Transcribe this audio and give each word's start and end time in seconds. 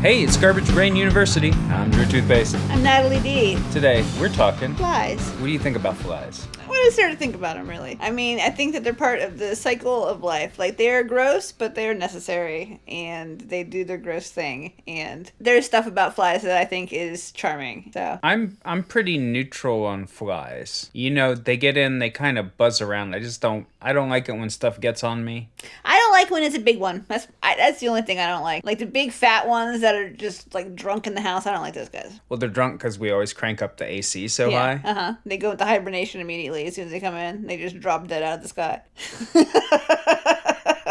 Hey, 0.00 0.22
it's 0.22 0.38
Garbage 0.38 0.66
Brain 0.70 0.96
University. 0.96 1.52
I'm 1.68 1.90
Drew 1.90 2.06
Toothpaste. 2.06 2.56
I'm 2.70 2.82
Natalie 2.82 3.20
Dee. 3.20 3.58
Today, 3.70 4.02
we're 4.18 4.30
talking. 4.30 4.74
Flies. 4.76 5.20
What 5.32 5.44
do 5.44 5.52
you 5.52 5.58
think 5.58 5.76
about 5.76 5.94
flies? 5.94 6.48
What 6.70 6.86
is 6.86 6.94
there 6.94 7.08
to 7.10 7.16
think 7.16 7.34
about 7.34 7.56
them, 7.56 7.68
really? 7.68 7.98
I 8.00 8.12
mean, 8.12 8.38
I 8.38 8.50
think 8.50 8.74
that 8.74 8.84
they're 8.84 8.94
part 8.94 9.18
of 9.18 9.40
the 9.40 9.56
cycle 9.56 10.06
of 10.06 10.22
life. 10.22 10.56
Like, 10.56 10.76
they're 10.76 11.02
gross, 11.02 11.50
but 11.50 11.74
they're 11.74 11.94
necessary, 11.94 12.80
and 12.86 13.40
they 13.40 13.64
do 13.64 13.82
their 13.82 13.98
gross 13.98 14.30
thing. 14.30 14.74
And 14.86 15.32
there's 15.40 15.66
stuff 15.66 15.88
about 15.88 16.14
flies 16.14 16.42
that 16.42 16.56
I 16.56 16.64
think 16.64 16.92
is 16.92 17.32
charming. 17.32 17.90
So, 17.92 18.20
I'm 18.22 18.56
I'm 18.64 18.84
pretty 18.84 19.18
neutral 19.18 19.84
on 19.84 20.06
flies. 20.06 20.90
You 20.92 21.10
know, 21.10 21.34
they 21.34 21.56
get 21.56 21.76
in, 21.76 21.98
they 21.98 22.08
kind 22.08 22.38
of 22.38 22.56
buzz 22.56 22.80
around. 22.80 23.16
I 23.16 23.18
just 23.18 23.40
don't 23.40 23.66
I 23.82 23.92
don't 23.92 24.10
like 24.10 24.28
it 24.28 24.32
when 24.32 24.50
stuff 24.50 24.78
gets 24.80 25.02
on 25.02 25.24
me. 25.24 25.48
I 25.84 25.96
don't 25.96 26.12
like 26.12 26.30
when 26.30 26.42
it's 26.42 26.54
a 26.54 26.60
big 26.60 26.78
one. 26.78 27.06
That's 27.08 27.26
I, 27.42 27.56
that's 27.56 27.80
the 27.80 27.88
only 27.88 28.02
thing 28.02 28.18
I 28.18 28.26
don't 28.26 28.42
like. 28.42 28.64
Like 28.64 28.78
the 28.78 28.86
big 28.86 29.10
fat 29.10 29.48
ones 29.48 29.80
that 29.80 29.94
are 29.94 30.10
just 30.10 30.54
like 30.54 30.74
drunk 30.74 31.06
in 31.06 31.14
the 31.14 31.20
house. 31.20 31.46
I 31.46 31.52
don't 31.52 31.62
like 31.62 31.74
those 31.74 31.88
guys. 31.88 32.20
Well, 32.28 32.38
they're 32.38 32.48
drunk 32.48 32.78
because 32.78 32.98
we 32.98 33.10
always 33.10 33.32
crank 33.32 33.62
up 33.62 33.78
the 33.78 33.90
AC 33.90 34.28
so 34.28 34.50
high. 34.50 34.80
Uh 34.84 34.94
huh. 34.94 35.14
They 35.24 35.38
go 35.38 35.52
into 35.52 35.64
hibernation 35.64 36.20
immediately 36.20 36.59
as 36.66 36.74
soon 36.74 36.86
as 36.86 36.90
they 36.90 37.00
come 37.00 37.14
in. 37.14 37.46
They 37.46 37.56
just 37.56 37.78
drop 37.80 38.06
dead 38.06 38.22
out 38.22 38.38
of 38.38 38.42
the 38.42 38.48
sky. 38.48 38.82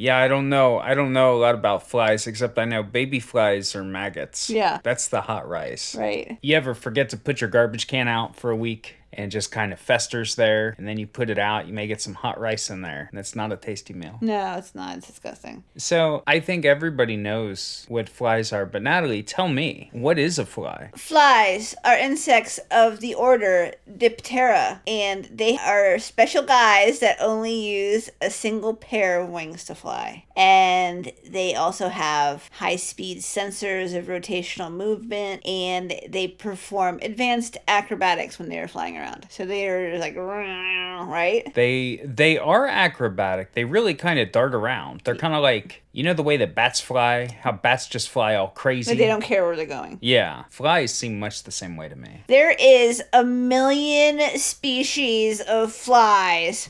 Yeah, 0.00 0.16
I 0.16 0.28
don't 0.28 0.48
know. 0.48 0.78
I 0.78 0.94
don't 0.94 1.12
know 1.12 1.36
a 1.36 1.38
lot 1.38 1.54
about 1.54 1.86
flies, 1.86 2.26
except 2.26 2.58
I 2.58 2.64
know 2.64 2.82
baby 2.82 3.20
flies 3.20 3.76
are 3.76 3.84
maggots. 3.84 4.48
Yeah. 4.48 4.80
That's 4.82 5.08
the 5.08 5.20
hot 5.20 5.46
rice. 5.46 5.94
right. 5.94 6.38
You 6.40 6.56
ever 6.56 6.72
forget 6.72 7.10
to 7.10 7.18
put 7.18 7.42
your 7.42 7.50
garbage 7.50 7.86
can 7.86 8.08
out 8.08 8.34
for 8.34 8.50
a 8.50 8.56
week 8.56 8.94
and 9.12 9.30
just 9.30 9.50
kind 9.50 9.72
of 9.72 9.80
festers 9.80 10.34
there, 10.36 10.74
and 10.78 10.86
then 10.86 10.98
you 10.98 11.06
put 11.06 11.30
it 11.30 11.38
out, 11.38 11.66
you 11.66 11.74
may 11.74 11.86
get 11.86 12.00
some 12.00 12.14
hot 12.14 12.38
rice 12.38 12.70
in 12.70 12.82
there, 12.82 13.08
and 13.10 13.18
it's 13.18 13.34
not 13.34 13.52
a 13.52 13.56
tasty 13.56 13.94
meal. 13.94 14.18
No, 14.20 14.54
it's 14.56 14.74
not. 14.74 14.96
It's 14.96 15.06
disgusting. 15.06 15.64
So 15.76 16.22
I 16.26 16.40
think 16.40 16.64
everybody 16.64 17.16
knows 17.16 17.84
what 17.88 18.08
flies 18.08 18.52
are, 18.52 18.66
but 18.66 18.82
Natalie, 18.82 19.22
tell 19.22 19.48
me, 19.48 19.90
what 19.92 20.18
is 20.18 20.38
a 20.38 20.46
fly? 20.46 20.90
Flies 20.96 21.74
are 21.84 21.96
insects 21.96 22.60
of 22.70 23.00
the 23.00 23.14
order 23.14 23.72
Diptera, 23.90 24.80
and 24.86 25.24
they 25.26 25.58
are 25.58 25.98
special 25.98 26.42
guys 26.42 27.00
that 27.00 27.16
only 27.20 27.54
use 27.54 28.10
a 28.20 28.30
single 28.30 28.74
pair 28.74 29.20
of 29.20 29.28
wings 29.28 29.64
to 29.64 29.74
fly. 29.74 30.24
And 30.36 31.12
they 31.28 31.54
also 31.54 31.88
have 31.88 32.48
high 32.52 32.76
speed 32.76 33.18
sensors 33.18 33.96
of 33.96 34.06
rotational 34.06 34.72
movement, 34.72 35.44
and 35.46 35.94
they 36.08 36.28
perform 36.28 36.98
advanced 37.02 37.58
acrobatics 37.66 38.38
when 38.38 38.48
they 38.48 38.58
are 38.58 38.68
flying 38.68 38.99
around. 39.00 39.26
So 39.30 39.44
they 39.44 39.68
are 39.68 39.98
like, 39.98 40.16
right? 40.16 41.52
They 41.54 42.00
they 42.04 42.38
are 42.38 42.66
acrobatic. 42.66 43.52
They 43.52 43.64
really 43.64 43.94
kind 43.94 44.18
of 44.18 44.32
dart 44.32 44.54
around. 44.54 45.02
They're 45.04 45.16
kind 45.16 45.34
of 45.34 45.42
like 45.42 45.82
you 45.92 46.04
know 46.04 46.14
the 46.14 46.22
way 46.22 46.36
that 46.38 46.54
bats 46.54 46.80
fly. 46.80 47.38
How 47.42 47.52
bats 47.52 47.88
just 47.88 48.08
fly 48.08 48.34
all 48.34 48.48
crazy. 48.48 48.92
But 48.92 48.98
they 48.98 49.06
don't 49.06 49.22
care 49.22 49.44
where 49.44 49.56
they're 49.56 49.66
going. 49.66 49.98
Yeah, 50.00 50.44
flies 50.50 50.94
seem 50.94 51.18
much 51.18 51.42
the 51.44 51.52
same 51.52 51.76
way 51.76 51.88
to 51.88 51.96
me. 51.96 52.22
There 52.28 52.54
is 52.58 53.02
a 53.12 53.24
million 53.24 54.38
species 54.38 55.40
of 55.40 55.72
flies. 55.72 56.68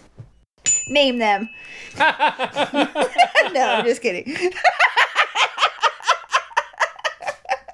Name 0.89 1.19
them. 1.19 1.49
no, 1.99 2.07
I'm 2.07 3.85
just 3.85 4.03
kidding. 4.03 4.51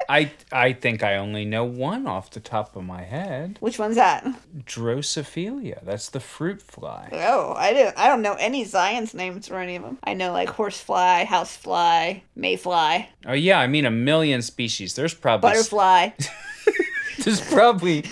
I 0.09 0.31
I 0.53 0.73
think 0.73 1.03
I 1.03 1.17
only 1.17 1.45
know 1.45 1.65
one 1.65 2.07
off 2.07 2.31
the 2.31 2.41
top 2.41 2.77
of 2.77 2.85
my 2.85 3.03
head. 3.03 3.57
Which 3.61 3.79
one's 3.79 3.97
that? 3.97 4.25
Drosophila. 4.65 5.85
That's 5.85 6.11
the 6.11 6.21
fruit 6.21 6.63
fly. 6.63 7.09
Oh, 7.13 7.55
I 7.57 7.73
don't. 7.73 7.99
I 7.99 8.09
don't 8.09 8.23
know 8.23 8.35
any 8.35 8.65
science 8.65 9.15
names 9.15 9.49
for 9.49 9.59
any 9.59 9.77
of 9.77 9.83
them. 9.83 9.99
I 10.05 10.15
know 10.15 10.33
like 10.33 10.49
horsefly, 10.49 11.25
housefly, 11.25 12.21
mayfly, 12.35 13.09
Oh 13.27 13.33
yeah, 13.33 13.59
I 13.59 13.67
mean 13.67 13.85
a 13.87 13.91
million 13.91 14.43
species. 14.43 14.95
There's 14.95 15.15
probably 15.15 15.51
butterfly. 15.51 16.11
There's 17.19 17.41
probably. 17.41 18.05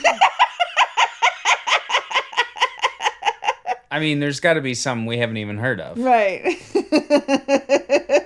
I 3.91 4.01
mean, 4.01 4.19
there's 4.19 4.41
got 4.41 4.55
to 4.55 4.61
be 4.61 4.75
some 4.75 5.07
we 5.07 5.19
haven't 5.19 5.37
even 5.37 5.57
heard 5.57 5.81
of. 5.81 5.97
right. 5.99 6.61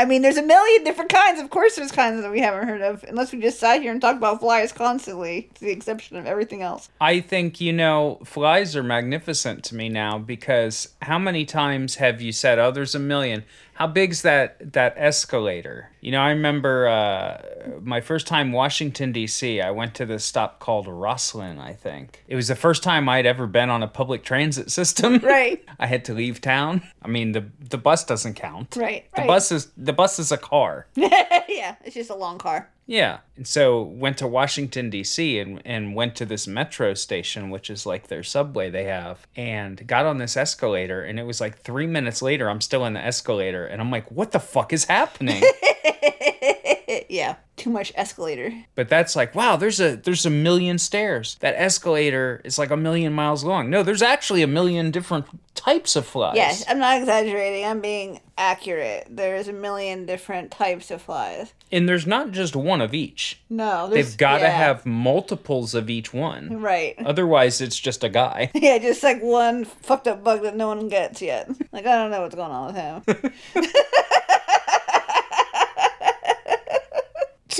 I 0.00 0.06
mean, 0.06 0.22
there's 0.22 0.38
a 0.38 0.42
million 0.42 0.82
different 0.82 1.12
kinds. 1.12 1.42
Of 1.42 1.50
course, 1.50 1.76
there's 1.76 1.92
kinds 1.92 2.22
that 2.22 2.30
we 2.30 2.40
haven't 2.40 2.66
heard 2.66 2.80
of, 2.80 3.04
unless 3.06 3.32
we 3.32 3.40
just 3.40 3.60
sat 3.60 3.82
here 3.82 3.92
and 3.92 4.00
talked 4.00 4.16
about 4.16 4.40
flies 4.40 4.72
constantly, 4.72 5.50
to 5.56 5.60
the 5.60 5.70
exception 5.70 6.16
of 6.16 6.24
everything 6.24 6.62
else. 6.62 6.88
I 7.02 7.20
think, 7.20 7.60
you 7.60 7.74
know, 7.74 8.18
flies 8.24 8.74
are 8.74 8.82
magnificent 8.82 9.62
to 9.64 9.74
me 9.74 9.90
now 9.90 10.16
because 10.16 10.88
how 11.02 11.18
many 11.18 11.44
times 11.44 11.96
have 11.96 12.22
you 12.22 12.32
said, 12.32 12.58
oh, 12.58 12.70
there's 12.70 12.94
a 12.94 12.98
million? 12.98 13.44
How 13.80 13.86
big's 13.86 14.20
that 14.22 14.74
that 14.74 14.92
escalator? 14.98 15.88
You 16.02 16.12
know, 16.12 16.20
I 16.20 16.28
remember 16.32 16.86
uh, 16.86 17.80
my 17.80 18.02
first 18.02 18.26
time 18.26 18.52
Washington 18.52 19.10
D.C. 19.10 19.62
I 19.62 19.70
went 19.70 19.94
to 19.94 20.04
this 20.04 20.22
stop 20.22 20.58
called 20.58 20.86
Rosslyn. 20.86 21.58
I 21.58 21.72
think 21.72 22.22
it 22.28 22.36
was 22.36 22.48
the 22.48 22.54
first 22.56 22.82
time 22.82 23.08
I'd 23.08 23.24
ever 23.24 23.46
been 23.46 23.70
on 23.70 23.82
a 23.82 23.88
public 23.88 24.22
transit 24.22 24.70
system. 24.78 25.16
Right. 25.20 25.64
I 25.78 25.86
had 25.86 26.04
to 26.04 26.12
leave 26.12 26.42
town. 26.42 26.82
I 27.00 27.08
mean, 27.08 27.32
the 27.32 27.46
the 27.70 27.78
bus 27.78 28.04
doesn't 28.04 28.34
count. 28.34 28.76
Right, 28.76 29.10
The 29.14 29.22
right. 29.22 29.26
bus 29.26 29.50
is 29.50 29.72
the 29.78 29.94
bus 29.94 30.18
is 30.18 30.30
a 30.30 30.36
car. 30.36 30.86
yeah, 30.94 31.76
it's 31.82 31.94
just 31.94 32.10
a 32.10 32.14
long 32.14 32.36
car. 32.36 32.68
Yeah. 32.90 33.18
And 33.36 33.46
so 33.46 33.82
went 33.82 34.18
to 34.18 34.26
Washington 34.26 34.90
D.C. 34.90 35.38
and 35.38 35.62
and 35.64 35.94
went 35.94 36.16
to 36.16 36.26
this 36.26 36.48
metro 36.48 36.94
station, 36.94 37.48
which 37.48 37.70
is 37.70 37.86
like 37.86 38.08
their 38.08 38.24
subway 38.24 38.68
they 38.68 38.82
have, 38.82 39.28
and 39.36 39.86
got 39.86 40.06
on 40.06 40.18
this 40.18 40.36
escalator. 40.36 41.00
And 41.00 41.16
it 41.20 41.22
was 41.22 41.40
like 41.40 41.60
three 41.60 41.86
minutes 41.86 42.20
later, 42.20 42.50
I'm 42.50 42.60
still 42.60 42.84
in 42.84 42.94
the 42.94 43.00
escalator, 43.00 43.64
and 43.64 43.80
I'm 43.80 43.92
like, 43.92 44.10
what 44.10 44.32
the 44.32 44.40
fuck 44.40 44.72
is 44.72 44.86
happening? 44.86 45.40
yeah, 47.08 47.36
too 47.56 47.70
much 47.70 47.92
escalator. 47.94 48.52
but 48.74 48.88
that's 48.88 49.14
like, 49.16 49.34
wow, 49.34 49.56
there's 49.56 49.80
a 49.80 49.96
there's 49.96 50.26
a 50.26 50.30
million 50.30 50.78
stairs. 50.78 51.36
That 51.40 51.54
escalator 51.56 52.40
is 52.44 52.58
like 52.58 52.70
a 52.70 52.76
million 52.76 53.12
miles 53.12 53.44
long. 53.44 53.70
No, 53.70 53.82
there's 53.82 54.02
actually 54.02 54.42
a 54.42 54.46
million 54.46 54.90
different 54.90 55.26
types 55.54 55.94
of 55.96 56.06
flies. 56.06 56.36
Yes, 56.36 56.64
I'm 56.68 56.78
not 56.78 56.98
exaggerating. 56.98 57.64
I'm 57.66 57.80
being 57.80 58.20
accurate. 58.38 59.06
There's 59.10 59.48
a 59.48 59.52
million 59.52 60.06
different 60.06 60.50
types 60.50 60.90
of 60.90 61.02
flies. 61.02 61.52
And 61.70 61.88
there's 61.88 62.06
not 62.06 62.30
just 62.30 62.56
one 62.56 62.80
of 62.80 62.94
each. 62.94 63.40
No, 63.50 63.88
They've 63.88 64.16
got 64.16 64.38
to 64.38 64.44
yeah, 64.44 64.50
have 64.56 64.86
multiples 64.86 65.74
of 65.74 65.90
each 65.90 66.14
one. 66.14 66.60
right. 66.60 66.94
Otherwise, 67.04 67.60
it's 67.60 67.78
just 67.78 68.02
a 68.04 68.08
guy. 68.08 68.50
Yeah, 68.60 68.78
just 68.78 69.02
like 69.02 69.20
one 69.22 69.64
fucked 69.64 70.06
up 70.08 70.22
bug 70.24 70.42
that 70.42 70.56
no 70.56 70.68
one 70.68 70.88
gets 70.88 71.20
yet. 71.22 71.48
Like 71.72 71.86
I 71.86 71.94
don't 71.96 72.10
know 72.10 72.22
what's 72.22 72.34
going 72.34 72.50
on 72.50 72.66
with 72.66 72.76
him. 72.76 73.32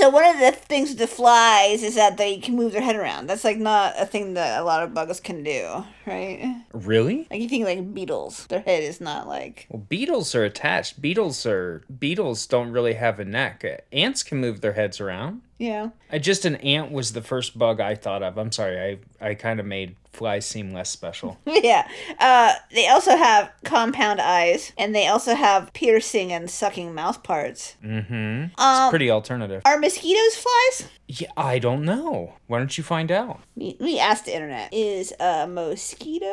So 0.01 0.09
one 0.09 0.25
of 0.25 0.39
the 0.39 0.51
things 0.51 0.89
with 0.89 0.97
the 0.97 1.05
flies 1.05 1.83
is 1.83 1.93
that 1.93 2.17
they 2.17 2.39
can 2.39 2.55
move 2.55 2.71
their 2.71 2.81
head 2.81 2.95
around. 2.95 3.27
That's 3.27 3.43
like 3.43 3.59
not 3.59 3.93
a 3.99 4.05
thing 4.07 4.33
that 4.33 4.59
a 4.59 4.63
lot 4.63 4.81
of 4.81 4.95
bugs 4.95 5.19
can 5.19 5.43
do, 5.43 5.85
right? 6.07 6.63
Really? 6.73 7.27
Like 7.29 7.39
you 7.39 7.47
think 7.47 7.65
like 7.65 7.93
beetles, 7.93 8.47
their 8.47 8.61
head 8.61 8.81
is 8.81 8.99
not 8.99 9.27
like 9.27 9.67
Well, 9.69 9.85
beetles 9.87 10.33
are 10.33 10.43
attached. 10.43 11.03
Beetles 11.03 11.45
are 11.45 11.83
beetles 11.99 12.47
don't 12.47 12.71
really 12.71 12.95
have 12.95 13.19
a 13.19 13.25
neck. 13.25 13.63
Uh, 13.63 13.77
Ants 13.95 14.23
can 14.23 14.39
move 14.39 14.61
their 14.61 14.73
heads 14.73 14.99
around. 14.99 15.43
Yeah. 15.61 15.89
I 16.11 16.17
just 16.17 16.43
an 16.45 16.55
ant 16.55 16.91
was 16.91 17.13
the 17.13 17.21
first 17.21 17.55
bug 17.57 17.79
I 17.79 17.93
thought 17.93 18.23
of. 18.23 18.37
I'm 18.39 18.51
sorry. 18.51 18.99
I 19.21 19.29
I 19.29 19.35
kind 19.35 19.59
of 19.59 19.65
made 19.67 19.95
flies 20.11 20.45
seem 20.45 20.73
less 20.73 20.89
special. 20.89 21.37
Yeah. 21.45 21.87
Uh, 22.19 22.53
they 22.73 22.87
also 22.87 23.15
have 23.15 23.51
compound 23.63 24.19
eyes, 24.19 24.71
and 24.75 24.95
they 24.95 25.05
also 25.07 25.35
have 25.35 25.71
piercing 25.73 26.31
and 26.33 26.49
sucking 26.49 26.95
mouth 26.95 27.21
parts. 27.21 27.75
Mm-hmm. 27.85 28.59
Um, 28.59 28.89
Pretty 28.89 29.11
alternative. 29.11 29.61
Are 29.65 29.77
mosquitoes 29.77 30.35
flies? 30.35 30.89
Yeah, 31.07 31.31
I 31.37 31.59
don't 31.59 31.83
know. 31.83 32.33
Why 32.47 32.57
don't 32.57 32.75
you 32.75 32.83
find 32.83 33.11
out? 33.11 33.41
We, 33.55 33.77
we 33.79 33.99
asked 33.99 34.25
the 34.25 34.33
internet. 34.33 34.73
Is 34.73 35.13
a 35.19 35.45
mosquito 35.47 36.25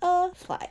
a 0.00 0.30
fly? 0.34 0.68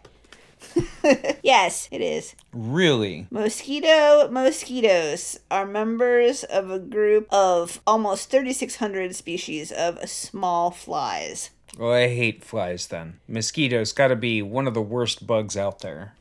yes, 1.44 1.88
it 1.92 2.02
is. 2.02 2.36
Really? 2.54 3.28
Mosquito 3.30 4.28
mosquitoes 4.30 5.40
are 5.50 5.66
members 5.66 6.44
of 6.44 6.70
a 6.70 6.80
group 6.80 7.28
of 7.32 7.82
almost 7.86 8.32
3,600 8.32 9.16
species 9.16 9.72
of 9.72 10.10
small 10.10 10.72
flies. 10.72 11.52
Well, 11.78 11.92
I 11.92 12.08
hate 12.08 12.44
flies 12.44 12.88
then. 12.88 13.20
Mosquitoes 13.28 13.92
got 13.92 14.08
to 14.08 14.16
be 14.16 14.42
one 14.42 14.68
of 14.68 14.74
the 14.74 14.82
worst 14.82 15.28
bugs 15.28 15.58
out 15.58 15.80
there. 15.80 16.14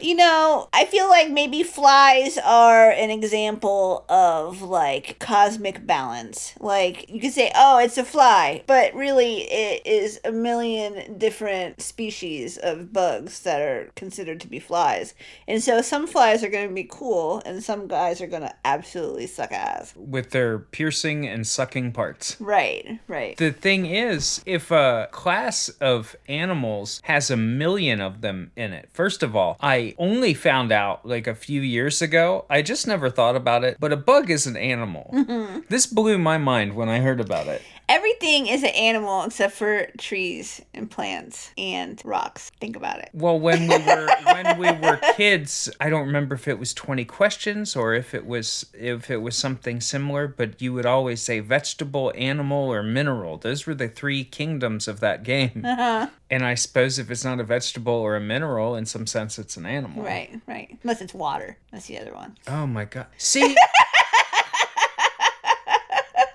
You 0.00 0.14
know, 0.14 0.68
I 0.72 0.84
feel 0.84 1.08
like 1.08 1.30
maybe 1.30 1.62
flies 1.64 2.38
are 2.38 2.90
an 2.90 3.10
example 3.10 4.04
of 4.08 4.62
like 4.62 5.18
cosmic 5.18 5.84
balance. 5.84 6.54
Like 6.60 7.10
you 7.10 7.20
could 7.20 7.32
say, 7.32 7.50
"Oh, 7.56 7.78
it's 7.78 7.98
a 7.98 8.04
fly," 8.04 8.62
but 8.68 8.94
really 8.94 9.42
it 9.50 9.82
is 9.84 10.20
a 10.24 10.30
million 10.30 11.18
different 11.18 11.82
species 11.82 12.56
of 12.56 12.92
bugs 12.92 13.40
that 13.40 13.60
are 13.60 13.90
considered 13.96 14.40
to 14.42 14.46
be 14.46 14.60
flies. 14.60 15.14
And 15.48 15.62
so 15.62 15.82
some 15.82 16.06
flies 16.06 16.44
are 16.44 16.50
going 16.50 16.68
to 16.68 16.74
be 16.74 16.86
cool 16.88 17.42
and 17.44 17.62
some 17.62 17.88
guys 17.88 18.20
are 18.20 18.28
going 18.28 18.42
to 18.42 18.54
absolutely 18.64 19.26
suck 19.26 19.50
ass. 19.50 19.92
With 19.96 20.30
their 20.30 20.58
piercing 20.58 21.26
and 21.26 21.46
sucking 21.46 21.92
parts. 21.92 22.36
Right, 22.40 23.00
right. 23.08 23.36
The 23.36 23.50
thing 23.50 23.86
is, 23.86 24.40
if 24.46 24.70
a 24.70 24.89
class 25.10 25.68
of 25.80 26.16
animals 26.28 27.00
has 27.04 27.30
a 27.30 27.36
million 27.36 28.00
of 28.00 28.20
them 28.20 28.50
in 28.56 28.72
it. 28.72 28.88
First 28.92 29.22
of 29.22 29.34
all, 29.34 29.56
I 29.60 29.94
only 29.98 30.34
found 30.34 30.72
out 30.72 31.06
like 31.06 31.26
a 31.26 31.34
few 31.34 31.60
years 31.60 32.02
ago. 32.02 32.44
I 32.50 32.62
just 32.62 32.86
never 32.86 33.10
thought 33.10 33.36
about 33.36 33.64
it, 33.64 33.76
but 33.80 33.92
a 33.92 33.96
bug 33.96 34.30
is 34.30 34.46
an 34.46 34.56
animal. 34.56 35.10
Mm-hmm. 35.12 35.60
This 35.68 35.86
blew 35.86 36.18
my 36.18 36.38
mind 36.38 36.74
when 36.74 36.88
I 36.88 37.00
heard 37.00 37.20
about 37.20 37.46
it. 37.46 37.62
Everything 37.90 38.46
is 38.46 38.62
an 38.62 38.68
animal 38.70 39.24
except 39.24 39.52
for 39.52 39.88
trees 39.98 40.62
and 40.72 40.88
plants 40.88 41.50
and 41.58 42.00
rocks. 42.04 42.52
Think 42.60 42.76
about 42.76 43.00
it. 43.00 43.10
Well, 43.12 43.36
when 43.36 43.66
we 43.66 43.78
were 43.78 44.08
when 44.24 44.58
we 44.58 44.70
were 44.80 45.00
kids, 45.16 45.68
I 45.80 45.90
don't 45.90 46.06
remember 46.06 46.36
if 46.36 46.46
it 46.46 46.60
was 46.60 46.72
20 46.72 47.04
questions 47.06 47.74
or 47.74 47.92
if 47.94 48.14
it 48.14 48.24
was 48.24 48.66
if 48.74 49.10
it 49.10 49.16
was 49.16 49.36
something 49.36 49.80
similar, 49.80 50.28
but 50.28 50.62
you 50.62 50.72
would 50.72 50.86
always 50.86 51.20
say 51.20 51.40
vegetable, 51.40 52.12
animal, 52.14 52.72
or 52.72 52.84
mineral. 52.84 53.38
Those 53.38 53.66
were 53.66 53.74
the 53.74 53.88
three 53.88 54.22
kingdoms 54.22 54.86
of 54.86 55.00
that 55.00 55.24
game. 55.24 55.64
Uh-huh. 55.64 56.06
And 56.30 56.44
I 56.44 56.54
suppose 56.54 57.00
if 57.00 57.10
it's 57.10 57.24
not 57.24 57.40
a 57.40 57.44
vegetable 57.44 57.92
or 57.92 58.14
a 58.14 58.20
mineral, 58.20 58.76
in 58.76 58.86
some 58.86 59.08
sense 59.08 59.36
it's 59.36 59.56
an 59.56 59.66
animal. 59.66 60.04
Right, 60.04 60.40
right. 60.46 60.78
Unless 60.84 61.00
it's 61.00 61.12
water. 61.12 61.56
That's 61.72 61.86
the 61.86 61.98
other 61.98 62.14
one. 62.14 62.38
Oh 62.46 62.68
my 62.68 62.84
god. 62.84 63.06
See 63.16 63.56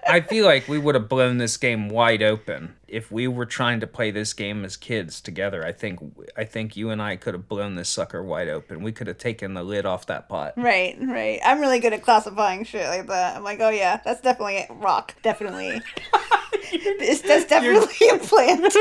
I 0.07 0.21
feel 0.21 0.45
like 0.45 0.67
we 0.67 0.77
would 0.77 0.95
have 0.95 1.09
blown 1.09 1.37
this 1.37 1.57
game 1.57 1.89
wide 1.89 2.21
open 2.21 2.75
if 2.87 3.11
we 3.11 3.27
were 3.27 3.45
trying 3.45 3.79
to 3.79 3.87
play 3.87 4.11
this 4.11 4.33
game 4.33 4.63
as 4.63 4.77
kids 4.77 5.19
together. 5.19 5.65
I 5.65 5.71
think 5.71 5.99
I 6.37 6.43
think 6.43 6.77
you 6.77 6.91
and 6.91 7.01
I 7.01 7.15
could 7.15 7.33
have 7.33 7.49
blown 7.49 7.75
this 7.75 7.89
sucker 7.89 8.23
wide 8.23 8.47
open. 8.47 8.83
We 8.83 8.91
could 8.91 9.07
have 9.07 9.17
taken 9.17 9.55
the 9.55 9.63
lid 9.63 9.85
off 9.85 10.05
that 10.05 10.29
pot. 10.29 10.53
Right, 10.57 10.95
right. 11.01 11.39
I'm 11.43 11.59
really 11.59 11.79
good 11.79 11.93
at 11.93 12.03
classifying 12.03 12.63
shit 12.65 12.87
like 12.87 13.07
that. 13.07 13.35
I'm 13.35 13.43
like, 13.43 13.59
oh 13.61 13.69
yeah, 13.69 13.99
that's 14.05 14.21
definitely 14.21 14.65
a 14.69 14.73
rock. 14.73 15.15
Definitely. 15.23 15.81
this, 16.71 17.21
that's 17.21 17.45
definitely 17.45 18.09
a 18.09 18.17
plant. 18.19 18.65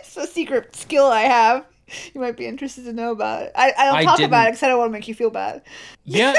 it's 0.00 0.16
a 0.16 0.26
secret 0.26 0.74
skill 0.74 1.06
I 1.06 1.22
have. 1.22 1.66
You 2.14 2.20
might 2.20 2.36
be 2.36 2.46
interested 2.46 2.84
to 2.84 2.92
know 2.92 3.12
about 3.12 3.42
it. 3.42 3.52
I, 3.54 3.72
I 3.76 3.84
don't 3.84 3.96
I 3.96 4.04
talk 4.04 4.20
about 4.20 4.48
it 4.48 4.52
because 4.52 4.62
I 4.62 4.68
don't 4.68 4.78
want 4.78 4.88
to 4.88 4.92
make 4.92 5.06
you 5.06 5.14
feel 5.14 5.30
bad. 5.30 5.62
Yeah. 6.04 6.32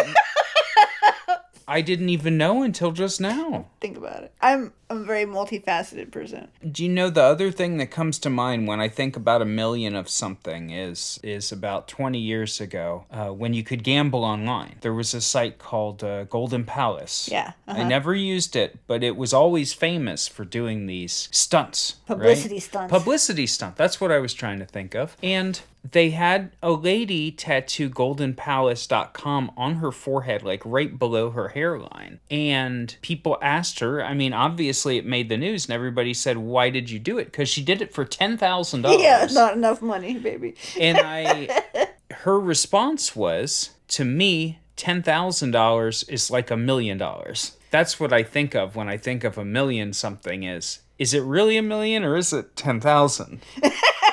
I 1.68 1.82
didn't 1.82 2.10
even 2.10 2.38
know 2.38 2.64
until 2.64 2.92
just 2.92 3.20
now. 3.20 3.68
Think 3.82 3.98
about 3.98 4.24
it. 4.24 4.34
I'm 4.42 4.74
a 4.90 4.96
very 4.96 5.26
multifaceted 5.26 6.12
person. 6.12 6.48
Do 6.70 6.84
you 6.84 6.90
know 6.90 7.10
the 7.10 7.24
other 7.24 7.52
thing 7.52 7.78
that 7.78 7.88
comes 7.88 8.20
to 8.20 8.30
mind 8.30 8.68
when 8.68 8.80
I 8.80 8.88
think 8.88 9.16
about 9.16 9.42
a 9.42 9.46
million 9.46 9.96
of 9.96 10.10
something 10.10 10.70
is 10.70 11.20
is 11.24 11.52
about 11.52 11.88
20 11.88 12.20
years 12.20 12.62
ago 12.62 13.06
uh, 13.12 13.30
when 13.30 13.54
you 13.54 13.64
could 13.64 13.84
gamble 13.84 14.24
online. 14.24 14.76
There 14.82 14.94
was 14.94 15.14
a 15.14 15.22
site 15.22 15.58
called 15.58 16.04
uh, 16.04 16.26
Golden 16.26 16.66
Palace. 16.66 17.30
Yeah, 17.32 17.54
I 17.68 17.72
uh-huh. 17.72 17.88
never 17.88 18.14
used 18.14 18.56
it, 18.56 18.78
but 18.88 19.04
it 19.04 19.16
was 19.16 19.34
always 19.34 19.74
famous 19.74 20.28
for 20.28 20.46
doing 20.46 20.86
these 20.86 21.30
stunts. 21.32 21.96
right? 22.08 22.18
Publicity 22.18 22.60
stunts. 22.60 22.92
Publicity 22.92 23.48
stunt. 23.48 23.76
That's 23.76 24.00
what 24.00 24.12
I 24.12 24.20
was 24.20 24.34
trying 24.34 24.60
to 24.60 24.66
think 24.66 24.94
of. 24.94 25.18
And 25.24 25.60
they 25.92 26.12
had 26.12 26.52
a 26.64 26.72
lady 26.72 27.32
tattoo 27.32 27.90
goldenpalace.com 27.90 29.52
on 29.56 29.76
her 29.76 29.92
forehead, 29.92 30.44
like 30.44 30.62
right 30.66 30.98
below 30.98 31.32
her 31.32 31.50
hairline. 31.50 32.20
And 32.32 32.96
people 33.02 33.38
asked 33.42 33.80
her, 33.80 34.04
I 34.04 34.14
mean, 34.14 34.34
obviously 34.34 34.75
it 34.98 35.06
made 35.06 35.30
the 35.30 35.38
news, 35.38 35.66
and 35.66 35.74
everybody 35.74 36.14
said, 36.14 36.38
Why 36.38 36.70
did 36.70 36.90
you 36.90 37.00
do 37.00 37.18
it? 37.18 37.26
Because 37.26 37.50
she 37.50 37.64
did 37.64 37.82
it 37.82 37.94
for 37.94 38.06
$10,000. 38.06 39.00
Yeah, 39.02 39.28
not 39.32 39.56
enough 39.56 39.82
money, 39.82 40.18
baby. 40.18 40.56
and 40.80 40.98
I, 40.98 41.64
her 42.12 42.40
response 42.40 43.16
was, 43.16 43.72
To 43.90 44.06
me, 44.06 44.60
$10,000 44.78 46.10
is 46.10 46.32
like 46.32 46.52
a 46.52 46.58
million 46.58 46.98
dollars. 46.98 47.56
That's 47.72 48.00
what 48.00 48.14
I 48.14 48.24
think 48.24 48.56
of 48.56 48.76
when 48.76 48.88
I 48.90 48.98
think 48.98 49.24
of 49.24 49.38
a 49.38 49.46
million 49.46 49.94
something 49.94 50.44
is. 50.44 50.80
Is 50.98 51.14
it 51.14 51.24
really 51.24 51.58
a 51.58 51.62
million 51.62 52.04
or 52.06 52.16
is 52.16 52.32
it 52.32 52.56
10,000? 52.56 53.42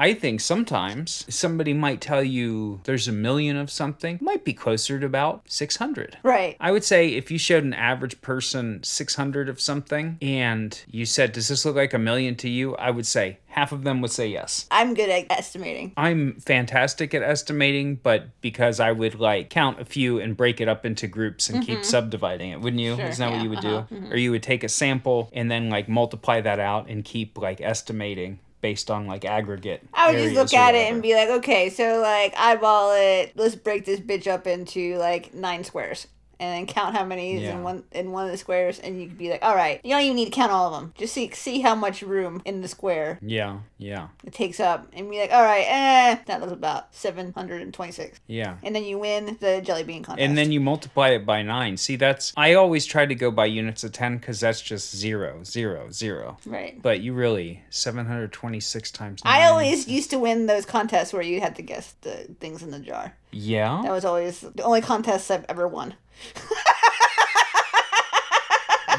I 0.00 0.14
think 0.14 0.40
sometimes 0.40 1.26
somebody 1.28 1.74
might 1.74 2.00
tell 2.00 2.22
you 2.22 2.80
there's 2.84 3.06
a 3.06 3.12
million 3.12 3.58
of 3.58 3.70
something, 3.70 4.18
might 4.22 4.46
be 4.46 4.54
closer 4.54 4.98
to 4.98 5.04
about 5.04 5.42
600. 5.52 6.16
Right. 6.22 6.56
I 6.58 6.72
would 6.72 6.84
say 6.84 7.10
if 7.10 7.30
you 7.30 7.36
showed 7.36 7.64
an 7.64 7.74
average 7.74 8.22
person 8.22 8.82
600 8.82 9.50
of 9.50 9.60
something 9.60 10.16
and 10.22 10.82
you 10.90 11.04
said, 11.04 11.32
Does 11.32 11.48
this 11.48 11.66
look 11.66 11.76
like 11.76 11.92
a 11.92 11.98
million 11.98 12.34
to 12.36 12.48
you? 12.48 12.74
I 12.76 12.90
would 12.90 13.04
say 13.04 13.40
half 13.48 13.72
of 13.72 13.84
them 13.84 14.00
would 14.00 14.10
say 14.10 14.26
yes. 14.26 14.66
I'm 14.70 14.94
good 14.94 15.10
at 15.10 15.26
estimating. 15.30 15.92
I'm 15.98 16.40
fantastic 16.40 17.12
at 17.12 17.22
estimating, 17.22 17.96
but 17.96 18.40
because 18.40 18.80
I 18.80 18.92
would 18.92 19.16
like 19.16 19.50
count 19.50 19.82
a 19.82 19.84
few 19.84 20.18
and 20.18 20.34
break 20.34 20.62
it 20.62 20.68
up 20.68 20.86
into 20.86 21.08
groups 21.08 21.50
and 21.50 21.62
keep 21.62 21.84
subdividing 21.84 22.52
it, 22.52 22.60
wouldn't 22.62 22.80
you? 22.80 22.92
Mm-hmm. 22.92 23.00
Sure, 23.00 23.10
Isn't 23.10 23.28
that 23.28 23.36
what 23.36 23.42
you 23.42 23.50
would 23.50 23.58
uh-huh, 23.62 23.84
do? 23.90 24.12
Or 24.12 24.16
you 24.16 24.30
would 24.30 24.42
take 24.42 24.64
a 24.64 24.68
sample 24.70 25.28
and 25.34 25.50
then 25.50 25.68
like 25.68 25.90
multiply 25.90 26.40
that 26.40 26.58
out 26.58 26.88
and 26.88 27.04
keep 27.04 27.36
like 27.36 27.60
estimating 27.60 28.38
based 28.60 28.90
on 28.90 29.06
like 29.06 29.24
aggregate. 29.24 29.82
I 29.94 30.10
would 30.12 30.18
just 30.18 30.34
look 30.34 30.54
at 30.54 30.74
it 30.74 30.92
and 30.92 31.02
be 31.02 31.14
like, 31.14 31.28
okay, 31.28 31.70
so 31.70 32.00
like 32.00 32.34
eyeball 32.36 32.92
it. 32.94 33.32
Let's 33.36 33.54
break 33.54 33.84
this 33.84 34.00
bitch 34.00 34.26
up 34.26 34.46
into 34.46 34.96
like 34.98 35.34
nine 35.34 35.64
squares. 35.64 36.06
And 36.40 36.54
then 36.54 36.66
count 36.66 36.96
how 36.96 37.04
many 37.04 37.34
is 37.34 37.42
Yeah. 37.42 37.52
in 37.52 37.62
one 37.62 37.84
in 37.92 38.12
one 38.12 38.24
of 38.24 38.30
the 38.32 38.38
squares, 38.38 38.78
and 38.78 38.98
you 39.00 39.08
could 39.08 39.18
be 39.18 39.28
like, 39.28 39.44
"All 39.44 39.54
right, 39.54 39.78
you 39.84 39.90
don't 39.90 40.00
even 40.00 40.16
need 40.16 40.24
to 40.24 40.30
count 40.30 40.50
all 40.50 40.72
of 40.72 40.80
them. 40.80 40.94
Just 40.96 41.12
see 41.12 41.30
see 41.34 41.60
how 41.60 41.74
much 41.74 42.00
room 42.00 42.40
in 42.46 42.62
the 42.62 42.68
square 42.68 43.18
Yeah, 43.20 43.58
yeah, 43.76 44.08
it 44.24 44.32
takes 44.32 44.58
up, 44.58 44.86
and 44.94 45.10
be 45.10 45.20
like, 45.20 45.32
all 45.32 45.42
right, 45.42 45.66
eh, 45.68 46.16
that 46.24 46.40
was 46.40 46.50
about 46.50 46.94
seven 46.94 47.32
hundred 47.34 47.60
and 47.60 47.74
twenty 47.74 47.92
six, 47.92 48.18
yeah. 48.26 48.54
and 48.62 48.74
then 48.74 48.84
you 48.84 48.98
win 48.98 49.36
the 49.40 49.60
jelly 49.60 49.82
bean 49.84 50.02
contest. 50.02 50.24
And 50.26 50.36
then 50.38 50.50
you 50.50 50.60
multiply 50.60 51.10
it 51.10 51.26
by 51.26 51.42
nine. 51.42 51.76
See, 51.76 51.96
that's 51.96 52.32
I 52.38 52.54
always 52.54 52.86
try 52.86 53.04
to 53.04 53.14
go 53.14 53.30
by 53.30 53.44
units 53.44 53.84
of 53.84 53.92
ten 53.92 54.16
because 54.16 54.40
that's 54.40 54.62
just 54.62 54.96
zero, 54.96 55.44
zero, 55.44 55.90
zero. 55.90 56.38
right. 56.46 56.80
But 56.80 57.00
you 57.02 57.12
really 57.12 57.62
seven 57.68 58.06
hundred 58.06 58.32
twenty-six 58.32 58.90
times. 58.90 59.22
Nine. 59.24 59.42
I 59.42 59.46
always 59.46 59.86
used 59.86 60.08
to 60.10 60.18
win 60.18 60.46
those 60.46 60.64
contests 60.64 61.12
where 61.12 61.22
you 61.22 61.42
had 61.42 61.54
to 61.56 61.62
guess 61.62 61.94
the 62.00 62.28
things 62.40 62.62
in 62.62 62.70
the 62.70 62.78
jar. 62.78 63.14
yeah. 63.30 63.80
That 63.84 63.92
was 63.92 64.06
always 64.06 64.40
the 64.40 64.62
only 64.62 64.80
contests 64.80 65.30
I've 65.30 65.44
ever 65.48 65.68
won. 65.68 65.94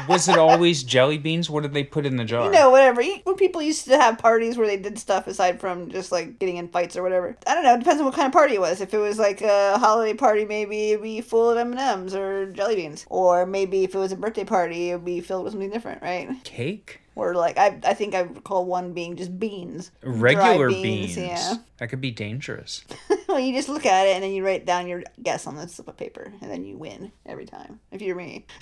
Was 0.08 0.28
it 0.28 0.36
always 0.36 0.82
jelly 0.82 1.18
beans? 1.18 1.48
What 1.48 1.62
did 1.62 1.74
they 1.74 1.84
put 1.84 2.06
in 2.06 2.16
the 2.16 2.24
jar? 2.24 2.44
You 2.44 2.50
know, 2.50 2.70
whatever. 2.70 3.02
When 3.24 3.36
people 3.36 3.62
used 3.62 3.84
to 3.86 3.96
have 3.96 4.18
parties 4.18 4.56
where 4.56 4.66
they 4.66 4.76
did 4.76 4.98
stuff 4.98 5.26
aside 5.26 5.60
from 5.60 5.90
just 5.90 6.12
like 6.12 6.38
getting 6.38 6.56
in 6.56 6.68
fights 6.68 6.96
or 6.96 7.02
whatever. 7.02 7.36
I 7.46 7.54
don't 7.54 7.64
know. 7.64 7.74
It 7.74 7.78
depends 7.78 8.00
on 8.00 8.06
what 8.06 8.14
kind 8.14 8.26
of 8.26 8.32
party 8.32 8.54
it 8.54 8.60
was. 8.60 8.80
If 8.80 8.94
it 8.94 8.98
was 8.98 9.18
like 9.18 9.42
a 9.42 9.78
holiday 9.78 10.14
party, 10.14 10.44
maybe 10.44 10.90
it'd 10.90 11.02
be 11.02 11.20
full 11.20 11.50
of 11.50 11.58
M 11.58 11.72
and 11.72 11.80
M's 11.80 12.14
or 12.14 12.46
jelly 12.52 12.76
beans. 12.76 13.06
Or 13.08 13.46
maybe 13.46 13.84
if 13.84 13.94
it 13.94 13.98
was 13.98 14.12
a 14.12 14.16
birthday 14.16 14.44
party, 14.44 14.90
it'd 14.90 15.04
be 15.04 15.20
filled 15.20 15.44
with 15.44 15.52
something 15.52 15.70
different, 15.70 16.02
right? 16.02 16.28
Cake. 16.44 17.00
Or 17.14 17.34
like 17.34 17.58
I, 17.58 17.78
I 17.84 17.94
think 17.94 18.14
I 18.14 18.20
recall 18.20 18.64
one 18.64 18.94
being 18.94 19.16
just 19.16 19.38
beans, 19.38 19.90
Regular 20.02 20.68
beans. 20.68 21.16
Yeah. 21.16 21.56
That 21.78 21.88
could 21.88 22.00
be 22.00 22.10
dangerous. 22.10 22.84
you 23.38 23.54
just 23.54 23.68
look 23.68 23.86
at 23.86 24.06
it 24.06 24.14
and 24.14 24.22
then 24.22 24.32
you 24.32 24.44
write 24.44 24.66
down 24.66 24.86
your 24.86 25.02
guess 25.22 25.46
on 25.46 25.56
the 25.56 25.68
slip 25.68 25.88
of 25.88 25.96
paper, 25.96 26.32
and 26.40 26.50
then 26.50 26.64
you 26.64 26.76
win 26.76 27.12
every 27.26 27.46
time. 27.46 27.80
If 27.90 28.02
you're 28.02 28.16
me. 28.16 28.46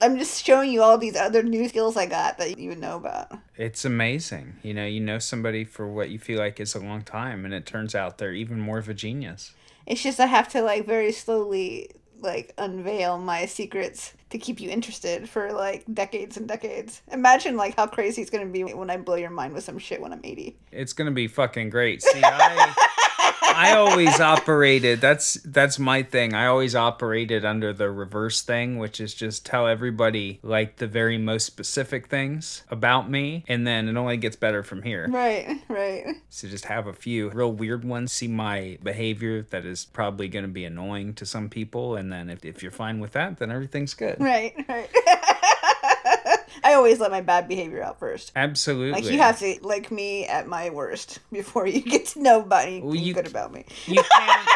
I'm 0.00 0.18
just 0.18 0.44
showing 0.44 0.70
you 0.70 0.82
all 0.82 0.98
these 0.98 1.16
other 1.16 1.42
new 1.42 1.68
skills 1.68 1.96
I 1.96 2.06
got 2.06 2.38
that 2.38 2.58
you 2.58 2.68
would 2.68 2.78
know 2.78 2.96
about. 2.96 3.32
It's 3.56 3.84
amazing. 3.84 4.56
You 4.62 4.74
know, 4.74 4.84
you 4.84 5.00
know 5.00 5.18
somebody 5.18 5.64
for 5.64 5.88
what 5.88 6.10
you 6.10 6.18
feel 6.18 6.38
like 6.38 6.60
is 6.60 6.74
a 6.74 6.80
long 6.80 7.02
time, 7.02 7.44
and 7.44 7.54
it 7.54 7.64
turns 7.64 7.94
out 7.94 8.18
they're 8.18 8.34
even 8.34 8.60
more 8.60 8.78
of 8.78 8.88
a 8.88 8.94
genius. 8.94 9.52
It's 9.86 10.02
just 10.02 10.20
I 10.20 10.26
have 10.26 10.48
to 10.50 10.62
like 10.62 10.86
very 10.86 11.10
slowly 11.10 11.90
like 12.24 12.52
unveil 12.58 13.18
my 13.18 13.46
secrets 13.46 14.14
to 14.30 14.38
keep 14.38 14.60
you 14.60 14.70
interested 14.70 15.28
for 15.28 15.52
like 15.52 15.84
decades 15.92 16.36
and 16.36 16.48
decades. 16.48 17.02
Imagine 17.12 17.56
like 17.56 17.76
how 17.76 17.86
crazy 17.86 18.22
it's 18.22 18.30
gonna 18.30 18.46
be 18.46 18.64
when 18.64 18.90
I 18.90 18.96
blow 18.96 19.14
your 19.14 19.30
mind 19.30 19.54
with 19.54 19.62
some 19.62 19.78
shit 19.78 20.00
when 20.00 20.12
I'm 20.12 20.20
80. 20.24 20.56
It's 20.72 20.92
gonna 20.92 21.12
be 21.12 21.28
fucking 21.28 21.70
great. 21.70 22.02
See, 22.02 22.20
I 22.24 22.74
I 23.46 23.74
always 23.76 24.20
operated. 24.20 25.00
That's 25.00 25.34
that's 25.44 25.78
my 25.78 26.02
thing. 26.02 26.34
I 26.34 26.46
always 26.46 26.74
operated 26.74 27.44
under 27.44 27.72
the 27.72 27.90
reverse 27.90 28.42
thing, 28.42 28.78
which 28.78 29.00
is 29.00 29.14
just 29.14 29.44
tell 29.46 29.66
everybody 29.66 30.40
like 30.42 30.76
the 30.76 30.86
very 30.86 31.18
most 31.18 31.46
specific 31.46 32.08
things 32.08 32.64
about 32.70 33.10
me, 33.10 33.44
and 33.48 33.66
then 33.66 33.88
it 33.88 33.96
only 33.96 34.16
gets 34.16 34.36
better 34.36 34.62
from 34.62 34.82
here. 34.82 35.06
Right, 35.08 35.62
right. 35.68 36.04
So 36.30 36.48
just 36.48 36.66
have 36.66 36.86
a 36.86 36.92
few 36.92 37.30
real 37.30 37.52
weird 37.52 37.84
ones, 37.84 38.12
see 38.12 38.28
my 38.28 38.78
behavior 38.82 39.42
that 39.50 39.64
is 39.64 39.84
probably 39.84 40.28
going 40.28 40.44
to 40.44 40.50
be 40.50 40.64
annoying 40.64 41.14
to 41.14 41.26
some 41.26 41.48
people, 41.48 41.96
and 41.96 42.12
then 42.12 42.30
if, 42.30 42.44
if 42.44 42.62
you're 42.62 42.72
fine 42.72 43.00
with 43.00 43.12
that, 43.12 43.38
then 43.38 43.50
everything's 43.50 43.94
good. 43.94 44.16
Right, 44.20 44.54
right. 44.68 44.90
I 46.62 46.74
always 46.74 47.00
let 47.00 47.10
my 47.10 47.20
bad 47.20 47.48
behavior 47.48 47.82
out 47.82 47.98
first. 47.98 48.32
Absolutely. 48.36 48.92
Like 48.92 49.10
you 49.10 49.18
have 49.18 49.38
to 49.40 49.58
like 49.62 49.90
me 49.90 50.26
at 50.26 50.46
my 50.46 50.70
worst 50.70 51.18
before 51.32 51.66
you 51.66 51.80
get 51.80 52.06
to 52.08 52.22
know 52.22 52.40
about 52.42 52.64
anything 52.66 52.86
Well, 52.86 52.96
you- 52.96 53.14
good 53.14 53.26
about 53.26 53.52
me. 53.52 53.64
You 53.86 54.02
can't. 54.16 54.48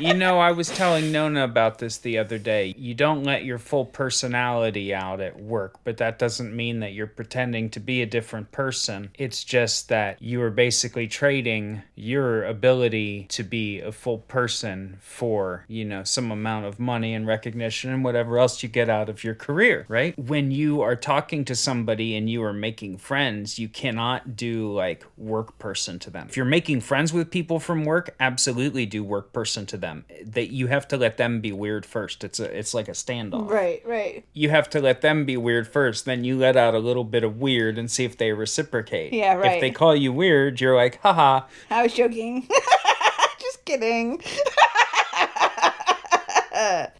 You 0.00 0.14
know, 0.14 0.38
I 0.38 0.52
was 0.52 0.68
telling 0.68 1.12
Nona 1.12 1.44
about 1.44 1.78
this 1.78 1.98
the 1.98 2.18
other 2.18 2.38
day. 2.38 2.74
You 2.78 2.94
don't 2.94 3.22
let 3.22 3.44
your 3.44 3.58
full 3.58 3.84
personality 3.84 4.94
out 4.94 5.20
at 5.20 5.38
work, 5.38 5.80
but 5.84 5.98
that 5.98 6.18
doesn't 6.18 6.56
mean 6.56 6.80
that 6.80 6.94
you're 6.94 7.06
pretending 7.06 7.68
to 7.70 7.80
be 7.80 8.00
a 8.00 8.06
different 8.06 8.50
person. 8.50 9.10
It's 9.14 9.44
just 9.44 9.88
that 9.90 10.20
you 10.22 10.40
are 10.42 10.50
basically 10.50 11.06
trading 11.06 11.82
your 11.94 12.44
ability 12.44 13.26
to 13.30 13.42
be 13.42 13.80
a 13.80 13.92
full 13.92 14.18
person 14.18 14.96
for, 15.02 15.64
you 15.68 15.84
know, 15.84 16.02
some 16.02 16.30
amount 16.30 16.64
of 16.64 16.80
money 16.80 17.12
and 17.12 17.26
recognition 17.26 17.92
and 17.92 18.02
whatever 18.02 18.38
else 18.38 18.62
you 18.62 18.68
get 18.68 18.88
out 18.88 19.08
of 19.08 19.22
your 19.22 19.34
career, 19.34 19.84
right? 19.88 20.18
When 20.18 20.50
you 20.50 20.80
are 20.80 20.96
talking 20.96 21.44
to 21.44 21.54
somebody 21.54 22.16
and 22.16 22.30
you 22.30 22.42
are 22.42 22.54
making 22.54 22.98
friends, 22.98 23.58
you 23.58 23.68
cannot 23.68 24.34
do 24.36 24.72
like 24.72 25.04
work 25.18 25.58
person 25.58 25.98
to 26.00 26.10
them. 26.10 26.26
If 26.28 26.36
you're 26.36 26.46
making 26.46 26.80
friends 26.80 27.12
with 27.12 27.30
people 27.30 27.60
from 27.60 27.84
work, 27.84 28.14
absolutely 28.18 28.86
do 28.86 29.04
work 29.04 29.32
person 29.32 29.66
to 29.66 29.76
them. 29.76 29.89
That 30.24 30.52
you 30.52 30.66
have 30.68 30.86
to 30.88 30.96
let 30.96 31.16
them 31.16 31.40
be 31.40 31.52
weird 31.52 31.86
first. 31.86 32.24
It's 32.24 32.40
a 32.40 32.44
it's 32.44 32.74
like 32.74 32.88
a 32.88 32.92
standoff. 32.92 33.48
Right, 33.48 33.82
right. 33.84 34.24
You 34.32 34.50
have 34.50 34.68
to 34.70 34.80
let 34.80 35.00
them 35.00 35.24
be 35.24 35.36
weird 35.36 35.68
first, 35.68 36.04
then 36.04 36.24
you 36.24 36.38
let 36.38 36.56
out 36.56 36.74
a 36.74 36.78
little 36.78 37.04
bit 37.04 37.24
of 37.24 37.40
weird 37.40 37.78
and 37.78 37.90
see 37.90 38.04
if 38.04 38.16
they 38.16 38.32
reciprocate. 38.32 39.12
Yeah, 39.12 39.34
right. 39.34 39.52
If 39.52 39.60
they 39.60 39.70
call 39.70 39.94
you 39.94 40.12
weird, 40.12 40.60
you're 40.60 40.76
like, 40.76 41.00
haha. 41.00 41.46
I 41.70 41.82
was 41.82 41.92
joking. 41.94 42.48
Just 43.40 43.64
kidding. 43.64 44.22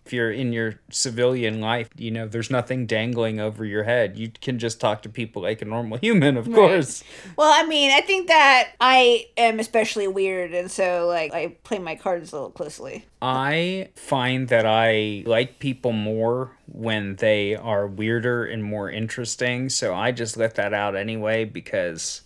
If 0.05 0.13
you're 0.13 0.31
in 0.31 0.53
your 0.53 0.81
civilian 0.91 1.61
life, 1.61 1.89
you 1.97 2.11
know, 2.11 2.27
there's 2.27 2.51
nothing 2.51 2.87
dangling 2.87 3.41
over 3.41 3.65
your 3.65 3.85
head. 3.85 4.17
You 4.17 4.31
can 4.41 4.59
just 4.59 4.81
talk 4.81 5.03
to 5.03 5.09
people 5.09 5.43
like 5.43 5.63
a 5.63 5.65
normal 5.65 5.99
human, 6.03 6.37
of 6.37 6.51
course. 6.53 7.05
Well, 7.37 7.53
I 7.53 7.67
mean, 7.67 7.91
I 7.91 8.01
think 8.01 8.29
that 8.29 8.73
I 8.81 9.27
am 9.37 9.61
especially 9.61 10.09
weird, 10.09 10.53
and 10.53 10.71
so 10.71 11.07
like 11.07 11.33
I 11.33 11.57
play 11.65 11.79
my 11.79 11.95
cards 11.95 12.33
a 12.33 12.37
little 12.37 12.51
closely. 12.51 13.05
I 13.23 13.91
find 13.95 14.49
that 14.49 14.67
I 14.67 15.25
like 15.27 15.59
people 15.59 15.93
more 15.93 16.57
when 16.67 17.17
they 17.17 17.55
are 17.55 17.87
weirder 17.87 18.45
and 18.45 18.65
more 18.65 18.91
interesting. 18.91 19.69
So 19.69 19.95
I 19.95 20.13
just 20.13 20.37
let 20.37 20.55
that 20.57 20.73
out 20.73 20.97
anyway 20.97 21.45
because. 21.45 22.23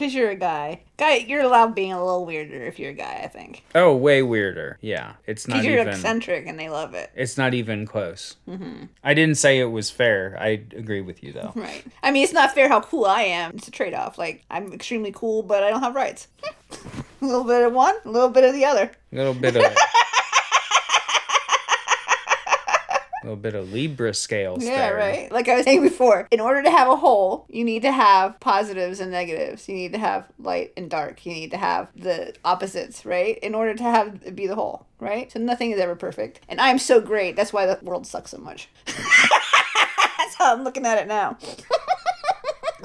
Cause 0.00 0.14
you're 0.14 0.30
a 0.30 0.34
guy. 0.34 0.80
Guy, 0.96 1.16
you're 1.16 1.42
allowed 1.42 1.74
being 1.74 1.92
a 1.92 2.02
little 2.02 2.24
weirder 2.24 2.64
if 2.64 2.78
you're 2.78 2.92
a 2.92 2.94
guy. 2.94 3.20
I 3.22 3.28
think. 3.28 3.62
Oh, 3.74 3.94
way 3.94 4.22
weirder. 4.22 4.78
Yeah, 4.80 5.12
it's 5.26 5.46
not 5.46 5.56
Cause 5.56 5.66
you're 5.66 5.78
even. 5.80 5.88
eccentric, 5.88 6.46
and 6.46 6.58
they 6.58 6.70
love 6.70 6.94
it. 6.94 7.10
It's 7.14 7.36
not 7.36 7.52
even 7.52 7.84
close. 7.86 8.36
Mm-hmm. 8.48 8.84
I 9.04 9.12
didn't 9.12 9.34
say 9.34 9.58
it 9.58 9.66
was 9.66 9.90
fair. 9.90 10.38
I 10.40 10.62
agree 10.74 11.02
with 11.02 11.22
you 11.22 11.34
though. 11.34 11.52
Right. 11.60 11.84
I 12.02 12.12
mean, 12.12 12.24
it's 12.24 12.32
not 12.32 12.54
fair 12.54 12.70
how 12.70 12.80
cool 12.80 13.04
I 13.04 13.22
am. 13.24 13.56
It's 13.56 13.68
a 13.68 13.70
trade 13.70 13.92
off. 13.92 14.16
Like 14.16 14.42
I'm 14.50 14.72
extremely 14.72 15.12
cool, 15.12 15.42
but 15.42 15.62
I 15.62 15.68
don't 15.68 15.82
have 15.82 15.94
rights. 15.94 16.28
a 16.72 17.26
little 17.26 17.44
bit 17.44 17.62
of 17.62 17.74
one, 17.74 17.96
a 18.02 18.08
little 18.08 18.30
bit 18.30 18.44
of 18.44 18.54
the 18.54 18.64
other. 18.64 18.90
A 19.12 19.16
little 19.16 19.34
bit 19.34 19.54
of. 19.56 19.62
A 23.22 23.26
little 23.26 23.36
bit 23.36 23.54
of 23.54 23.70
Libra 23.72 24.14
scales 24.14 24.64
Yeah, 24.64 24.76
there. 24.90 24.96
right. 24.96 25.30
Like 25.30 25.46
I 25.48 25.56
was 25.56 25.64
saying 25.64 25.82
before, 25.82 26.26
in 26.30 26.40
order 26.40 26.62
to 26.62 26.70
have 26.70 26.88
a 26.88 26.96
whole, 26.96 27.44
you 27.50 27.64
need 27.64 27.82
to 27.82 27.92
have 27.92 28.40
positives 28.40 28.98
and 28.98 29.10
negatives. 29.10 29.68
You 29.68 29.74
need 29.74 29.92
to 29.92 29.98
have 29.98 30.26
light 30.38 30.72
and 30.76 30.88
dark. 30.90 31.26
You 31.26 31.34
need 31.34 31.50
to 31.50 31.58
have 31.58 31.88
the 31.94 32.34
opposites, 32.46 33.04
right? 33.04 33.38
In 33.40 33.54
order 33.54 33.74
to 33.74 33.82
have 33.82 34.34
be 34.34 34.46
the 34.46 34.54
whole, 34.54 34.86
right? 35.00 35.30
So 35.30 35.38
nothing 35.38 35.70
is 35.70 35.78
ever 35.80 35.96
perfect. 35.96 36.40
And 36.48 36.60
I'm 36.60 36.78
so 36.78 37.00
great. 37.00 37.36
That's 37.36 37.52
why 37.52 37.66
the 37.66 37.78
world 37.82 38.06
sucks 38.06 38.30
so 38.30 38.38
much. 38.38 38.68
That's 38.86 40.34
how 40.36 40.54
I'm 40.54 40.64
looking 40.64 40.86
at 40.86 40.98
it 40.98 41.06
now. 41.06 41.36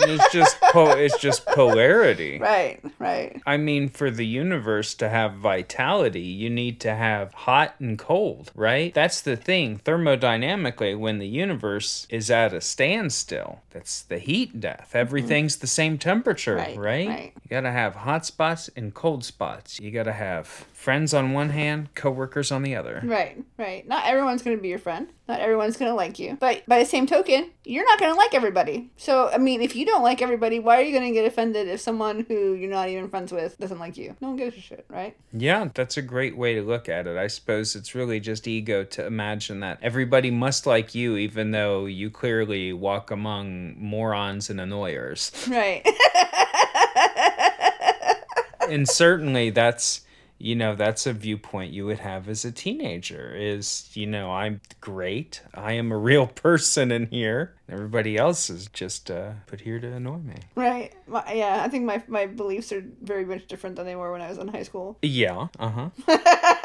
It's 0.08 0.32
just 0.34 0.60
po- 0.62 0.92
it's 0.98 1.18
just 1.20 1.46
polarity. 1.46 2.40
Right, 2.40 2.80
right. 3.00 3.42
I 3.46 3.58
mean, 3.58 3.90
for 3.90 4.10
the 4.12 4.26
universe 4.26 4.94
to 4.96 5.10
have 5.10 5.34
vitality, 5.36 6.22
you 6.22 6.50
need 6.50 6.80
to 6.82 6.94
have 6.96 7.34
hot 7.34 7.76
and 7.80 7.98
cold, 7.98 8.52
right? 8.56 8.94
That's 8.94 9.22
the 9.22 9.36
thing. 9.36 9.80
Thermodynamically, 9.80 10.98
when 10.98 11.20
the 11.20 11.28
universe 11.28 12.08
is 12.10 12.30
at 12.32 12.54
a 12.54 12.62
standstill, 12.62 13.62
that's 13.72 14.02
the 14.04 14.20
heat 14.20 14.60
death. 14.60 14.88
Mm-hmm. 14.90 14.98
Everything's 14.98 15.58
the 15.58 15.68
same 15.68 15.98
temperature, 15.98 16.56
Right, 16.56 16.78
right? 16.78 17.08
right. 17.08 17.34
You 17.44 17.50
gotta 17.50 17.72
have 17.72 17.96
hot 17.96 18.26
spots 18.26 18.70
and 18.76 18.94
cold 18.94 19.24
spots. 19.24 19.80
You 19.80 19.92
gotta 19.92 20.14
have 20.14 20.48
friends 20.48 21.14
on 21.14 21.34
one 21.34 21.50
hand, 21.50 21.94
coworkers 21.96 22.52
on 22.52 22.62
the 22.64 22.76
other. 22.76 23.02
Right, 23.04 23.44
right. 23.58 23.88
Not 23.88 24.06
everyone's 24.06 24.42
going 24.44 24.56
to 24.56 24.62
be 24.62 24.70
your 24.70 24.78
friend. 24.80 25.08
Not 25.28 25.40
everyone's 25.40 25.76
going 25.76 25.90
to 25.90 25.96
like 25.96 26.20
you. 26.20 26.38
But 26.40 26.66
by 26.68 26.80
the 26.80 26.86
same 26.86 27.08
token, 27.08 27.50
you're 27.64 27.84
not 27.84 28.00
going 28.00 28.12
to 28.12 28.18
like 28.18 28.36
everybody. 28.36 28.92
So, 28.96 29.30
I 29.30 29.40
mean, 29.40 29.62
if 29.62 29.76
you 29.76 29.86
don't 29.86 30.04
like 30.04 30.22
everybody, 30.22 30.60
why 30.60 30.78
are 30.78 30.84
you 30.84 30.92
going 30.92 31.12
to 31.12 31.14
get 31.14 31.26
offended 31.26 31.68
if 31.68 31.82
someone 31.82 32.26
who 32.28 32.54
you're 32.54 32.70
not 32.70 32.90
even 32.90 33.10
friends 33.10 33.32
with 33.32 33.58
doesn't 33.58 33.80
like 33.80 33.98
you? 33.98 34.16
No 34.22 34.30
one 34.30 34.38
gives 34.38 34.56
a 34.56 34.62
shit, 34.62 34.86
right? 34.88 35.18
Yeah, 35.34 35.70
that's 35.74 35.98
a 35.98 36.04
great 36.04 36.38
way 36.38 36.54
to 36.56 36.62
look 36.62 36.88
at 36.88 37.08
it. 37.08 37.18
I 37.18 37.26
suppose 37.26 37.76
it's 37.76 37.96
really 37.96 38.20
just 38.20 38.48
ego 38.48 38.84
to 38.84 39.06
imagine 39.06 39.62
that 39.62 39.80
everybody 39.82 40.30
must 40.30 40.68
like 40.68 40.94
you, 40.94 41.18
even 41.18 41.52
though 41.52 41.86
you 41.86 42.12
clearly 42.12 42.72
walk 42.72 43.10
among 43.10 43.76
morons 43.80 44.52
and 44.52 44.62
annoyers. 44.62 45.32
Right. 45.50 45.84
and 48.70 48.88
certainly 48.88 49.50
that's 49.50 50.02
you 50.38 50.56
know 50.56 50.76
that's 50.76 51.06
a 51.06 51.14
viewpoint 51.14 51.72
you 51.72 51.86
would 51.86 52.00
have 52.00 52.28
as 52.28 52.44
a 52.44 52.52
teenager 52.52 53.34
is 53.36 53.90
you 53.94 54.06
know 54.06 54.32
i'm 54.32 54.60
great 54.82 55.42
i 55.54 55.72
am 55.72 55.92
a 55.92 55.98
real 55.98 56.28
person 56.46 56.92
in 56.92 57.08
here 57.08 57.56
everybody 57.70 58.18
else 58.18 58.50
is 58.50 58.68
just 58.68 59.10
uh, 59.10 59.32
put 59.48 59.62
here 59.62 59.80
to 59.80 59.88
annoy 59.92 60.18
me 60.18 60.36
right. 60.56 60.94
My, 61.08 61.34
yeah, 61.34 61.64
I 61.64 61.68
think 61.70 61.86
my, 61.86 62.04
my 62.08 62.26
beliefs 62.26 62.72
are 62.72 62.84
very 63.02 63.26
much 63.26 63.48
different 63.48 63.76
than 63.76 63.86
they 63.86 63.96
were 63.96 64.12
when 64.12 64.22
I 64.22 64.30
was 64.30 64.38
in 64.38 64.48
high 64.48 64.64
school. 64.64 64.98
yeah 65.02 65.48
uh-huh 65.58 65.90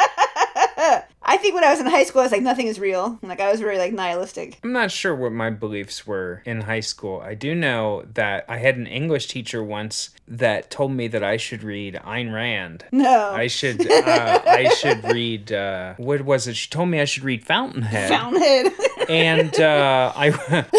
think 1.41 1.55
when 1.55 1.65
I 1.65 1.71
was 1.71 1.81
in 1.81 1.87
high 1.87 2.05
school, 2.05 2.21
I 2.21 2.25
was 2.25 2.33
like, 2.33 2.43
nothing 2.43 2.67
is 2.69 2.79
real. 2.79 3.19
Like, 3.23 3.41
I 3.41 3.51
was 3.51 3.61
very, 3.61 3.79
like, 3.79 3.93
nihilistic. 3.93 4.59
i'm 4.63 4.73
not 4.73 4.91
sure 4.91 5.15
what 5.15 5.33
my 5.33 5.51
beliefs 5.51 6.07
were 6.07 6.43
in 6.45 6.61
high 6.63 6.81
school 6.81 7.21
i 7.21 7.35
do 7.35 7.55
know 7.55 8.05
that 8.15 8.45
i 8.49 8.59
had 8.59 8.77
an 8.77 8.87
english 8.87 9.27
teacher 9.27 9.63
once 9.63 10.11
that 10.29 10.71
told 10.71 10.93
me 10.93 11.09
that 11.09 11.25
i 11.25 11.37
should 11.37 11.63
read 11.63 11.95
ayn 12.05 12.33
rand 12.33 12.85
No. 12.93 13.31
I 13.33 13.47
should 13.49 13.81
uh, 13.91 14.41
I 14.47 14.69
should 14.79 15.03
read 15.05 15.51
uh, 15.53 15.95
what 15.97 16.23
was 16.23 16.47
it? 16.47 16.57
She 16.57 16.69
told 16.71 16.89
me 16.89 17.01
I 17.01 17.05
should 17.05 17.25
read 17.25 17.45
Fountainhead. 17.45 18.11
Fountainhead. 18.11 18.73
and 19.09 19.55
uh, 19.61 20.13
I 20.15 20.27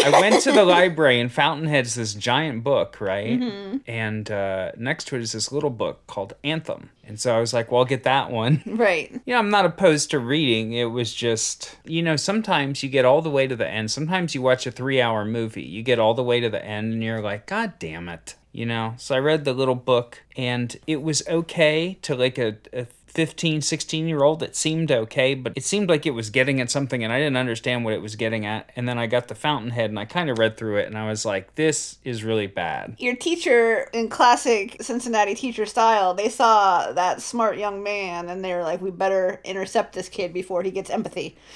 I 0.06 0.20
went 0.20 0.42
to 0.42 0.52
the 0.52 0.64
library 0.64 1.20
and 1.20 1.30
Fountainhead's 1.30 1.94
this 1.94 2.14
giant 2.14 2.62
book, 2.64 3.00
right? 3.00 3.38
And 3.86 4.30
uh, 4.30 4.72
next 4.76 5.08
to 5.08 5.16
it 5.16 5.22
is 5.22 5.32
this 5.32 5.50
little 5.52 5.70
book 5.70 6.06
called 6.06 6.34
Anthem. 6.44 6.90
And 7.04 7.18
so 7.20 7.36
I 7.36 7.40
was 7.40 7.52
like, 7.52 7.70
well, 7.70 7.80
I'll 7.80 7.84
get 7.96 8.04
that 8.04 8.30
one. 8.30 8.62
right. 8.66 9.10
Yeah, 9.26 9.38
I'm 9.38 9.50
not 9.50 9.64
opposed 9.66 10.10
to 10.12 10.18
reading. 10.20 10.51
It 10.60 10.86
was 10.86 11.14
just, 11.14 11.76
you 11.84 12.02
know, 12.02 12.16
sometimes 12.16 12.82
you 12.82 12.88
get 12.88 13.04
all 13.04 13.22
the 13.22 13.30
way 13.30 13.46
to 13.46 13.56
the 13.56 13.68
end. 13.68 13.90
Sometimes 13.90 14.34
you 14.34 14.42
watch 14.42 14.66
a 14.66 14.70
three 14.70 15.00
hour 15.00 15.24
movie. 15.24 15.62
You 15.62 15.82
get 15.82 15.98
all 15.98 16.14
the 16.14 16.22
way 16.22 16.40
to 16.40 16.50
the 16.50 16.64
end 16.64 16.92
and 16.92 17.02
you're 17.02 17.20
like, 17.20 17.46
God 17.46 17.74
damn 17.78 18.08
it. 18.08 18.36
You 18.52 18.66
know? 18.66 18.94
So 18.98 19.14
I 19.14 19.18
read 19.18 19.44
the 19.44 19.54
little 19.54 19.74
book 19.74 20.22
and 20.36 20.76
it 20.86 21.02
was 21.02 21.26
okay 21.26 21.98
to 22.02 22.14
like 22.14 22.38
a, 22.38 22.56
a 22.72 22.86
15, 23.14 23.60
16 23.60 24.08
year 24.08 24.22
old. 24.22 24.42
It 24.42 24.56
seemed 24.56 24.90
okay, 24.90 25.34
but 25.34 25.52
it 25.54 25.64
seemed 25.64 25.88
like 25.88 26.06
it 26.06 26.12
was 26.12 26.30
getting 26.30 26.60
at 26.60 26.70
something 26.70 27.04
and 27.04 27.12
I 27.12 27.18
didn't 27.18 27.36
understand 27.36 27.84
what 27.84 27.92
it 27.92 28.00
was 28.00 28.16
getting 28.16 28.46
at. 28.46 28.70
And 28.74 28.88
then 28.88 28.98
I 28.98 29.06
got 29.06 29.28
the 29.28 29.34
Fountainhead 29.34 29.90
and 29.90 29.98
I 29.98 30.06
kind 30.06 30.30
of 30.30 30.38
read 30.38 30.56
through 30.56 30.78
it 30.78 30.86
and 30.86 30.96
I 30.96 31.08
was 31.08 31.24
like, 31.24 31.54
this 31.54 31.98
is 32.04 32.24
really 32.24 32.46
bad. 32.46 32.96
Your 32.98 33.14
teacher, 33.14 33.90
in 33.92 34.08
classic 34.08 34.78
Cincinnati 34.80 35.34
teacher 35.34 35.66
style, 35.66 36.14
they 36.14 36.30
saw 36.30 36.90
that 36.92 37.20
smart 37.20 37.58
young 37.58 37.82
man 37.82 38.30
and 38.30 38.42
they 38.42 38.54
were 38.54 38.62
like, 38.62 38.80
we 38.80 38.90
better 38.90 39.40
intercept 39.44 39.94
this 39.94 40.08
kid 40.08 40.32
before 40.32 40.62
he 40.62 40.70
gets 40.70 40.88
empathy. 40.88 41.36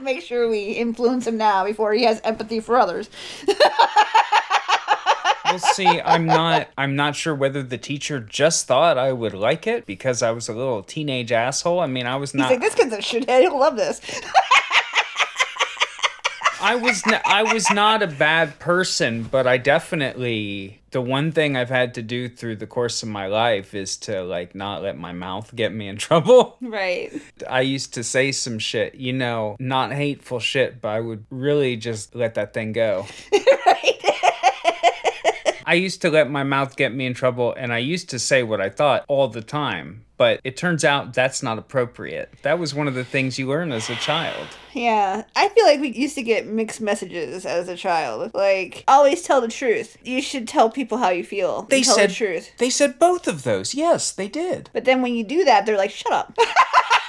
Make 0.00 0.22
sure 0.22 0.48
we 0.48 0.72
influence 0.72 1.26
him 1.26 1.36
now 1.36 1.64
before 1.64 1.92
he 1.92 2.04
has 2.04 2.20
empathy 2.24 2.60
for 2.60 2.78
others. 2.78 3.10
Well, 5.62 5.72
see, 5.74 6.00
I'm 6.00 6.26
not 6.26 6.68
I'm 6.76 6.96
not 6.96 7.14
sure 7.16 7.34
whether 7.34 7.62
the 7.62 7.78
teacher 7.78 8.20
just 8.20 8.66
thought 8.66 8.98
I 8.98 9.12
would 9.12 9.34
like 9.34 9.66
it 9.66 9.86
because 9.86 10.22
I 10.22 10.30
was 10.32 10.48
a 10.48 10.52
little 10.52 10.82
teenage 10.82 11.30
asshole. 11.32 11.80
I 11.80 11.86
mean, 11.86 12.06
I 12.06 12.16
was 12.16 12.32
He's 12.32 12.38
not 12.40 12.50
like, 12.50 12.60
this 12.60 12.74
kid's 12.74 12.92
a 12.92 12.98
shithead. 12.98 13.40
He'll 13.42 13.58
love 13.58 13.76
this. 13.76 14.00
I 16.60 16.76
was 16.76 17.06
n- 17.06 17.20
I 17.26 17.42
was 17.52 17.70
not 17.70 18.02
a 18.02 18.06
bad 18.06 18.58
person, 18.58 19.24
but 19.24 19.46
I 19.46 19.58
definitely 19.58 20.80
the 20.92 21.00
one 21.02 21.30
thing 21.30 21.56
I've 21.56 21.68
had 21.68 21.92
to 21.94 22.02
do 22.02 22.28
through 22.28 22.56
the 22.56 22.66
course 22.66 23.02
of 23.02 23.08
my 23.10 23.26
life 23.26 23.74
is 23.74 23.96
to 23.98 24.22
like 24.22 24.54
not 24.54 24.82
let 24.82 24.96
my 24.96 25.12
mouth 25.12 25.54
get 25.54 25.74
me 25.74 25.88
in 25.88 25.96
trouble. 25.98 26.56
right. 26.62 27.12
I 27.48 27.60
used 27.60 27.94
to 27.94 28.04
say 28.04 28.32
some 28.32 28.58
shit, 28.58 28.94
you 28.94 29.12
know, 29.12 29.56
not 29.58 29.92
hateful 29.92 30.40
shit, 30.40 30.80
but 30.80 30.88
I 30.88 31.00
would 31.00 31.26
really 31.30 31.76
just 31.76 32.14
let 32.14 32.34
that 32.34 32.54
thing 32.54 32.72
go. 32.72 33.06
right. 33.66 34.00
I 35.66 35.74
used 35.74 36.02
to 36.02 36.10
let 36.10 36.30
my 36.30 36.42
mouth 36.42 36.76
get 36.76 36.94
me 36.94 37.06
in 37.06 37.14
trouble, 37.14 37.54
and 37.56 37.72
I 37.72 37.78
used 37.78 38.10
to 38.10 38.18
say 38.18 38.42
what 38.42 38.60
I 38.60 38.68
thought 38.68 39.04
all 39.08 39.28
the 39.28 39.42
time. 39.42 40.04
But 40.16 40.40
it 40.44 40.56
turns 40.56 40.84
out 40.84 41.12
that's 41.12 41.42
not 41.42 41.58
appropriate. 41.58 42.32
That 42.42 42.58
was 42.58 42.72
one 42.72 42.86
of 42.86 42.94
the 42.94 43.04
things 43.04 43.36
you 43.38 43.48
learn 43.48 43.72
as 43.72 43.90
a 43.90 43.96
child. 43.96 44.46
Yeah, 44.72 45.24
I 45.34 45.48
feel 45.48 45.64
like 45.64 45.80
we 45.80 45.88
used 45.88 46.14
to 46.14 46.22
get 46.22 46.46
mixed 46.46 46.80
messages 46.80 47.44
as 47.44 47.68
a 47.68 47.76
child. 47.76 48.32
Like, 48.32 48.84
always 48.86 49.22
tell 49.22 49.40
the 49.40 49.48
truth. 49.48 49.96
You 50.04 50.22
should 50.22 50.46
tell 50.46 50.70
people 50.70 50.98
how 50.98 51.10
you 51.10 51.24
feel. 51.24 51.62
They 51.62 51.82
tell 51.82 51.96
said 51.96 52.10
the 52.10 52.14
truth. 52.14 52.52
They 52.58 52.70
said 52.70 52.98
both 52.98 53.26
of 53.26 53.42
those. 53.42 53.74
Yes, 53.74 54.12
they 54.12 54.28
did. 54.28 54.70
But 54.72 54.84
then 54.84 55.02
when 55.02 55.14
you 55.14 55.24
do 55.24 55.44
that, 55.44 55.66
they're 55.66 55.76
like, 55.76 55.90
shut 55.90 56.12
up. 56.12 56.36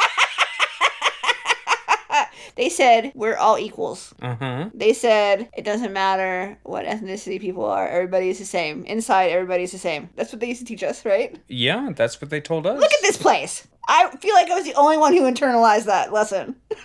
they 2.56 2.70
said, 2.70 3.12
we're 3.16 3.36
all 3.36 3.58
equals. 3.58 4.14
Uh 4.22 4.36
huh. 4.36 4.70
They 4.74 4.94
said, 4.94 5.50
it 5.58 5.64
doesn't 5.64 5.94
matter 5.94 6.58
what 6.64 6.86
ethnicity 6.86 7.40
people 7.40 7.66
are, 7.66 7.88
Everybody 7.88 8.30
is 8.30 8.40
the 8.40 8.46
same. 8.46 8.86
Inside, 8.86 9.32
everybody's 9.32 9.72
the 9.72 9.78
same. 9.78 10.10
That's 10.16 10.32
what 10.32 10.40
they 10.40 10.48
used 10.48 10.62
to 10.62 10.66
teach 10.66 10.84
us, 10.84 11.06
right? 11.06 11.38
Yeah, 11.48 11.92
that's 11.96 12.20
what 12.22 12.30
they 12.30 12.42
told 12.42 12.66
us. 12.66 12.80
Look 12.80 12.92
at 12.92 13.02
this 13.02 13.18
place. 13.18 13.68
I 13.88 14.16
feel 14.18 14.34
like 14.34 14.50
I 14.50 14.56
was 14.56 14.66
the 14.66 14.74
only 14.76 14.98
one 14.98 15.14
who 15.14 15.22
internalized 15.22 15.86
that 15.86 16.12
lesson. 16.12 16.56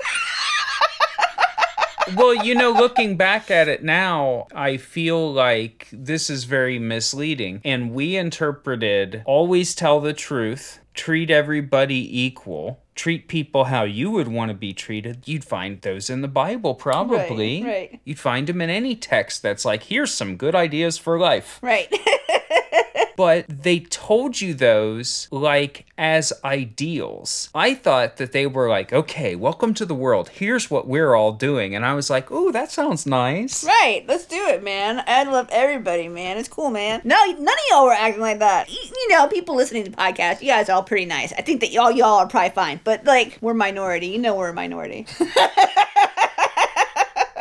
well, 2.17 2.35
you 2.35 2.55
know, 2.55 2.73
looking 2.73 3.17
back 3.17 3.51
at 3.51 3.69
it 3.69 3.83
now, 3.83 4.47
I 4.55 4.77
feel 4.77 5.33
like 5.33 5.89
this 5.93 6.31
is 6.31 6.45
very 6.45 6.79
misleading. 6.79 7.61
And 7.65 7.93
we 7.93 8.17
interpreted 8.17 9.23
always 9.25 9.75
tell 9.75 10.01
the 10.01 10.13
truth, 10.13 10.80
treat 10.95 11.31
everybody 11.31 12.21
equal, 12.23 12.81
treat 12.95 13.29
people 13.29 13.65
how 13.65 13.85
you 13.85 14.11
would 14.11 14.29
want 14.29 14.51
to 14.51 14.55
be 14.55 14.73
treated. 14.73 15.23
You'd 15.27 15.45
find 15.45 15.81
those 15.81 16.11
in 16.11 16.21
the 16.21 16.29
Bible, 16.29 16.75
probably. 16.75 17.63
Right, 17.63 17.73
right. 17.91 18.01
You'd 18.05 18.19
find 18.19 18.47
them 18.47 18.61
in 18.61 18.71
any 18.71 18.97
text 18.97 19.43
that's 19.43 19.65
like, 19.65 19.85
here's 19.85 20.13
some 20.13 20.37
good 20.37 20.55
ideas 20.55 20.99
for 20.99 21.19
life. 21.19 21.59
Right. 21.63 21.89
but 23.21 23.45
they 23.47 23.81
told 23.81 24.41
you 24.41 24.55
those 24.55 25.29
like 25.31 25.85
as 25.99 26.33
ideals. 26.43 27.51
I 27.55 27.75
thought 27.75 28.17
that 28.17 28.33
they 28.33 28.47
were 28.47 28.67
like, 28.67 28.95
okay, 28.95 29.37
welcome 29.37 29.75
to 29.75 29.85
the 29.85 29.95
world. 29.95 30.31
Here's 30.31 30.71
what 30.71 30.89
we're 30.89 31.15
all 31.15 31.33
doing. 31.33 31.75
And 31.75 31.85
I 31.85 31.93
was 31.93 32.09
like, 32.09 32.33
oh, 32.33 32.51
that 32.53 32.71
sounds 32.71 33.05
nice. 33.05 33.63
right. 33.63 34.07
Let's 34.09 34.25
do 34.25 34.43
it, 34.47 34.65
man. 34.65 35.05
I 35.07 35.25
love 35.25 35.51
everybody, 35.53 36.09
man. 36.09 36.39
It's 36.39 36.49
cool, 36.49 36.71
man. 36.71 37.03
No, 37.05 37.23
none 37.27 37.47
of 37.47 37.65
y'all 37.69 37.85
were 37.85 37.93
acting 37.93 38.23
like 38.23 38.39
that. 38.39 38.71
You, 38.71 39.09
know, 39.11 39.27
people 39.27 39.55
listening 39.55 39.85
to 39.85 39.91
podcasts, 39.91 40.41
you 40.41 40.49
guys 40.49 40.71
are 40.71 40.77
all 40.77 40.83
pretty 40.83 41.05
nice. 41.05 41.35
I 41.35 41.43
think 41.43 41.61
that 41.61 41.73
y'all 41.73 41.91
y'all 41.91 42.21
are 42.21 42.27
probably 42.27 42.51
fine. 42.51 42.81
But 42.85 43.05
like, 43.05 43.37
we're 43.43 43.53
minority. 43.53 44.07
You 44.07 44.19
know 44.19 44.35
we're 44.35 44.49
a 44.49 44.55
minority. 44.55 45.07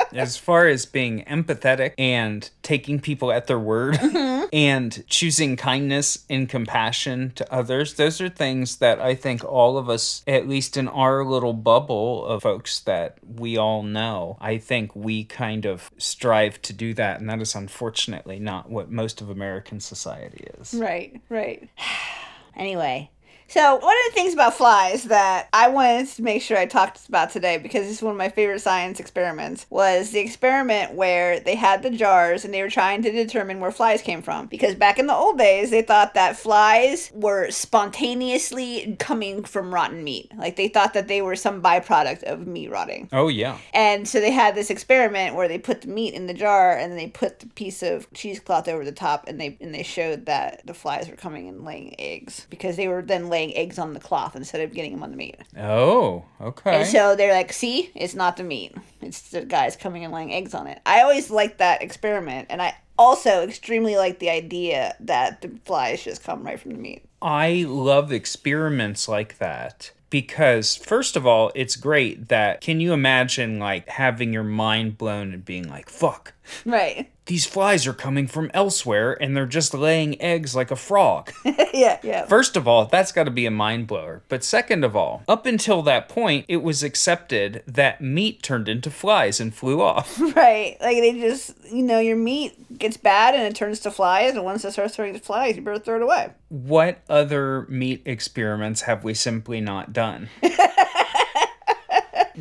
as 0.13 0.37
far 0.37 0.67
as 0.67 0.85
being 0.85 1.23
empathetic 1.25 1.93
and 1.97 2.49
taking 2.61 2.99
people 2.99 3.31
at 3.31 3.47
their 3.47 3.59
word 3.59 3.95
mm-hmm. 3.95 4.45
and 4.53 5.03
choosing 5.07 5.55
kindness 5.55 6.25
and 6.29 6.49
compassion 6.49 7.31
to 7.35 7.53
others, 7.53 7.95
those 7.95 8.21
are 8.21 8.29
things 8.29 8.77
that 8.77 8.99
I 8.99 9.15
think 9.15 9.43
all 9.43 9.77
of 9.77 9.89
us, 9.89 10.23
at 10.27 10.47
least 10.47 10.77
in 10.77 10.87
our 10.87 11.23
little 11.23 11.53
bubble 11.53 12.25
of 12.25 12.43
folks 12.43 12.79
that 12.81 13.17
we 13.23 13.57
all 13.57 13.83
know, 13.83 14.37
I 14.39 14.57
think 14.57 14.95
we 14.95 15.23
kind 15.25 15.65
of 15.65 15.91
strive 15.97 16.61
to 16.63 16.73
do 16.73 16.93
that. 16.95 17.19
And 17.19 17.29
that 17.29 17.41
is 17.41 17.55
unfortunately 17.55 18.39
not 18.39 18.69
what 18.69 18.91
most 18.91 19.21
of 19.21 19.29
American 19.29 19.79
society 19.79 20.47
is. 20.59 20.73
Right, 20.73 21.21
right. 21.29 21.69
anyway, 22.55 23.11
so 23.49 23.75
one 23.75 23.95
of 23.95 24.11
the 24.11 24.13
things 24.13 24.33
about 24.33 24.53
flies 24.53 25.05
that 25.05 25.49
I 25.53 25.69
wanted 25.69 26.07
to 26.07 26.21
make 26.21 26.41
sure 26.41 26.57
I 26.57 26.65
talked 26.67 27.07
about 27.09 27.31
today 27.31 27.57
because 27.57 27.89
it's 27.89 28.01
one 28.01 28.11
of 28.11 28.17
my 28.17 28.29
favorite 28.29 28.59
science 28.59 28.99
experiments 28.99 29.65
was 29.69 30.11
the 30.11 30.19
experiment 30.19 30.93
where 30.93 31.39
they 31.39 31.55
had 31.55 31.81
the 31.81 31.89
jars 31.89 32.45
and 32.45 32.53
they 32.53 32.61
were 32.61 32.69
trying 32.69 33.01
to 33.01 33.11
determine 33.11 33.59
where 33.59 33.71
flies 33.71 34.03
came 34.03 34.21
from. 34.21 34.45
Because 34.45 34.75
back 34.75 34.99
in 34.99 35.07
the 35.07 35.15
old 35.15 35.39
days, 35.39 35.71
they 35.71 35.81
thought 35.81 36.13
that 36.13 36.37
flies 36.37 37.11
were 37.13 37.49
spontaneously 37.49 38.95
coming 38.99 39.43
from 39.43 39.73
rotten 39.73 40.03
meat. 40.03 40.31
Like 40.37 40.55
they 40.55 40.67
thought 40.67 40.93
that 40.93 41.07
they 41.07 41.21
were 41.21 41.35
some 41.35 41.61
byproduct 41.61 42.23
of 42.23 42.45
meat 42.45 42.69
rotting. 42.69 43.09
Oh, 43.11 43.29
yeah. 43.29 43.57
And 43.73 44.07
so 44.07 44.19
they 44.19 44.31
had 44.31 44.53
this 44.53 44.69
experiment 44.69 45.35
where 45.35 45.47
they 45.47 45.57
put 45.57 45.81
the 45.81 45.87
meat 45.87 46.13
in 46.13 46.27
the 46.27 46.33
jar 46.35 46.77
and 46.77 46.97
they 46.97 47.07
put 47.07 47.39
the 47.39 47.47
piece 47.47 47.81
of 47.81 48.11
cheesecloth 48.13 48.67
over 48.67 48.85
the 48.85 48.91
top 48.91 49.25
and 49.27 49.41
they 49.41 49.57
and 49.59 49.73
they 49.73 49.83
showed 49.83 50.27
that 50.27 50.65
the 50.67 50.73
flies 50.73 51.09
were 51.09 51.15
coming 51.15 51.47
and 51.49 51.65
laying 51.65 51.99
eggs 51.99 52.45
because 52.51 52.75
they 52.75 52.87
were 52.87 53.01
then 53.01 53.27
laying 53.27 53.38
eggs 53.47 53.79
on 53.79 53.93
the 53.93 53.99
cloth 53.99 54.35
instead 54.35 54.61
of 54.61 54.73
getting 54.73 54.93
them 54.93 55.03
on 55.03 55.11
the 55.11 55.17
meat. 55.17 55.37
Oh, 55.57 56.25
okay. 56.41 56.81
And 56.81 56.87
so 56.87 57.15
they're 57.15 57.33
like, 57.33 57.53
see, 57.53 57.91
it's 57.95 58.15
not 58.15 58.37
the 58.37 58.43
meat. 58.43 58.75
It's 59.01 59.29
the 59.29 59.41
guys 59.41 59.75
coming 59.75 60.03
and 60.03 60.13
laying 60.13 60.33
eggs 60.33 60.53
on 60.53 60.67
it. 60.67 60.81
I 60.85 61.01
always 61.01 61.29
liked 61.31 61.57
that 61.57 61.81
experiment 61.81 62.47
and 62.49 62.61
I 62.61 62.75
also 62.97 63.43
extremely 63.43 63.95
like 63.95 64.19
the 64.19 64.29
idea 64.29 64.95
that 64.99 65.41
the 65.41 65.51
flies 65.65 66.03
just 66.03 66.23
come 66.23 66.43
right 66.43 66.59
from 66.59 66.71
the 66.71 66.77
meat. 66.77 67.05
I 67.21 67.65
love 67.67 68.11
experiments 68.11 69.07
like 69.07 69.37
that 69.39 69.91
because 70.09 70.75
first 70.75 71.15
of 71.15 71.25
all, 71.25 71.51
it's 71.55 71.75
great 71.75 72.29
that 72.29 72.61
can 72.61 72.79
you 72.79 72.93
imagine 72.93 73.59
like 73.59 73.87
having 73.89 74.33
your 74.33 74.43
mind 74.43 74.97
blown 74.97 75.33
and 75.33 75.45
being 75.45 75.67
like, 75.67 75.89
"Fuck. 75.89 76.33
Right. 76.65 77.11
These 77.27 77.45
flies 77.45 77.85
are 77.85 77.93
coming 77.93 78.25
from 78.25 78.49
elsewhere 78.55 79.15
and 79.21 79.37
they're 79.37 79.45
just 79.45 79.75
laying 79.75 80.19
eggs 80.19 80.55
like 80.55 80.71
a 80.71 80.75
frog." 80.75 81.31
yeah, 81.73 81.99
yeah. 82.01 82.25
First 82.25 82.57
of 82.57 82.67
all, 82.67 82.85
that's 82.85 83.11
got 83.11 83.25
to 83.25 83.31
be 83.31 83.45
a 83.45 83.51
mind 83.51 83.85
blower. 83.87 84.23
But 84.29 84.43
second 84.43 84.83
of 84.83 84.95
all, 84.95 85.23
up 85.27 85.45
until 85.45 85.81
that 85.83 86.09
point, 86.09 86.45
it 86.47 86.63
was 86.63 86.81
accepted 86.81 87.63
that 87.67 88.01
meat 88.01 88.41
turned 88.41 88.67
into 88.67 88.89
flies 88.89 89.39
and 89.39 89.53
flew 89.53 89.81
off. 89.81 90.19
Right. 90.39 90.77
Like 90.79 90.97
they 90.97 91.19
just, 91.19 91.53
you 91.69 91.83
know, 91.83 91.99
your 91.99 92.15
meat 92.15 92.77
gets 92.77 92.97
bad 92.97 93.35
and 93.35 93.43
it 93.43 93.55
turns 93.55 93.79
to 93.81 93.91
flies, 93.91 94.35
and 94.35 94.43
once 94.43 94.63
it 94.63 94.71
starts 94.71 94.95
turning 94.95 95.13
to 95.13 95.19
flies, 95.19 95.55
you 95.55 95.61
better 95.61 95.79
throw 95.79 95.97
it 95.97 96.01
away. 96.01 96.31
What 96.49 96.99
other 97.09 97.65
meat 97.67 98.03
experiments 98.05 98.81
have 98.81 99.03
we 99.03 99.13
simply 99.13 99.59
not 99.59 99.91
done? 99.91 99.98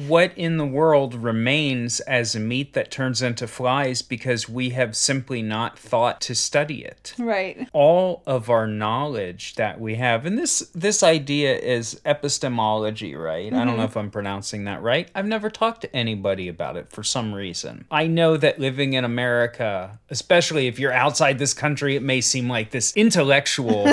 what 0.07 0.33
in 0.37 0.59
the 0.59 0.66
world 0.66 1.14
remains 1.14 1.99
as 2.01 2.35
a 2.35 2.40
meat 2.40 2.73
that 2.75 2.90
turns 2.90 3.21
into 3.21 3.49
flies 3.49 4.01
because 4.01 4.49
we 4.49 4.71
have 4.71 4.97
simply 4.97 5.42
not 5.42 5.79
thought 5.79 6.21
to 6.21 6.35
study 6.35 6.85
it? 6.85 7.14
Right. 7.18 7.68
all 7.73 8.23
of 8.27 8.49
our 8.49 8.66
knowledge 8.66 9.55
that 9.57 9.81
we 9.81 9.97
have 9.97 10.25
and 10.25 10.38
this 10.38 10.61
this 10.75 11.03
idea 11.03 11.57
is 11.59 12.01
epistemology 12.05 13.14
right? 13.14 13.47
I 13.47 13.51
don't 13.51 13.68
mm-hmm. 13.68 13.77
know 13.79 13.85
if 13.85 13.97
i'm 13.97 14.11
pronouncing 14.11 14.64
that 14.64 14.83
right. 14.83 15.11
I've 15.14 15.27
never 15.27 15.51
talked 15.51 15.81
to 15.83 15.97
anybody 15.97 16.49
about 16.49 16.77
it 16.77 16.90
for 16.90 17.03
some 17.03 17.35
reason. 17.35 17.87
I 17.90 18.07
know 18.07 18.37
that 18.37 18.61
living 18.61 18.92
in 18.92 19.05
america 19.05 19.99
especially 20.11 20.66
if 20.68 20.79
you're 20.79 20.92
outside 20.92 21.38
this 21.38 21.55
country 21.55 21.97
it 21.97 22.03
may 22.03 22.21
seem 22.21 22.49
like 22.49 22.71
this 22.71 22.92
intellectual 22.97 23.85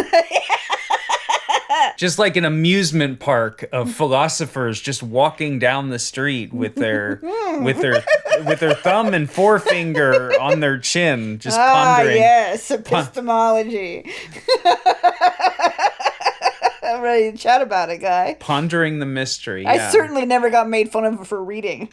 just 1.97 2.19
like 2.19 2.35
an 2.35 2.45
amusement 2.45 3.19
park 3.19 3.65
of 3.71 3.91
philosophers 3.95 4.81
just 4.81 5.01
walking 5.03 5.59
down 5.59 5.89
the 5.89 5.99
street 5.99 6.53
with 6.53 6.75
their 6.75 7.19
with 7.61 7.79
their 7.81 8.03
with 8.45 8.59
their 8.59 8.73
thumb 8.75 9.13
and 9.13 9.29
forefinger 9.29 10.31
on 10.39 10.59
their 10.59 10.77
chin 10.77 11.39
just 11.39 11.57
Ah, 11.59 11.95
pondering 11.97 12.17
yes, 12.17 12.69
epistemology. 12.71 14.09
I'm 16.83 17.01
ready 17.01 17.31
to 17.31 17.37
chat 17.37 17.61
about 17.61 17.89
it, 17.89 17.97
guy. 17.97 18.37
pondering 18.39 18.99
the 18.99 19.05
mystery 19.07 19.65
I 19.65 19.75
yeah. 19.75 19.89
certainly 19.89 20.25
never 20.25 20.49
got 20.49 20.69
made 20.69 20.91
fun 20.91 21.03
of 21.05 21.27
for 21.27 21.43
reading. 21.43 21.89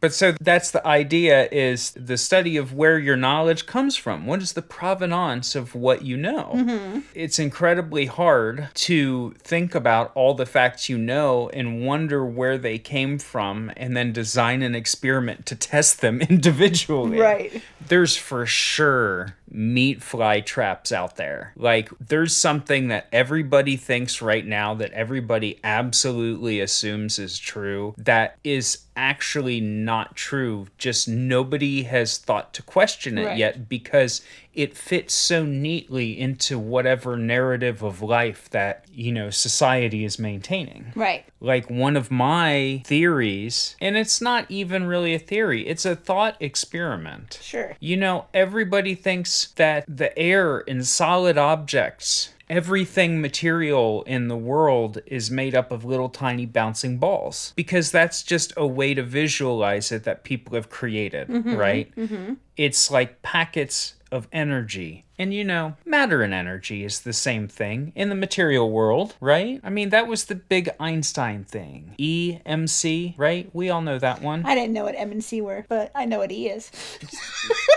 But 0.00 0.14
so 0.14 0.34
that's 0.40 0.70
the 0.70 0.86
idea 0.86 1.48
is 1.52 1.90
the 1.92 2.16
study 2.16 2.56
of 2.56 2.72
where 2.72 2.98
your 2.98 3.16
knowledge 3.16 3.66
comes 3.66 3.96
from. 3.96 4.26
What 4.26 4.42
is 4.42 4.54
the 4.54 4.62
provenance 4.62 5.54
of 5.54 5.74
what 5.74 6.02
you 6.02 6.16
know? 6.16 6.52
Mm-hmm. 6.54 7.00
It's 7.14 7.38
incredibly 7.38 8.06
hard 8.06 8.68
to 8.74 9.34
think 9.38 9.74
about 9.74 10.10
all 10.14 10.34
the 10.34 10.46
facts 10.46 10.88
you 10.88 10.96
know 10.96 11.50
and 11.50 11.84
wonder 11.84 12.24
where 12.24 12.56
they 12.56 12.78
came 12.78 13.18
from 13.18 13.70
and 13.76 13.96
then 13.96 14.12
design 14.12 14.62
an 14.62 14.74
experiment 14.74 15.46
to 15.46 15.56
test 15.56 16.00
them 16.00 16.20
individually. 16.30 17.18
Right. 17.18 17.62
There's 17.86 18.16
for 18.16 18.46
sure 18.46 19.36
meat 19.50 20.02
fly 20.02 20.40
traps 20.40 20.92
out 20.92 21.16
there. 21.16 21.52
Like 21.56 21.90
there's 21.98 22.36
something 22.36 22.88
that 22.88 23.08
everybody 23.12 23.76
thinks 23.76 24.22
right 24.22 24.46
now 24.46 24.74
that 24.74 24.92
everybody 24.92 25.58
absolutely 25.64 26.60
assumes 26.60 27.18
is 27.18 27.38
true 27.38 27.94
that 27.98 28.38
is 28.44 28.78
actually 28.96 29.60
not 29.60 30.14
true. 30.14 30.66
Just 30.78 31.08
nobody 31.08 31.82
has 31.84 32.18
thought 32.18 32.52
to 32.54 32.62
question 32.62 33.18
it 33.18 33.24
Right. 33.26 33.38
yet 33.38 33.68
because 33.68 34.20
it 34.52 34.76
fits 34.76 35.14
so 35.14 35.44
neatly 35.44 36.18
into 36.18 36.58
whatever 36.58 37.16
narrative 37.16 37.82
of 37.82 38.02
life 38.02 38.50
that, 38.50 38.84
you 38.92 39.12
know, 39.12 39.30
society 39.30 40.04
is 40.04 40.18
maintaining 40.18 40.92
Right. 40.96 41.24
like 41.40 41.70
one 41.70 41.96
of 41.96 42.10
my 42.10 42.82
theories, 42.84 43.76
and 43.80 43.96
it's 43.96 44.20
not 44.20 44.46
even 44.48 44.84
really 44.84 45.14
a 45.14 45.18
theory, 45.18 45.66
it's 45.66 45.84
a 45.84 45.94
thought 45.96 46.36
experiment. 46.40 47.38
Sure. 47.42 47.76
You 47.80 47.96
know, 47.96 48.26
everybody 48.34 48.94
thinks 48.94 49.48
that 49.56 49.84
the 49.88 50.16
air 50.18 50.60
in 50.60 50.84
solid 50.84 51.38
objects 51.38 52.30
everything 52.50 53.20
material 53.20 54.02
in 54.02 54.26
the 54.26 54.36
world 54.36 54.98
is 55.06 55.30
made 55.30 55.54
up 55.54 55.70
of 55.70 55.84
little 55.84 56.08
tiny 56.08 56.44
bouncing 56.44 56.98
balls 56.98 57.52
because 57.54 57.92
that's 57.92 58.24
just 58.24 58.52
a 58.56 58.66
way 58.66 58.92
to 58.92 59.04
visualize 59.04 59.92
it 59.92 60.02
that 60.02 60.24
people 60.24 60.56
have 60.56 60.68
created, 60.68 61.28
mm-hmm. 61.28 61.54
right? 61.54 61.94
Mm-hmm. 61.94 62.34
It's 62.56 62.90
like 62.90 63.22
packets 63.22 63.94
of 64.10 64.28
energy. 64.32 65.04
And 65.18 65.34
you 65.34 65.44
know, 65.44 65.76
matter 65.84 66.22
and 66.22 66.32
energy 66.32 66.84
is 66.84 67.00
the 67.00 67.12
same 67.12 67.46
thing 67.46 67.92
in 67.94 68.08
the 68.08 68.14
material 68.14 68.70
world, 68.70 69.14
right? 69.20 69.60
I 69.62 69.70
mean, 69.70 69.90
that 69.90 70.06
was 70.06 70.24
the 70.24 70.34
big 70.34 70.70
Einstein 70.80 71.44
thing. 71.44 71.94
E, 71.98 72.38
M, 72.46 72.66
C, 72.66 73.14
right? 73.18 73.50
We 73.52 73.70
all 73.70 73.82
know 73.82 73.98
that 73.98 74.22
one. 74.22 74.44
I 74.46 74.54
didn't 74.54 74.72
know 74.72 74.84
what 74.84 74.94
M 74.96 75.12
and 75.12 75.22
C 75.22 75.40
were, 75.40 75.66
but 75.68 75.90
I 75.94 76.06
know 76.06 76.18
what 76.18 76.32
E 76.32 76.48
is. 76.48 76.70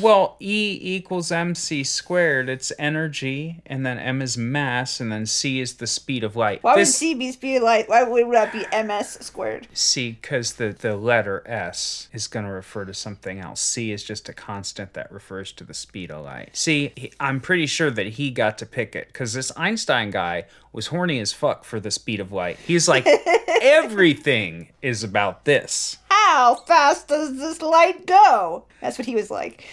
Well, 0.00 0.36
E 0.40 0.78
equals 0.80 1.30
mc 1.30 1.84
squared. 1.84 2.48
It's 2.48 2.72
energy, 2.78 3.62
and 3.66 3.84
then 3.86 3.98
m 3.98 4.20
is 4.20 4.36
mass, 4.36 5.00
and 5.00 5.10
then 5.12 5.26
c 5.26 5.60
is 5.60 5.74
the 5.74 5.86
speed 5.86 6.24
of 6.24 6.36
light. 6.36 6.62
Why 6.62 6.74
would 6.76 6.86
C 6.86 7.14
be 7.14 7.32
speed 7.32 7.56
of 7.56 7.62
light? 7.62 7.88
Why 7.88 8.02
would 8.02 8.34
that 8.34 8.52
be 8.52 8.66
MS 8.72 9.18
squared? 9.20 9.68
C, 9.72 10.18
because 10.20 10.54
the, 10.54 10.68
the 10.68 10.96
letter 10.96 11.42
S 11.46 12.08
is 12.12 12.26
going 12.26 12.46
to 12.46 12.52
refer 12.52 12.84
to 12.84 12.94
something 12.94 13.38
else. 13.38 13.60
C 13.60 13.92
is 13.92 14.02
just 14.02 14.28
a 14.28 14.32
constant 14.32 14.94
that 14.94 15.10
refers 15.12 15.52
to 15.52 15.64
the 15.64 15.74
speed 15.74 16.10
of 16.10 16.24
light. 16.24 16.56
See, 16.56 16.92
he- 16.96 17.12
I'm 17.20 17.40
pretty 17.40 17.66
sure 17.66 17.90
that 17.90 18.06
he 18.06 18.30
got 18.30 18.58
to 18.58 18.66
pick 18.66 18.96
it 18.96 19.08
because 19.08 19.32
this 19.34 19.52
Einstein 19.56 20.10
guy 20.10 20.46
was 20.72 20.88
horny 20.88 21.20
as 21.20 21.32
fuck 21.32 21.64
for 21.64 21.80
the 21.80 21.90
speed 21.90 22.20
of 22.20 22.32
light. 22.32 22.58
He's 22.58 22.88
like, 22.88 23.06
everything 23.62 24.68
is 24.82 25.02
about 25.04 25.44
this. 25.44 25.98
How 26.28 26.56
fast 26.56 27.06
does 27.06 27.38
this 27.38 27.62
light 27.62 28.04
go? 28.04 28.64
That's 28.80 28.98
what 28.98 29.06
he 29.06 29.14
was 29.14 29.30
like. 29.30 29.64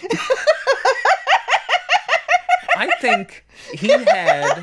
I 2.76 2.92
think 3.00 3.44
he 3.72 3.88
had 3.88 4.62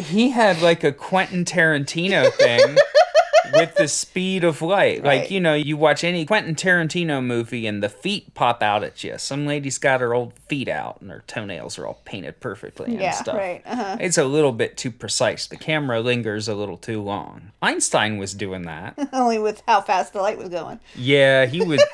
he 0.00 0.30
had 0.30 0.60
like 0.62 0.82
a 0.82 0.90
Quentin 0.90 1.44
Tarantino 1.44 2.32
thing 2.32 2.76
with 3.52 3.74
the 3.74 3.88
speed 3.88 4.44
of 4.44 4.62
light. 4.62 5.02
Like, 5.04 5.30
you 5.30 5.40
know, 5.40 5.54
you 5.54 5.76
watch 5.76 6.04
any 6.04 6.24
Quentin 6.26 6.54
Tarantino 6.54 7.24
movie 7.24 7.66
and 7.66 7.82
the 7.82 7.88
feet 7.88 8.34
pop 8.34 8.62
out 8.62 8.82
at 8.84 9.02
you. 9.04 9.18
Some 9.18 9.46
lady's 9.46 9.78
got 9.78 10.00
her 10.00 10.14
old 10.14 10.32
feet 10.48 10.68
out 10.68 11.00
and 11.00 11.10
her 11.10 11.22
toenails 11.26 11.78
are 11.78 11.86
all 11.86 12.00
painted 12.04 12.40
perfectly 12.40 12.92
and 12.92 13.00
Yeah, 13.00 13.10
stuff. 13.12 13.36
right. 13.36 13.62
Uh-huh. 13.66 13.96
It's 14.00 14.18
a 14.18 14.24
little 14.24 14.52
bit 14.52 14.76
too 14.76 14.90
precise. 14.90 15.46
The 15.46 15.56
camera 15.56 16.00
lingers 16.00 16.48
a 16.48 16.54
little 16.54 16.76
too 16.76 17.00
long. 17.02 17.52
Einstein 17.62 18.18
was 18.18 18.34
doing 18.34 18.62
that. 18.62 18.94
Only 19.12 19.38
with 19.38 19.62
how 19.66 19.80
fast 19.80 20.12
the 20.12 20.20
light 20.22 20.38
was 20.38 20.48
going. 20.48 20.80
Yeah, 20.94 21.46
he 21.46 21.62
would 21.64 21.80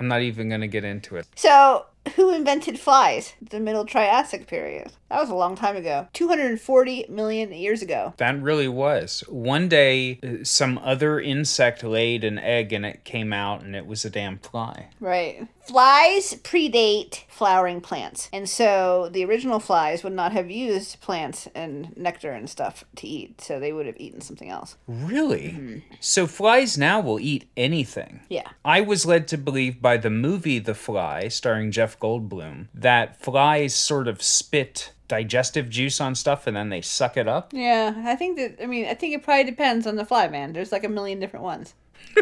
I'm 0.00 0.08
not 0.08 0.22
even 0.22 0.48
going 0.48 0.62
to 0.62 0.66
get 0.68 0.82
into 0.84 1.14
it. 1.16 1.26
So, 1.36 1.86
who 2.16 2.34
invented 2.34 2.78
flies? 2.78 3.34
The 3.40 3.60
Middle 3.60 3.84
Triassic 3.84 4.46
period. 4.46 4.92
That 5.08 5.20
was 5.20 5.30
a 5.30 5.34
long 5.34 5.56
time 5.56 5.76
ago. 5.76 6.08
240 6.14 7.06
million 7.10 7.52
years 7.52 7.82
ago. 7.82 8.14
That 8.16 8.40
really 8.40 8.68
was. 8.68 9.22
One 9.28 9.68
day, 9.68 10.18
uh, 10.22 10.42
some 10.42 10.78
other 10.78 11.20
insect 11.20 11.84
laid 11.84 12.24
an 12.24 12.38
egg 12.38 12.72
and 12.72 12.86
it 12.86 13.04
came 13.04 13.32
out 13.32 13.62
and 13.62 13.76
it 13.76 13.86
was 13.86 14.06
a 14.06 14.10
damn 14.10 14.38
fly. 14.38 14.88
Right. 15.00 15.46
Flies 15.60 16.34
predate 16.42 17.24
flowering 17.28 17.80
plants. 17.82 18.30
And 18.32 18.48
so 18.48 19.10
the 19.12 19.24
original 19.24 19.60
flies 19.60 20.02
would 20.02 20.14
not 20.14 20.32
have 20.32 20.50
used 20.50 21.00
plants 21.00 21.46
and 21.54 21.94
nectar 21.96 22.32
and 22.32 22.48
stuff 22.48 22.84
to 22.96 23.06
eat. 23.06 23.40
So 23.40 23.60
they 23.60 23.72
would 23.72 23.86
have 23.86 24.00
eaten 24.00 24.22
something 24.22 24.48
else. 24.48 24.76
Really? 24.88 25.84
So 26.00 26.26
flies 26.26 26.78
now 26.78 27.00
will 27.00 27.20
eat 27.20 27.50
anything. 27.56 28.20
Yeah. 28.28 28.48
I 28.64 28.80
was 28.80 29.04
led 29.06 29.28
to 29.28 29.38
believe 29.38 29.82
by 29.82 29.98
the 29.98 30.10
movie 30.10 30.58
The 30.58 30.74
Fly, 30.74 31.28
starring 31.28 31.70
Jeff 31.70 31.91
Goldblum, 31.98 32.68
that 32.74 33.16
flies 33.16 33.74
sort 33.74 34.08
of 34.08 34.22
spit 34.22 34.92
digestive 35.08 35.68
juice 35.68 36.00
on 36.00 36.14
stuff 36.14 36.46
and 36.46 36.56
then 36.56 36.70
they 36.70 36.80
suck 36.80 37.16
it 37.16 37.28
up. 37.28 37.52
Yeah. 37.52 37.94
I 38.06 38.16
think 38.16 38.38
that, 38.38 38.62
I 38.62 38.66
mean, 38.66 38.86
I 38.86 38.94
think 38.94 39.14
it 39.14 39.22
probably 39.22 39.44
depends 39.44 39.86
on 39.86 39.96
the 39.96 40.06
fly, 40.06 40.28
man. 40.28 40.52
There's 40.52 40.72
like 40.72 40.84
a 40.84 40.88
million 40.88 41.20
different 41.20 41.44
ones. 41.44 41.74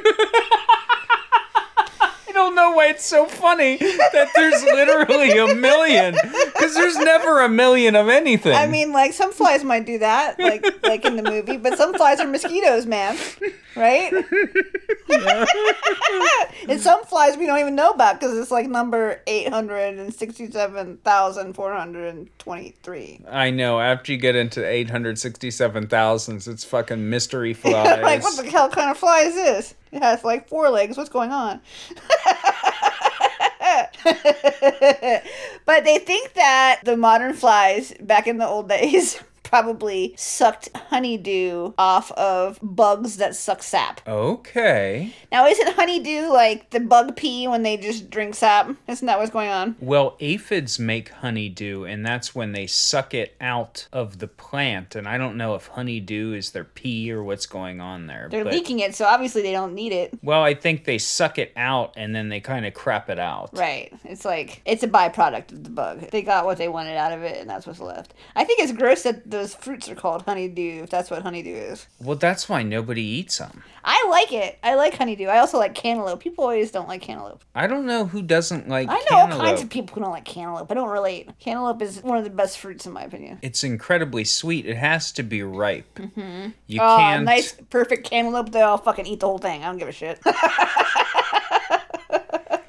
I 2.31 2.33
don't 2.33 2.55
know 2.55 2.73
why 2.73 2.87
it's 2.87 3.05
so 3.05 3.27
funny 3.27 3.77
that 3.77 4.29
there's 4.35 4.63
literally 4.65 5.37
a 5.39 5.55
million 5.55 6.15
because 6.61 6.75
there's 6.75 6.97
never 6.97 7.41
a 7.41 7.49
million 7.49 7.97
of 7.97 8.09
anything. 8.09 8.55
I 8.55 8.67
mean, 8.67 8.93
like 8.93 9.13
some 9.13 9.33
flies 9.33 9.65
might 9.65 9.87
do 9.87 9.99
that, 9.99 10.39
like 10.39 10.65
like 10.83 11.05
in 11.05 11.17
the 11.17 11.23
movie, 11.23 11.57
but 11.57 11.77
some 11.79 11.95
flies 11.95 12.21
are 12.21 12.27
mosquitoes, 12.27 12.87
man. 12.87 13.17
Right? 13.77 14.13
and 16.69 16.81
some 16.81 17.05
flies 17.05 17.37
we 17.37 17.47
don't 17.47 17.59
even 17.59 17.75
know 17.75 17.91
about 17.91 18.21
because 18.21 18.37
it's 18.37 18.51
like 18.51 18.69
number 18.69 19.21
eight 19.27 19.49
hundred 19.49 19.99
and 19.99 20.15
sixty-seven 20.15 20.99
thousand 20.99 21.55
four 21.55 21.73
hundred 21.73 22.09
and 22.09 22.39
twenty-three. 22.39 23.25
I 23.29 23.51
know. 23.51 23.81
After 23.81 24.13
you 24.13 24.19
get 24.19 24.37
into 24.37 24.61
867,000s, 24.61 26.49
it's 26.49 26.65
fucking 26.65 27.09
mystery 27.09 27.55
flies. 27.61 28.03
like, 28.03 28.23
what 28.23 28.37
the 28.37 28.51
hell 28.51 28.69
kind 28.69 28.91
of 28.91 28.99
fly 28.99 29.21
is 29.21 29.35
this? 29.35 29.75
It 29.93 30.03
has 30.03 30.23
like 30.25 30.49
four 30.49 30.69
legs. 30.71 30.97
What's 30.97 31.11
going 31.11 31.33
on? 31.33 31.61
but 35.65 35.85
they 35.85 35.99
think 35.99 36.35
that 36.35 36.81
the 36.85 36.97
modern 36.97 37.35
flies 37.35 37.95
back 38.01 38.27
in 38.27 38.39
the 38.39 38.47
old 38.47 38.69
days 38.69 39.23
probably 39.51 40.15
sucked 40.17 40.69
honeydew 40.77 41.73
off 41.77 42.13
of 42.13 42.61
bugs 42.63 43.17
that 43.17 43.35
suck 43.35 43.63
sap. 43.65 44.01
okay. 44.07 45.13
Now, 45.33 45.47
isn't 45.47 45.75
honeydew 45.75 46.29
like 46.33 46.71
the 46.71 46.79
bug 46.79 47.17
pee 47.17 47.49
when 47.49 47.65
they 47.65 47.77
just 47.77 48.11
drink 48.11 48.37
sap? 48.37 48.71
Isn't 48.87 49.07
that 49.07 49.19
what's 49.19 49.31
going 49.33 49.49
on? 49.51 49.75
Well, 49.81 50.17
aphids 50.21 50.79
make 50.79 51.09
honeydew, 51.09 51.85
and 51.85 52.07
that's 52.07 52.33
when 52.35 52.53
they 52.53 52.69
suck 52.69 53.13
it 53.13 53.35
out 53.41 53.89
of 53.93 54.19
the 54.21 54.29
plant. 54.29 54.95
And 54.95 55.09
I 55.09 55.19
don't 55.19 55.37
know 55.37 55.57
if 55.57 55.67
honeydew 55.67 56.33
is 56.35 56.53
their 56.53 56.65
pee 56.65 57.11
or 57.11 57.25
what's 57.25 57.47
going 57.47 57.81
on 57.81 58.07
there. 58.07 58.29
They're 58.31 58.45
but- 58.45 58.53
leaking 58.53 58.79
it, 58.79 58.95
so 58.95 59.05
obviously 59.05 59.43
they 59.43 59.53
don't 59.53 59.75
need 59.75 59.93
it. 59.93 60.17
Well, 60.23 60.43
I 60.45 60.55
think 60.55 60.85
they 60.85 60.99
suck 60.99 61.39
it 61.39 61.53
out 61.57 61.95
and 61.97 62.15
then 62.15 62.29
they 62.29 62.41
kind 62.41 62.67
of 62.67 62.75
crap 62.75 63.11
it 63.11 63.19
out. 63.19 63.51
Right. 63.53 63.93
It's 64.05 64.25
like 64.25 64.63
it's 64.65 64.85
a 64.85 64.89
byproduct 64.89 65.51
of 65.53 65.65
the 65.65 65.71
bug. 65.71 66.11
They 66.11 66.23
got 66.23 66.45
what 66.45 66.59
they 66.59 66.69
wanted 66.69 66.97
out 66.97 67.11
of 67.13 67.23
it, 67.23 67.41
and 67.41 67.51
that's 67.51 67.67
what's 67.67 67.81
left. 67.81 68.15
I 68.37 68.45
think 68.45 68.61
it's 68.61 68.73
gross 68.73 69.03
that 69.03 69.29
those 69.41 69.55
fruits 69.55 69.89
are 69.89 69.95
called 69.95 70.23
honeydew. 70.23 70.83
If 70.83 70.91
that's 70.91 71.11
what 71.11 71.23
honeydew 71.23 71.55
is, 71.55 71.87
Well, 72.01 72.17
that's 72.17 72.49
why 72.49 72.63
nobody 72.63 73.03
eats 73.03 73.39
them. 73.39 73.63
I 73.83 74.07
like 74.11 74.31
it. 74.33 74.59
I 74.63 74.75
like 74.75 74.95
honeydew. 74.99 75.27
I 75.27 75.39
also 75.39 75.57
like 75.59 75.75
cantaloupe. 75.75 76.21
People 76.21 76.45
always 76.45 76.71
don't 76.71 76.87
like 76.87 77.01
cantaloupe. 77.01 77.43
I 77.55 77.67
don't 77.67 77.87
know 77.87 78.05
who 78.05 78.21
doesn't 78.21 78.69
like 78.69 78.89
I 78.91 79.03
know 79.11 79.17
all 79.19 79.29
kinds 79.29 79.63
of 79.63 79.71
people 79.71 79.95
who 79.95 80.03
don't 80.03 80.11
like 80.11 80.27
cantaloupe. 80.27 80.71
I 80.71 80.75
don't 80.75 80.91
relate. 80.91 81.31
Cantaloupe 81.39 81.81
is 81.81 82.03
one 82.03 82.19
of 82.19 82.25
the 82.25 82.31
best 82.31 82.59
fruits 82.59 82.85
in 82.85 82.93
my 82.93 83.03
opinion. 83.05 83.39
It's 83.41 83.65
incredibly 83.65 84.25
sweet. 84.25 84.67
It 84.67 84.77
has 84.77 85.13
to 85.13 85.23
be 85.23 85.43
ripe. 85.43 85.95
Mm-hmm. 85.95 86.49
You 86.67 86.81
Oh, 86.83 86.97
can't. 86.99 87.25
nice, 87.25 87.53
perfect 87.71 88.09
cantaloupe. 88.09 88.53
They 88.53 88.61
all 88.61 88.77
fucking 88.79 89.07
eat 89.07 89.21
the 89.21 89.27
whole 89.27 89.39
thing. 89.39 89.63
I 89.63 89.67
don't 89.67 89.79
give 89.79 89.89
a 89.89 89.93
shit. 89.93 90.21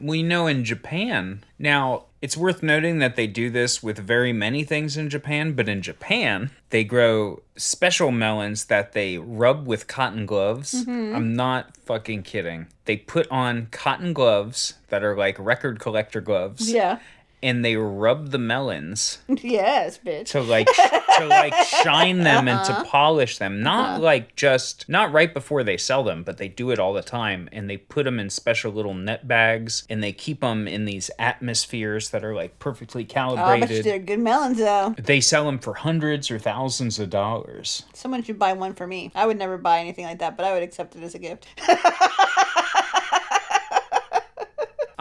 we 0.02 0.24
know 0.24 0.48
in 0.48 0.64
Japan. 0.64 1.44
Now, 1.60 2.06
it's 2.22 2.38
worth 2.38 2.62
noting 2.62 3.00
that 3.00 3.16
they 3.16 3.28
do 3.28 3.50
this 3.50 3.82
with 3.82 3.98
very 3.98 4.32
many 4.32 4.64
things 4.64 4.96
in 4.96 5.10
Japan, 5.10 5.54
but 5.54 5.68
in 5.68 5.82
Japan, 5.82 6.52
they 6.70 6.84
grow 6.84 7.42
special 7.56 8.12
melons 8.12 8.66
that 8.66 8.94
they 8.94 9.18
rub 9.18 9.66
with 9.66 9.88
cotton 9.88 10.26
gloves. 10.26 10.86
Mm-hmm. 10.86 11.16
I'm 11.16 11.34
not 11.34 11.76
fucking 11.78 12.24
kidding. 12.24 12.68
They 12.86 12.98
put 12.98 13.28
on 13.32 13.68
cotton 13.72 14.14
gloves 14.14 14.76
that 14.90 15.04
are 15.04 15.16
like 15.16 15.36
record 15.40 15.80
collector 15.80 16.22
gloves, 16.22 16.72
yeah. 16.72 17.00
And 17.43 17.65
they 17.65 17.75
rub 17.75 18.30
the 18.32 18.38
melons 18.38 19.19
yes, 19.27 19.97
bitch. 19.97 20.27
to 20.27 20.41
like 20.41 20.67
to 20.67 21.25
like 21.25 21.54
shine 21.65 22.19
them 22.19 22.47
and 22.47 22.63
to 22.65 22.71
uh-huh. 22.71 22.86
polish 22.86 23.38
them. 23.38 23.62
Not 23.62 23.89
uh-huh. 23.89 23.99
like 23.99 24.36
just 24.36 24.88
not 24.88 25.12
right 25.12 25.34
before 25.34 25.63
they 25.63 25.77
sell 25.77 26.04
them, 26.04 26.23
but 26.23 26.38
they 26.38 26.47
do 26.47 26.71
it 26.71 26.80
all 26.80 26.93
the 26.93 27.01
time 27.01 27.49
and 27.51 27.69
they 27.69 27.77
put 27.77 28.04
them 28.06 28.19
in 28.19 28.30
special 28.30 28.71
little 28.71 28.93
net 28.93 29.27
bags 29.27 29.86
and 29.89 30.04
they 30.04 30.12
keep 30.12 30.41
them 30.41 30.67
in 30.67 30.86
these 30.86 31.10
atmospheres 31.19 32.10
that 32.12 32.23
are 32.23 32.36
like 32.36 32.60
perfectly 32.60 33.06
calibrated. 33.06 33.63
Oh, 33.63 33.67
bet 33.67 33.77
you 33.77 33.84
they're 33.84 33.99
good 33.99 34.19
melons 34.19 34.58
though. 34.58 34.95
they 34.97 35.21
sell 35.21 35.45
them 35.45 35.60
for 35.60 35.73
hundreds 35.73 36.30
or 36.30 36.39
thousands 36.39 36.99
of 36.99 37.10
dollars. 37.10 37.84
Someone 37.93 38.23
should 38.23 38.39
buy 38.39 38.54
one 38.54 38.73
for 38.73 38.88
me. 38.88 39.12
I 39.15 39.25
would 39.25 39.38
never 39.38 39.58
buy 39.58 39.80
anything 39.80 40.06
like 40.06 40.19
that, 40.19 40.38
but 40.38 40.45
I 40.45 40.54
would 40.54 40.63
accept 40.63 40.95
it 40.95 41.04
as 41.04 41.15
a 41.15 41.19
gift. 41.19 41.47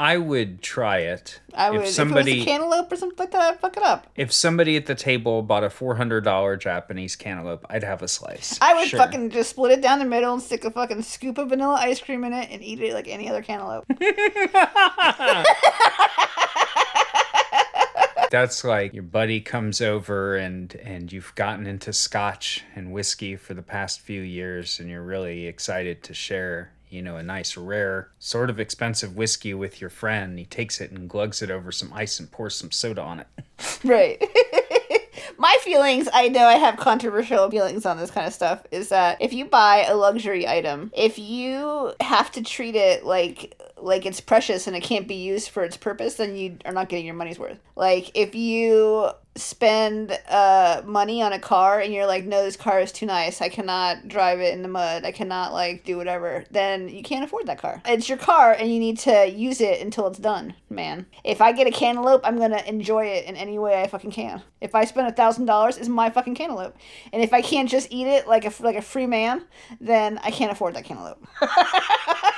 I 0.03 0.17
would 0.17 0.63
try 0.63 1.01
it. 1.01 1.41
I 1.55 1.69
would. 1.71 1.81
if 1.81 1.83
If, 1.83 1.89
it 1.91 1.93
somebody 1.93 2.35
was 2.39 2.43
a 2.43 2.45
cantaloupe 2.47 2.91
or 2.91 2.97
something 2.97 3.19
like 3.19 3.33
that, 3.33 3.53
I'd 3.53 3.61
fuck 3.61 3.77
it 3.77 3.83
up. 3.83 4.07
if 4.17 4.33
somebody 4.33 4.79
at 4.79 4.87
the 4.87 4.95
table 4.95 5.43
bought 5.43 5.63
a 5.63 5.69
$400 5.69 6.59
Japanese 6.59 7.17
cantaloupe, 7.17 7.67
I'd 7.69 7.85
have 7.85 8.01
a 8.01 8.09
slice. 8.09 8.59
I 8.63 8.73
would 8.75 8.89
Sure. 8.89 8.99
fucking 8.99 9.29
just 9.29 9.51
split 9.51 9.73
it 9.73 9.83
down 9.83 9.99
the 9.99 10.07
middle 10.07 10.33
and 10.33 10.43
stick 10.43 10.65
a 10.65 10.71
fucking 10.71 11.03
scoop 11.03 11.37
of 11.37 11.51
vanilla 11.51 11.75
ice 11.81 12.01
cream 12.01 12.25
in 12.25 12.33
it 12.33 12.49
and 12.51 12.63
eat 12.63 12.81
it 12.81 12.95
like 12.95 13.09
any 13.09 13.29
other 13.29 13.43
cantaloupe. 13.43 13.85
That's 18.31 18.63
like 18.63 18.95
your 18.95 19.03
buddy 19.03 19.41
comes 19.41 19.81
over 19.81 20.37
and 20.37 20.73
and 20.77 21.13
you've 21.13 21.35
gotten 21.35 21.67
into 21.67 21.93
scotch 21.93 22.63
and 22.77 22.93
whiskey 22.93 23.35
for 23.35 23.55
the 23.55 23.63
past 23.63 24.01
few 24.01 24.21
years 24.23 24.79
and 24.79 24.89
you're 24.89 25.03
really 25.03 25.49
excited 25.49 26.05
to 26.05 26.15
share. 26.15 26.71
You 26.91 27.01
know, 27.03 27.17
a 27.17 27.23
nice, 27.23 27.57
rare, 27.57 28.09
sort 28.19 28.51
of 28.51 28.59
expensive 28.59 29.17
whiskey 29.17 29.55
with 29.55 29.81
your 29.81 29.91
friend. 29.91 30.39
He 30.39 30.45
takes 30.45 30.81
it 30.81 30.91
and 30.91 31.09
glugs 31.09 31.41
it 31.41 31.51
over 31.51 31.71
some 31.73 31.93
ice 31.93 32.19
and 32.19 32.31
pours 32.31 32.57
some 32.57 32.71
soda 32.71 33.03
on 33.03 33.21
it. 33.21 33.27
Right. 33.85 34.23
My 35.39 35.57
feelings, 35.63 36.09
I 36.13 36.29
know 36.29 36.45
I 36.45 36.55
have 36.55 36.77
controversial 36.77 37.51
feelings 37.51 37.87
on 37.87 37.97
this 37.97 38.11
kind 38.11 38.27
of 38.27 38.33
stuff, 38.35 38.63
is 38.71 38.91
that 38.91 39.21
if 39.21 39.33
you 39.33 39.47
buy 39.47 39.85
a 39.89 39.95
luxury 39.97 40.47
item, 40.47 40.91
if 40.95 41.19
you 41.19 41.95
have 42.01 42.31
to 42.33 42.43
treat 42.43 42.75
it 42.75 43.05
like 43.05 43.59
like 43.83 44.07
it's 44.07 44.21
precious 44.21 44.67
and 44.67 44.77
it 44.77 44.83
can't 44.83 45.09
be 45.09 45.15
used 45.15 45.49
for 45.49 45.63
its 45.63 45.77
purpose, 45.77 46.15
then 46.15 46.37
you 46.37 46.59
are 46.65 46.73
not 46.73 46.89
getting 46.89 47.07
your 47.07 47.15
money's 47.15 47.39
worth. 47.39 47.59
Like 47.77 48.11
if 48.15 48.35
you 48.35 49.11
spend 49.37 50.19
uh 50.29 50.83
money 50.85 51.23
on 51.23 51.33
a 51.33 51.39
car 51.39 51.79
and 51.79 51.95
you're 51.95 52.07
like 52.07 52.25
no 52.25 52.43
this 52.43 52.57
car 52.57 52.81
is 52.81 52.91
too 52.91 53.07
nice. 53.07 53.41
I 53.41 53.49
cannot 53.49 54.09
drive 54.09 54.41
it 54.41 54.53
in 54.53 54.63
the 54.63 54.69
mud. 54.69 55.05
I 55.05 55.13
cannot 55.13 55.53
like 55.53 55.85
do 55.85 55.97
whatever 55.97 56.45
then 56.51 56.89
you 56.89 57.03
can't 57.03 57.25
afford 57.25 57.47
that 57.47 57.61
car. 57.61 57.81
It's 57.87 58.09
your 58.09 58.19
car 58.19 58.53
and 58.53 58.73
you 58.73 58.81
need 58.81 58.99
to 59.01 59.31
use 59.31 59.61
it 59.61 59.81
until 59.81 60.07
it's 60.09 60.19
done 60.19 60.55
man. 60.69 61.07
If 61.25 61.41
i 61.41 61.53
get 61.53 61.67
a 61.67 61.71
cantaloupe 61.71 62.23
i'm 62.25 62.39
gonna 62.39 62.63
enjoy 62.67 63.07
it 63.07 63.27
in 63.27 63.37
any 63.37 63.59
way 63.59 63.81
i 63.81 63.87
fucking 63.87 64.11
can. 64.11 64.43
If 64.61 64.75
i 64.75 64.85
spend 64.85 65.07
a 65.07 65.13
thousand 65.13 65.47
dollars 65.47 65.79
it's 65.79 65.89
my 65.89 66.11
fucking 66.11 66.35
cantaloupe. 66.35 66.77
And 67.13 67.23
if 67.23 67.33
i 67.33 67.41
can't 67.41 67.69
just 67.69 67.89
eat 67.91 68.09
it 68.09 68.27
like 68.27 68.45
a 68.45 68.63
like 68.63 68.77
a 68.77 68.83
free 68.83 69.07
man 69.07 69.45
then 69.81 70.19
i 70.25 70.31
can't 70.31 70.53
afford 70.53 70.75
that 70.75 70.85
cantaloupe 70.85 71.25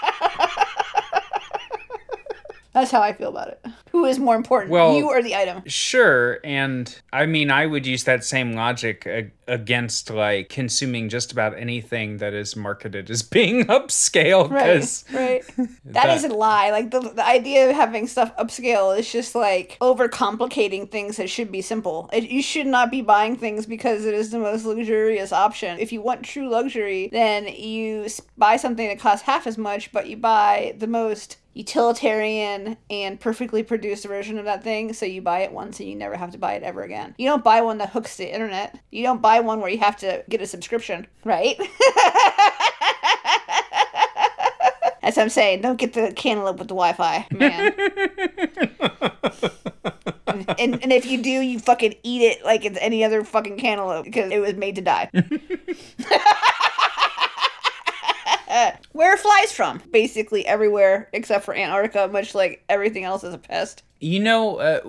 That's 2.73 2.91
how 2.91 3.03
I 3.03 3.13
feel 3.13 3.29
about 3.29 3.49
it. 3.49 3.67
Who 3.91 4.07
is 4.07 4.19
more 4.19 4.35
important, 4.35 4.71
Well- 4.73 4.97
you 4.97 5.09
or 5.09 5.23
the 5.23 5.37
item? 5.37 5.63
Sure, 5.67 6.39
and 6.43 6.95
I 7.13 7.27
mean, 7.27 7.51
I 7.51 7.67
would 7.67 7.87
use 7.87 8.05
that 8.05 8.25
same 8.25 8.55
logic 8.55 9.07
ag- 9.07 9.33
against 9.47 10.09
like 10.09 10.49
consuming 10.49 11.11
just 11.11 11.33
about 11.33 11.59
anything 11.59 12.17
that 12.19 12.33
is 12.33 12.57
marketed 12.57 13.11
as 13.11 13.23
being 13.37 13.65
upscale. 13.67 14.49
Right, 14.51 15.05
right. 15.13 15.45
that- 15.57 15.69
that 15.85 16.17
is 16.17 16.25
a 16.25 16.29
lie. 16.29 16.71
Like 16.71 16.91
the 16.91 17.01
the 17.01 17.27
idea 17.27 17.69
of 17.69 17.77
having 17.77 18.07
stuff 18.07 18.35
upscale 18.39 18.99
is 18.99 19.11
just 19.13 19.35
like 19.35 19.77
overcomplicating 19.81 20.91
things 20.91 21.17
that 21.19 21.29
should 21.29 21.53
be 21.53 21.61
simple. 21.63 22.09
It, 22.13 22.25
you 22.25 22.43
should 22.43 22.67
not 22.67 22.91
be 22.91 23.03
buying 23.03 23.37
things 23.37 23.67
because 23.67 24.05
it 24.07 24.15
is 24.15 24.31
the 24.31 24.39
most 24.39 24.65
luxurious 24.65 25.33
option. 25.33 25.79
If 25.79 25.93
you 25.93 26.01
want 26.01 26.23
true 26.25 26.49
luxury, 26.49 27.09
then 27.13 27.49
you 27.49 28.07
buy 28.39 28.57
something 28.57 28.89
that 28.89 28.99
costs 28.99 29.27
half 29.27 29.47
as 29.47 29.59
much, 29.59 29.93
but 29.93 30.07
you 30.09 30.17
buy 30.17 30.75
the 30.79 30.87
most 30.87 31.37
utilitarian 31.55 32.77
and 32.89 33.21
perfectly 33.21 33.63
produced 33.63 34.07
version 34.07 34.39
of 34.39 34.45
that 34.45 34.63
thing 34.65 34.93
so 34.93 35.05
you 35.05 35.21
buy 35.21 35.41
it 35.41 35.53
once 35.53 35.81
and 35.81 35.89
you 35.89 35.95
never 35.95 36.17
have 36.17 36.31
to 36.31 36.39
buy 36.39 36.55
it 36.55 36.63
ever 36.63 36.83
again 36.83 37.15
you 37.19 37.29
don't 37.29 37.45
buy 37.45 37.61
one 37.61 37.79
that 37.79 37.91
hooks 37.91 38.17
to 38.17 38.23
the 38.23 38.33
internet 38.33 38.79
you 38.91 39.03
don't 39.03 39.21
buy 39.21 39.41
one 39.41 39.61
where 39.61 39.71
you 39.71 39.79
have 39.79 39.97
to 39.97 40.25
get 40.29 40.41
a 40.41 40.47
subscription 40.47 41.07
right 41.25 41.61
As 45.05 45.19
I'm 45.19 45.29
saying, 45.31 45.63
don't 45.63 45.79
get 45.79 45.95
the 45.95 46.13
cantaloupe 46.15 46.59
with 46.59 46.69
the 46.69 46.77
Wi-Fi, 46.77 47.27
man. 47.33 47.73
and, 50.59 50.81
and 50.81 50.93
if 50.93 51.07
you 51.07 51.21
do, 51.21 51.29
you 51.29 51.59
fucking 51.59 51.97
eat 52.05 52.23
it 52.23 52.45
like 52.45 52.65
it's 52.65 52.79
any 52.81 53.03
other 53.03 53.25
fucking 53.25 53.59
cantaloupe 53.59 54.05
because 54.05 54.31
it 54.31 54.39
was 54.39 54.55
made 54.55 54.77
to 54.77 54.81
die. 54.81 55.11
Where 58.93 59.17
flies 59.17 59.53
from? 59.53 59.81
Basically 59.91 60.47
everywhere 60.47 61.09
except 61.13 61.45
for 61.45 61.55
Antarctica, 61.55 62.09
much 62.13 62.35
like 62.35 62.65
everything 62.69 63.05
else 63.05 63.25
is 63.25 63.33
a 63.33 63.39
pest. 63.39 63.83
You 64.03 64.19
know, 64.19 64.57
uh, 64.57 64.81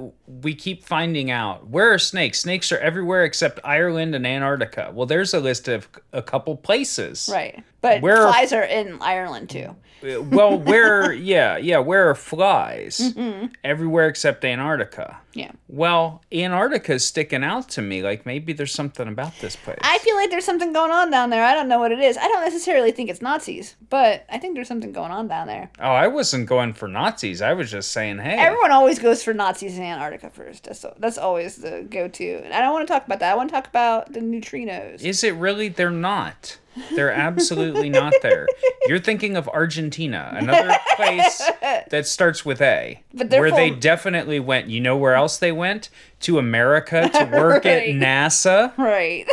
we 0.42 0.56
keep 0.56 0.84
finding 0.84 1.30
out 1.30 1.68
where 1.68 1.94
are 1.94 2.00
snakes? 2.00 2.40
Snakes 2.40 2.72
are 2.72 2.80
everywhere 2.80 3.24
except 3.26 3.60
Ireland 3.64 4.16
and 4.16 4.26
Antarctica. 4.26 4.90
Well, 4.92 5.06
there's 5.06 5.36
a 5.36 5.40
list 5.40 5.68
of 5.68 5.88
a 6.12 6.24
couple 6.24 6.58
places. 6.58 7.30
Right. 7.32 7.64
But 7.82 8.02
Where 8.02 8.18
flies 8.28 8.52
are 8.54 8.64
in 8.64 8.98
Ireland 9.02 9.50
too. 9.50 9.76
Uh, 10.04 10.22
Well, 10.22 10.58
where? 10.58 11.12
yeah, 11.34 11.58
yeah. 11.58 11.80
Where 11.80 12.10
are 12.10 12.16
flies? 12.16 12.98
Mm-hmm. 13.14 13.48
Everywhere 13.64 14.08
except 14.08 14.44
Antarctica. 14.46 15.18
Yeah. 15.34 15.52
Well, 15.68 16.22
Antarctica's 16.32 17.04
sticking 17.06 17.44
out 17.44 17.68
to 17.70 17.82
me. 17.82 18.02
Like 18.02 18.26
maybe 18.26 18.54
there's 18.54 18.72
something 18.74 19.08
about 19.08 19.38
this 19.42 19.56
place. 19.58 19.80
I 19.82 19.98
feel 19.98 20.16
like 20.16 20.30
there's 20.30 20.46
something 20.46 20.72
going 20.72 20.92
on 20.92 21.12
down 21.12 21.30
there. 21.30 21.44
I 21.44 21.54
don't 21.54 21.68
know 21.68 21.80
what 21.80 21.92
it 21.92 22.00
is. 22.00 22.18
I 22.18 22.28
don't 22.28 22.44
necessarily 22.44 22.92
think 22.92 23.10
it's 23.10 23.22
Nazis, 23.22 23.76
but 23.90 24.26
I 24.30 24.38
think 24.38 24.56
there's 24.56 24.68
something 24.68 24.94
going 24.94 25.12
on 25.12 25.28
down 25.28 25.48
there. 25.48 25.70
oh, 25.80 25.92
I 25.92 26.08
wasn't 26.08 26.48
going 26.48 26.74
for 26.74 26.88
Nazis. 26.88 27.42
I 27.42 27.52
was 27.54 27.70
just 27.70 27.92
saying, 27.92 28.20
hey. 28.20 28.38
Everyone 28.38 28.72
always 28.72 29.00
goes 29.04 29.24
for 29.24 29.34
Nazis 29.34 29.78
in 29.78 29.84
Antarctica 29.84 30.30
first. 30.32 30.64
That's 30.64 30.86
that's 30.98 31.18
always 31.20 31.58
the 31.58 31.86
go-to. 31.88 32.42
And 32.44 32.54
I 32.54 32.62
don't 32.62 32.74
want 32.74 32.88
to 32.88 32.94
talk 32.94 33.06
about 33.06 33.20
that. 33.20 33.32
I 33.32 33.36
want 33.36 33.50
to 33.50 33.54
talk 33.54 33.68
about 33.68 34.12
the 34.14 34.20
neutrinos. 34.22 35.02
Is 35.02 35.24
it 35.24 35.36
really? 35.36 35.70
They're 35.70 35.92
not. 35.92 36.58
They're 36.96 37.12
absolutely 37.12 37.90
not 37.90 38.14
there. 38.24 38.48
You're 38.88 39.00
thinking 39.00 39.38
of 39.38 39.48
Argentina, 39.50 40.32
another 40.36 40.76
place 40.96 41.40
that 41.62 42.08
starts 42.08 42.44
with 42.44 42.62
A, 42.62 43.04
where 43.14 43.52
they 43.52 43.70
definitely 43.70 44.40
went. 44.40 44.70
You 44.70 44.82
know 44.82 44.98
where 44.98 45.14
else 45.14 45.38
they 45.38 45.52
went? 45.52 45.90
To 46.22 46.40
America 46.40 47.10
to 47.10 47.26
work 47.32 47.68
at 47.68 47.84
NASA. 47.90 48.76
right. 48.78 49.28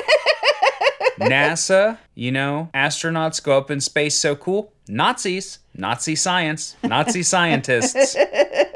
NASA, 1.18 1.98
you 2.14 2.32
know, 2.32 2.68
astronauts 2.74 3.42
go 3.42 3.56
up 3.56 3.70
in 3.70 3.80
space 3.80 4.16
so 4.16 4.34
cool. 4.36 4.72
Nazis, 4.88 5.58
Nazi 5.74 6.16
science, 6.16 6.76
Nazi 6.82 7.22
scientists. 7.22 8.16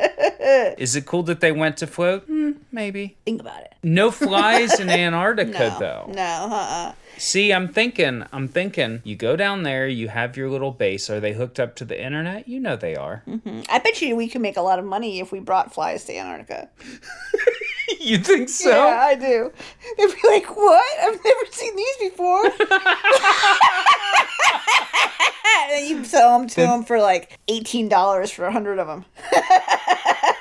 Is 0.78 0.94
it 0.96 1.06
cool 1.06 1.22
that 1.24 1.40
they 1.40 1.52
went 1.52 1.76
to 1.78 1.86
float? 1.86 2.24
Hmm, 2.24 2.52
maybe. 2.70 3.16
think 3.24 3.40
about 3.40 3.62
it. 3.62 3.74
No 3.82 4.10
flies 4.10 4.78
in 4.80 4.88
Antarctica 5.04 5.52
No. 5.58 5.78
though. 5.78 6.10
No. 6.12 6.22
Uh-uh. 6.52 6.92
See, 7.16 7.52
I'm 7.52 7.68
thinking, 7.68 8.24
I'm 8.32 8.48
thinking, 8.48 9.00
you 9.04 9.14
go 9.14 9.36
down 9.36 9.62
there, 9.62 9.86
you 9.86 10.08
have 10.08 10.36
your 10.36 10.50
little 10.50 10.72
base. 10.72 11.08
Are 11.08 11.20
they 11.20 11.32
hooked 11.32 11.60
up 11.60 11.76
to 11.76 11.84
the 11.84 12.02
internet? 12.02 12.48
You 12.48 12.58
know 12.58 12.74
they 12.76 12.96
are. 12.96 13.22
I 13.68 13.78
bet 13.78 14.02
you 14.02 14.16
we 14.16 14.26
could 14.28 14.40
make 14.40 14.56
a 14.56 14.62
lot 14.62 14.78
of 14.80 14.84
money 14.84 15.20
if 15.20 15.30
we 15.30 15.38
brought 15.38 15.72
flies 15.72 16.04
to 16.06 16.16
Antarctica. 16.16 16.68
you 18.00 18.18
think 18.18 18.48
so? 18.48 18.70
Yeah, 18.70 18.98
I 19.00 19.14
do. 19.14 19.52
They'd 19.96 20.06
be 20.06 20.28
like, 20.28 20.56
"What? 20.56 20.98
I've 21.02 21.20
never 21.24 21.46
seen 21.52 21.76
these 21.76 21.96
before." 22.10 22.44
and 25.70 25.88
you 25.88 26.04
sell 26.04 26.36
them 26.38 26.48
to 26.48 26.60
them 26.62 26.82
for 26.84 26.98
like 27.00 27.38
eighteen 27.48 27.88
dollars 27.88 28.30
for 28.30 28.44
a 28.46 28.52
hundred 28.52 28.78
of 28.80 28.86
them. 28.88 29.04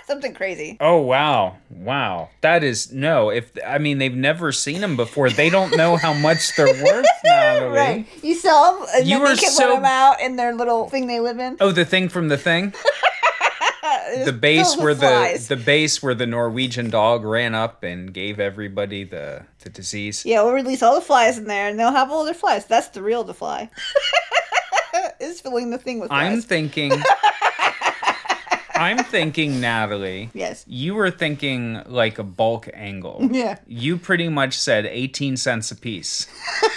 Something 0.05 0.33
crazy. 0.33 0.77
Oh 0.81 0.97
wow, 1.01 1.57
wow! 1.69 2.29
That 2.41 2.63
is 2.63 2.91
no. 2.91 3.29
If 3.29 3.51
I 3.65 3.77
mean 3.77 3.99
they've 3.99 4.13
never 4.13 4.51
seen 4.51 4.81
them 4.81 4.95
before, 4.97 5.29
they 5.29 5.49
don't 5.49 5.75
know 5.77 5.95
how 5.95 6.13
much 6.13 6.55
they're 6.55 6.83
worth. 6.83 7.05
Right. 7.25 8.05
You 8.21 8.35
sell 8.35 8.79
them, 8.79 8.87
and 8.95 9.07
You 9.07 9.15
then 9.15 9.21
were 9.21 9.29
they 9.29 9.41
can 9.41 9.49
so- 9.51 9.69
let 9.69 9.75
them 9.75 9.85
out 9.85 10.21
in 10.21 10.35
their 10.35 10.53
little 10.53 10.89
thing 10.89 11.07
they 11.07 11.19
live 11.19 11.39
in. 11.39 11.57
Oh, 11.59 11.71
the 11.71 11.85
thing 11.85 12.07
from 12.09 12.27
the 12.27 12.37
thing, 12.37 12.73
the 14.25 14.33
base 14.33 14.75
where 14.77 14.87
with 14.87 14.99
the 14.99 15.07
flies. 15.07 15.47
the 15.47 15.55
base 15.55 16.03
where 16.03 16.13
the 16.13 16.27
Norwegian 16.27 16.89
dog 16.89 17.23
ran 17.23 17.55
up 17.55 17.83
and 17.83 18.13
gave 18.13 18.39
everybody 18.39 19.03
the 19.03 19.43
the 19.61 19.69
disease. 19.69 20.25
Yeah, 20.25 20.43
we'll 20.43 20.53
release 20.53 20.83
all 20.83 20.95
the 20.95 21.01
flies 21.01 21.37
in 21.37 21.45
there, 21.45 21.67
and 21.69 21.79
they'll 21.79 21.91
have 21.91 22.11
all 22.11 22.25
their 22.25 22.33
flies. 22.33 22.65
That's 22.65 22.87
the 22.89 23.01
real 23.01 23.23
the 23.23 23.33
fly. 23.33 23.69
is 25.19 25.41
filling 25.41 25.69
the 25.71 25.77
thing 25.77 25.99
with 25.99 26.11
I'm 26.11 26.41
thinking. 26.41 26.91
I'm 28.75 28.97
thinking, 28.99 29.61
Natalie. 29.61 30.29
yes. 30.33 30.65
You 30.67 30.95
were 30.95 31.11
thinking 31.11 31.81
like 31.85 32.17
a 32.19 32.23
bulk 32.23 32.67
angle. 32.73 33.27
Yeah. 33.31 33.59
You 33.67 33.97
pretty 33.97 34.29
much 34.29 34.57
said 34.57 34.85
18 34.85 35.37
cents 35.37 35.71
a 35.71 35.75
piece. 35.75 36.27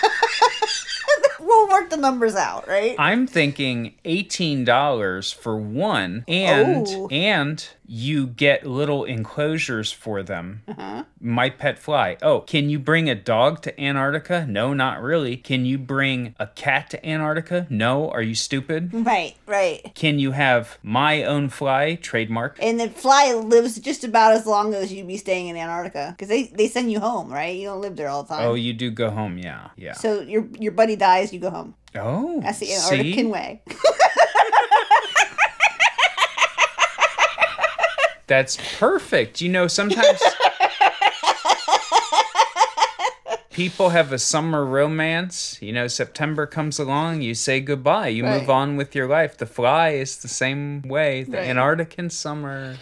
We'll 1.39 1.69
work 1.69 1.91
the 1.91 1.97
numbers 1.97 2.35
out, 2.35 2.67
right? 2.67 2.97
I'm 2.99 3.27
thinking 3.29 3.95
$18 4.05 5.35
for 5.35 5.57
one 5.57 6.25
and 6.27 6.87
Oh. 6.89 7.09
and 7.13 7.65
you 7.88 8.27
get 8.27 8.66
little 8.66 9.05
enclosures 9.05 9.92
for 9.92 10.22
them. 10.22 10.62
Uh-huh. 10.68 11.05
My 11.20 11.51
pet 11.51 11.79
fly. 11.79 12.16
Oh, 12.22 12.40
can 12.40 12.68
you 12.68 12.79
bring 12.79 13.09
a 13.09 13.14
dog 13.14 13.62
to 13.62 13.81
Antarctica? 13.81 14.44
No, 14.49 14.75
not 14.75 15.01
really. 15.01 15.37
Can 15.37 15.64
you 15.64 15.79
bring 15.79 16.35
a 16.38 16.46
cat 16.49 16.90
to 16.90 17.07
Antarctica? 17.07 17.66
No, 17.70 18.11
are 18.11 18.22
you 18.22 18.35
stupid? 18.35 18.90
Right, 18.92 19.37
right. 19.46 19.92
Can 19.94 20.18
you 20.18 20.33
have 20.33 20.79
my 20.83 21.22
own 21.22 21.49
fly 21.49 21.94
trademark? 21.94 22.59
And 22.61 22.81
the 22.81 22.88
fly 22.90 23.33
lives 23.33 23.79
just 23.79 24.05
about 24.05 24.33
as 24.33 24.46
long 24.46 24.75
as 24.75 24.92
you'd 24.92 25.07
be 25.07 25.16
staying 25.16 25.49
in 25.49 25.57
Antarctica 25.57 26.14
because 26.16 26.29
they, 26.29 26.44
they 26.44 26.68
send 26.68 26.90
you 26.90 27.01
home, 27.01 27.33
right? 27.33 27.57
You 27.57 27.68
don't 27.68 27.81
live 27.81 27.96
there 27.96 28.09
all 28.09 28.22
the 28.25 28.35
time. 28.35 28.46
Oh, 28.46 28.55
you 28.55 28.72
do 28.72 28.90
go 28.90 29.11
home, 29.11 29.38
yeah. 29.38 29.70
Yeah. 29.77 29.92
So 29.94 30.20
your 30.20 30.46
your 30.59 30.72
buddy 30.72 30.96
dies, 30.96 31.33
you 31.33 31.40
go 31.40 31.51
home. 31.51 31.75
oh. 31.94 32.40
That's 32.40 32.59
the 32.59 32.66
see? 32.66 33.14
Antarctican 33.14 33.31
way. 33.31 33.62
That's 38.27 38.59
perfect. 38.79 39.41
You 39.41 39.49
know, 39.49 39.69
sometimes 39.69 40.21
people 43.51 43.91
have 43.91 44.12
a 44.12 44.19
summer 44.19 44.65
romance. 44.65 45.59
You 45.62 45.73
know, 45.73 45.87
September 45.87 46.47
comes 46.47 46.79
along, 46.79 47.23
you 47.23 47.35
say 47.35 47.61
goodbye, 47.61 48.09
you 48.09 48.25
move 48.25 48.51
on 48.51 48.77
with 48.77 48.95
your 48.95 49.09
life. 49.09 49.39
The 49.39 49.47
fly 49.47 49.91
is 49.91 50.19
the 50.19 50.29
same 50.29 50.83
way. 50.83 51.23
The 51.23 51.39
Right. 51.39 51.49
Antarctican 51.49 52.11
summer. 52.11 52.77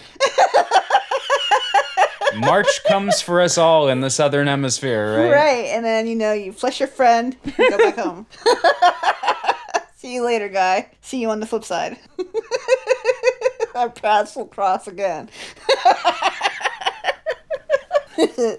March 2.37 2.83
comes 2.88 3.20
for 3.20 3.40
us 3.40 3.57
all 3.57 3.88
in 3.88 4.00
the 4.00 4.11
southern 4.11 4.48
hemisphere, 4.48 5.18
right? 5.18 5.30
Right. 5.30 5.64
And 5.66 5.85
then, 5.85 6.09
you 6.09 6.16
know, 6.16 6.33
you 6.33 6.52
flush 6.52 6.80
your 6.80 6.88
friend, 6.88 7.37
go 7.57 7.78
back 7.78 7.96
home. 7.96 8.26
See 9.96 10.14
you 10.14 10.24
later, 10.24 10.48
guy. 10.48 10.90
See 11.00 11.20
you 11.20 11.30
on 11.30 11.38
the 11.40 11.46
flip 11.46 11.64
side. 11.64 11.96
Our 13.84 13.90
paths 13.90 14.37
will 14.37 14.46
cross 14.46 14.87
again. 14.87 15.28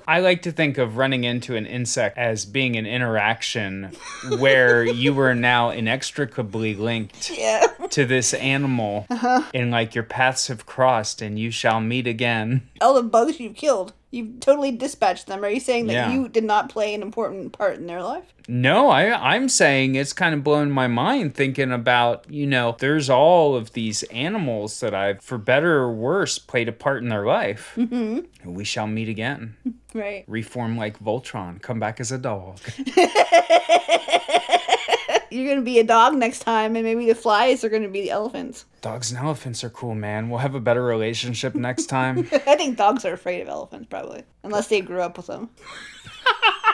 I 0.06 0.20
like 0.20 0.42
to 0.42 0.52
think 0.52 0.78
of 0.78 0.98
running 0.98 1.24
into 1.24 1.56
an 1.56 1.66
insect 1.66 2.18
as 2.18 2.46
being 2.46 2.76
an 2.76 2.86
interaction 2.86 3.96
where 4.40 4.84
you 4.84 5.14
were 5.14 5.34
now 5.34 5.70
inextricably 5.70 6.76
linked 6.76 7.32
Yeah. 7.32 7.66
To 7.92 8.06
this 8.06 8.34
animal 8.34 9.06
and 9.54 9.72
like 9.72 9.96
your 9.96 10.04
paths 10.04 10.48
have 10.48 10.66
crossed 10.66 11.22
and 11.22 11.38
you 11.40 11.52
shall 11.52 11.80
meet 11.82 12.08
again. 12.08 12.68
All 12.82 12.94
the 12.94 13.04
bugs 13.04 13.40
you've 13.40 13.56
killed, 13.56 13.94
you've 14.12 14.40
totally 14.40 14.72
dispatched 14.72 15.28
them. 15.28 15.44
Are 15.44 15.50
you 15.50 15.60
saying 15.60 15.88
that 15.88 15.94
Yeah. 15.94 16.14
you 16.14 16.28
did 16.30 16.44
not 16.44 16.70
play 16.70 16.94
an 16.94 17.02
important 17.02 17.54
part 17.54 17.76
in 17.78 17.88
their 17.88 18.02
life? 18.04 18.24
No, 18.48 18.90
I 18.90 19.34
I'm 19.36 19.50
saying 19.50 19.96
it's 19.96 20.14
kind 20.14 20.36
of 20.36 20.44
blowing 20.44 20.70
my 20.70 20.86
mind 20.88 21.34
thinking 21.34 21.72
about, 21.72 22.26
you 22.30 22.46
know, 22.46 22.76
there's 22.78 23.10
all 23.10 23.56
of 23.56 23.74
these 23.74 24.04
animals 24.04 24.80
that 24.82 24.94
I've 24.94 25.22
for 25.24 25.40
better 25.40 25.78
or 25.78 25.92
worse 25.92 26.38
played 26.38 26.70
a 26.70 26.72
part 26.72 27.02
in 27.02 27.10
their 27.10 27.26
life. 27.26 27.74
Mm-hmm. 27.76 28.20
We 28.54 28.64
shall 28.64 28.88
meet 28.88 29.10
again. 29.10 29.56
Right. 29.96 30.26
Reform 30.28 30.76
like 30.76 31.00
Voltron, 31.00 31.62
come 31.62 31.80
back 31.80 32.02
as 32.02 32.12
a 32.12 32.18
dog. 32.18 32.60
You're 35.36 35.54
gonna 35.54 35.66
be 35.66 35.80
a 35.80 35.84
dog 35.84 36.16
next 36.16 36.40
time, 36.40 36.76
and 36.76 36.86
maybe 36.86 37.08
the 37.08 37.16
flies 37.16 37.64
are 37.64 37.70
gonna 37.70 37.90
be 37.90 38.02
the 38.02 38.12
elephants. 38.12 38.66
Dogs 38.82 39.12
and 39.12 39.20
elephants 39.20 39.64
are 39.64 39.70
cool, 39.70 39.94
man. 39.94 40.30
We'll 40.30 40.40
have 40.40 40.56
a 40.56 40.62
better 40.62 40.84
relationship 40.84 41.56
next 41.56 41.88
time. 41.88 42.20
I 42.32 42.56
think 42.56 42.78
dogs 42.78 43.04
are 43.04 43.14
afraid 43.14 43.42
of 43.42 43.50
elephants, 43.50 43.88
probably, 43.90 44.24
unless 44.44 44.68
they 44.68 44.80
grew 44.82 45.02
up 45.02 45.18
with 45.18 45.28
them. 45.28 45.50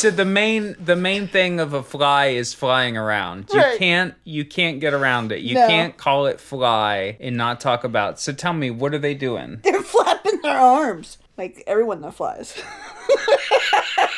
so 0.00 0.10
the 0.10 0.24
main 0.24 0.74
the 0.82 0.96
main 0.96 1.28
thing 1.28 1.60
of 1.60 1.74
a 1.74 1.82
fly 1.82 2.26
is 2.26 2.54
flying 2.54 2.96
around. 2.96 3.50
You 3.52 3.60
Right. 3.60 3.78
can't 3.78 4.14
you 4.24 4.44
can't 4.44 4.80
get 4.80 4.94
around 4.94 5.30
it. 5.32 5.40
You 5.40 5.54
No. 5.56 5.66
can't 5.68 5.96
call 5.96 6.26
it 6.26 6.40
fly 6.40 7.16
and 7.20 7.36
not 7.36 7.60
talk 7.60 7.84
about. 7.84 8.18
So 8.18 8.32
tell 8.32 8.52
me, 8.54 8.70
what 8.70 8.94
are 8.94 8.98
they 8.98 9.14
doing? 9.14 9.60
They're 9.62 9.82
flapping 9.94 10.40
their 10.42 10.58
arms 10.58 11.18
like 11.36 11.62
everyone 11.66 12.00
that 12.02 12.14
flies. 12.14 12.60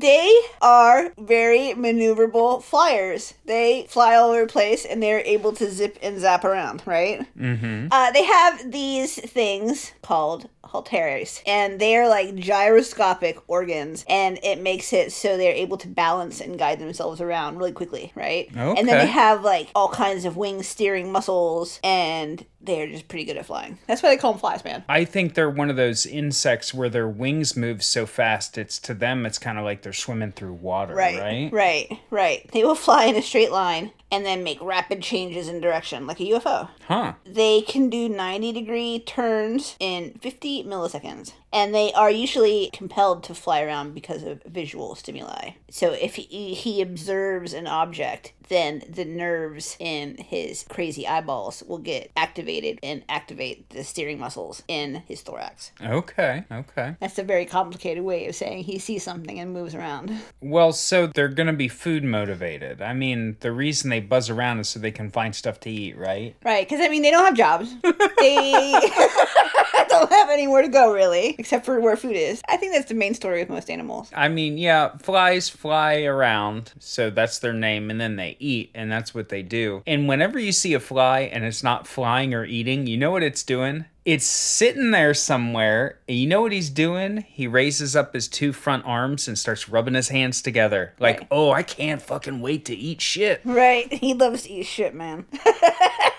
they 0.00 0.34
are 0.60 1.12
very 1.18 1.74
maneuverable 1.76 2.62
flyers. 2.62 3.34
They 3.44 3.86
fly 3.88 4.14
all 4.14 4.30
over 4.30 4.42
the 4.42 4.52
place 4.52 4.84
and 4.84 5.02
they're 5.02 5.20
able 5.20 5.52
to 5.52 5.70
zip 5.70 5.98
and 6.02 6.18
zap 6.18 6.44
around, 6.44 6.82
right? 6.86 7.26
Mm-hmm. 7.38 7.88
Uh, 7.90 8.10
they 8.12 8.24
have 8.24 8.70
these 8.70 9.14
things 9.16 9.92
called 10.02 10.48
halteres, 10.70 11.42
and 11.46 11.80
they 11.80 11.96
are 11.96 12.08
like 12.08 12.34
gyroscopic 12.36 13.38
organs, 13.48 14.04
and 14.08 14.38
it 14.42 14.60
makes 14.60 14.92
it 14.92 15.12
so 15.12 15.36
they're 15.36 15.52
able 15.52 15.76
to 15.76 15.88
balance 15.88 16.40
and 16.40 16.58
guide 16.58 16.78
themselves 16.78 17.20
around 17.20 17.58
really 17.58 17.72
quickly, 17.72 18.12
right? 18.14 18.48
And 18.54 18.88
then 18.88 18.98
they 18.98 19.06
have 19.06 19.42
like 19.42 19.68
all 19.74 19.88
kinds 19.88 20.24
of 20.24 20.36
wing 20.36 20.62
steering 20.62 21.10
muscles, 21.10 21.80
and 21.82 22.44
they're 22.60 22.86
just 22.86 23.08
pretty 23.08 23.24
good 23.24 23.36
at 23.36 23.46
flying. 23.46 23.78
That's 23.86 24.02
why 24.02 24.10
they 24.10 24.16
call 24.16 24.32
them 24.32 24.40
flies, 24.40 24.64
man. 24.64 24.84
I 24.88 25.04
think 25.04 25.34
they're 25.34 25.50
one 25.50 25.70
of 25.70 25.76
those 25.76 26.06
insects 26.06 26.72
where 26.72 26.88
their 26.88 27.08
wings 27.08 27.56
move 27.56 27.82
so 27.82 28.06
fast. 28.06 28.56
It's 28.56 28.78
to 28.80 28.94
them, 28.94 29.26
it's 29.26 29.38
kind 29.38 29.58
of 29.58 29.64
like 29.64 29.82
they're 29.82 29.89
swimming 29.92 30.32
through 30.32 30.54
water, 30.54 30.94
Right, 30.94 31.18
right? 31.20 31.52
right, 31.52 31.98
right. 32.10 32.50
They 32.52 32.64
will 32.64 32.74
fly 32.74 33.04
in 33.04 33.16
a 33.16 33.22
straight 33.22 33.50
line 33.52 33.92
and 34.10 34.24
then 34.24 34.42
make 34.42 34.60
rapid 34.60 35.02
changes 35.02 35.48
in 35.48 35.60
direction, 35.60 36.06
like 36.06 36.20
a 36.20 36.24
UFO. 36.24 36.68
Huh? 36.86 37.14
They 37.24 37.62
can 37.62 37.88
do 37.88 38.08
90 38.08 38.52
degree 38.52 39.00
turns 39.00 39.76
in 39.78 40.18
50 40.20 40.64
milliseconds. 40.64 41.32
And 41.52 41.74
they 41.74 41.92
are 41.94 42.10
usually 42.10 42.70
compelled 42.72 43.24
to 43.24 43.34
fly 43.34 43.62
around 43.62 43.94
because 43.94 44.22
of 44.22 44.42
visual 44.44 44.94
stimuli. 44.94 45.52
So 45.68 45.92
if 45.92 46.14
he, 46.14 46.54
he 46.54 46.80
observes 46.80 47.52
an 47.52 47.66
object, 47.66 48.32
then 48.48 48.82
the 48.88 49.04
nerves 49.04 49.76
in 49.78 50.16
his 50.16 50.64
crazy 50.68 51.06
eyeballs 51.06 51.62
will 51.66 51.78
get 51.78 52.10
activated 52.16 52.78
and 52.82 53.02
activate 53.08 53.70
the 53.70 53.82
steering 53.84 54.18
muscles 54.18 54.62
in 54.68 55.02
his 55.06 55.22
thorax. 55.22 55.70
Okay. 55.82 56.44
Okay. 56.50 56.96
That's 57.00 57.18
a 57.18 57.22
very 57.22 57.46
complicated 57.46 58.04
way 58.04 58.26
of 58.26 58.34
saying 58.34 58.64
he 58.64 58.78
sees 58.78 59.02
something 59.02 59.38
and 59.38 59.52
moves 59.52 59.74
around. 59.74 60.20
Well, 60.40 60.72
so 60.72 61.06
they're 61.06 61.28
gonna 61.28 61.52
be 61.52 61.68
food 61.68 62.04
motivated. 62.04 62.82
I 62.82 62.92
mean, 62.92 63.36
the 63.40 63.52
reason 63.52 63.90
they 63.90 63.99
buzz 64.00 64.30
around 64.30 64.60
is 64.60 64.68
so 64.68 64.78
they 64.80 64.90
can 64.90 65.10
find 65.10 65.34
stuff 65.34 65.60
to 65.60 65.70
eat, 65.70 65.96
right? 65.96 66.34
Right, 66.44 66.68
because 66.68 66.84
I 66.84 66.88
mean, 66.88 67.02
they 67.02 67.10
don't 67.10 67.24
have 67.24 67.36
jobs. 67.36 67.74
They 68.18 68.72
don't 69.88 70.10
have 70.10 70.30
anywhere 70.30 70.62
to 70.62 70.68
go, 70.68 70.92
really, 70.92 71.34
except 71.38 71.64
for 71.64 71.80
where 71.80 71.96
food 71.96 72.16
is. 72.16 72.42
I 72.48 72.56
think 72.56 72.72
that's 72.72 72.88
the 72.88 72.94
main 72.94 73.14
story 73.14 73.40
with 73.40 73.48
most 73.48 73.70
animals. 73.70 74.10
I 74.14 74.28
mean, 74.28 74.58
yeah, 74.58 74.96
flies 74.98 75.48
fly 75.48 76.02
around, 76.02 76.72
so 76.78 77.10
that's 77.10 77.38
their 77.38 77.52
name, 77.52 77.90
and 77.90 78.00
then 78.00 78.16
they 78.16 78.36
eat, 78.38 78.70
and 78.74 78.90
that's 78.90 79.14
what 79.14 79.28
they 79.28 79.42
do. 79.42 79.82
And 79.86 80.08
whenever 80.08 80.38
you 80.38 80.52
see 80.52 80.74
a 80.74 80.80
fly 80.80 81.20
and 81.20 81.44
it's 81.44 81.62
not 81.62 81.86
flying 81.86 82.34
or 82.34 82.44
eating, 82.44 82.86
you 82.86 82.96
know 82.96 83.10
what 83.10 83.22
it's 83.22 83.42
doing? 83.42 83.84
It's 84.10 84.26
sitting 84.26 84.90
there 84.90 85.14
somewhere, 85.14 86.00
and 86.08 86.18
you 86.18 86.26
know 86.26 86.42
what 86.42 86.50
he's 86.50 86.68
doing? 86.68 87.18
He 87.28 87.46
raises 87.46 87.94
up 87.94 88.12
his 88.12 88.26
two 88.26 88.52
front 88.52 88.84
arms 88.84 89.28
and 89.28 89.38
starts 89.38 89.68
rubbing 89.68 89.94
his 89.94 90.08
hands 90.08 90.42
together. 90.42 90.94
Like, 90.98 91.20
Right. 91.20 91.28
oh, 91.30 91.52
I 91.52 91.62
can't 91.62 92.02
fucking 92.02 92.40
wait 92.40 92.64
to 92.64 92.74
eat 92.74 93.00
shit. 93.00 93.40
Right, 93.44 93.92
he 93.92 94.12
loves 94.14 94.42
to 94.42 94.50
eat 94.50 94.66
shit, 94.66 94.94
man. 94.96 95.26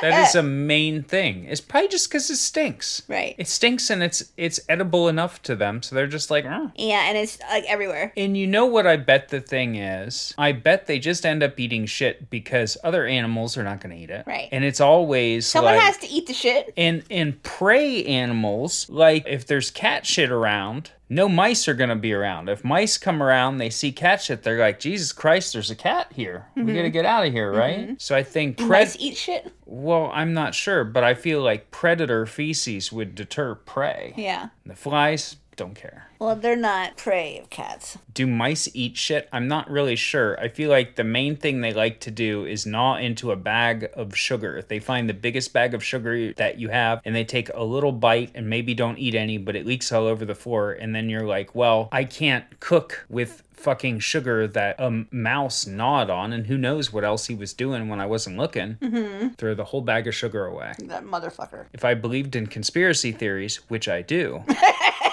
That 0.00 0.28
is 0.28 0.34
a 0.34 0.42
main 0.72 1.02
thing. 1.02 1.44
It's 1.44 1.60
probably 1.60 1.88
just 1.88 2.08
because 2.08 2.28
it 2.30 2.36
stinks. 2.36 3.02
Right. 3.08 3.34
It 3.38 3.48
stinks 3.48 3.90
and 3.90 4.02
it's 4.02 4.32
it's 4.36 4.60
edible 4.68 5.08
enough 5.08 5.42
to 5.42 5.56
them, 5.56 5.82
so 5.82 5.94
they're 5.94 6.06
just 6.06 6.30
like, 6.30 6.44
"Mm." 6.44 6.72
Yeah, 6.76 7.08
and 7.08 7.16
it's 7.16 7.38
like 7.50 7.64
everywhere. 7.66 8.12
And 8.16 8.36
you 8.36 8.46
know 8.46 8.66
what 8.66 8.86
I 8.86 8.96
bet 8.96 9.28
the 9.28 9.40
thing 9.40 9.76
is? 9.76 10.34
I 10.36 10.52
bet 10.52 10.86
they 10.86 10.98
just 10.98 11.24
end 11.24 11.42
up 11.42 11.58
eating 11.58 11.86
shit 11.86 12.28
because 12.30 12.76
other 12.84 13.06
animals 13.06 13.56
are 13.56 13.64
not 13.64 13.80
going 13.80 13.96
to 13.96 14.02
eat 14.02 14.10
it. 14.10 14.24
Right. 14.26 14.48
And 14.52 14.64
it's 14.64 14.80
always 14.80 15.46
Someone 15.46 15.74
like 15.74 15.82
has 15.82 15.98
to 15.98 16.08
eat 16.08 16.26
the 16.26 16.34
shit. 16.34 16.72
And 16.76 17.02
and 17.10 17.42
prey 17.42 18.04
animals, 18.04 18.88
like 18.90 19.24
if 19.26 19.46
there's 19.46 19.70
cat 19.70 20.06
shit 20.06 20.30
around, 20.30 20.90
no 21.08 21.28
mice 21.28 21.68
are 21.68 21.74
going 21.74 21.90
to 21.90 21.96
be 21.96 22.12
around. 22.12 22.48
If 22.48 22.64
mice 22.64 22.98
come 22.98 23.22
around, 23.22 23.58
they 23.58 23.70
see 23.70 23.92
cat 23.92 24.22
shit, 24.22 24.42
they're 24.42 24.58
like, 24.58 24.80
"Jesus 24.80 25.12
Christ, 25.12 25.52
there's 25.52 25.70
a 25.70 25.76
cat 25.76 26.12
here. 26.14 26.46
We 26.54 26.62
mm-hmm. 26.62 26.74
got 26.74 26.82
to 26.82 26.90
get 26.90 27.04
out 27.04 27.26
of 27.26 27.32
here, 27.32 27.52
right?" 27.52 27.80
Mm-hmm. 27.80 27.94
So 27.98 28.16
I 28.16 28.22
think 28.22 28.58
pred- 28.58 28.68
Mice 28.68 28.96
eat 28.98 29.16
shit. 29.16 29.52
well, 29.64 30.10
I'm 30.12 30.34
not 30.34 30.54
sure, 30.54 30.84
but 30.84 31.04
I 31.04 31.14
feel 31.14 31.42
like 31.42 31.70
predator 31.70 32.26
feces 32.26 32.92
would 32.92 33.14
deter 33.14 33.54
prey. 33.54 34.14
Yeah. 34.16 34.48
The 34.64 34.74
flies 34.74 35.36
don't 35.56 35.74
care. 35.74 36.08
Well, 36.18 36.36
they're 36.36 36.56
not 36.56 36.96
prey 36.96 37.38
of 37.38 37.50
cats. 37.50 37.98
Do 38.12 38.26
mice 38.26 38.68
eat 38.74 38.96
shit? 38.96 39.28
I'm 39.32 39.48
not 39.48 39.70
really 39.70 39.96
sure. 39.96 40.38
I 40.40 40.48
feel 40.48 40.70
like 40.70 40.96
the 40.96 41.04
main 41.04 41.36
thing 41.36 41.60
they 41.60 41.72
like 41.72 42.00
to 42.00 42.10
do 42.10 42.44
is 42.46 42.66
gnaw 42.66 42.96
into 42.96 43.32
a 43.32 43.36
bag 43.36 43.90
of 43.94 44.16
sugar. 44.16 44.62
They 44.66 44.78
find 44.78 45.08
the 45.08 45.14
biggest 45.14 45.52
bag 45.52 45.74
of 45.74 45.84
sugar 45.84 46.32
that 46.34 46.58
you 46.58 46.68
have 46.68 47.00
and 47.04 47.14
they 47.14 47.24
take 47.24 47.50
a 47.54 47.62
little 47.62 47.92
bite 47.92 48.30
and 48.34 48.48
maybe 48.48 48.74
don't 48.74 48.98
eat 48.98 49.14
any, 49.14 49.38
but 49.38 49.56
it 49.56 49.66
leaks 49.66 49.92
all 49.92 50.06
over 50.06 50.24
the 50.24 50.34
floor. 50.34 50.72
And 50.72 50.94
then 50.94 51.08
you're 51.10 51.26
like, 51.26 51.54
well, 51.54 51.88
I 51.92 52.04
can't 52.04 52.60
cook 52.60 53.04
with 53.08 53.42
fucking 53.56 53.98
sugar 53.98 54.46
that 54.46 54.76
a 54.78 55.04
mouse 55.10 55.66
gnawed 55.66 56.10
on, 56.10 56.32
and 56.32 56.46
who 56.46 56.56
knows 56.56 56.92
what 56.92 57.04
else 57.04 57.26
he 57.26 57.34
was 57.34 57.52
doing 57.52 57.88
when 57.88 58.00
I 58.00 58.06
wasn't 58.06 58.36
looking. 58.36 58.76
Mm-hmm. 58.76 59.28
Throw 59.30 59.54
the 59.54 59.64
whole 59.64 59.80
bag 59.80 60.06
of 60.06 60.14
sugar 60.14 60.44
away. 60.46 60.72
That 60.84 61.04
motherfucker. 61.04 61.66
If 61.72 61.84
I 61.84 61.94
believed 61.94 62.36
in 62.36 62.46
conspiracy 62.46 63.12
theories, 63.12 63.56
which 63.68 63.88
I 63.88 64.02
do, 64.02 64.44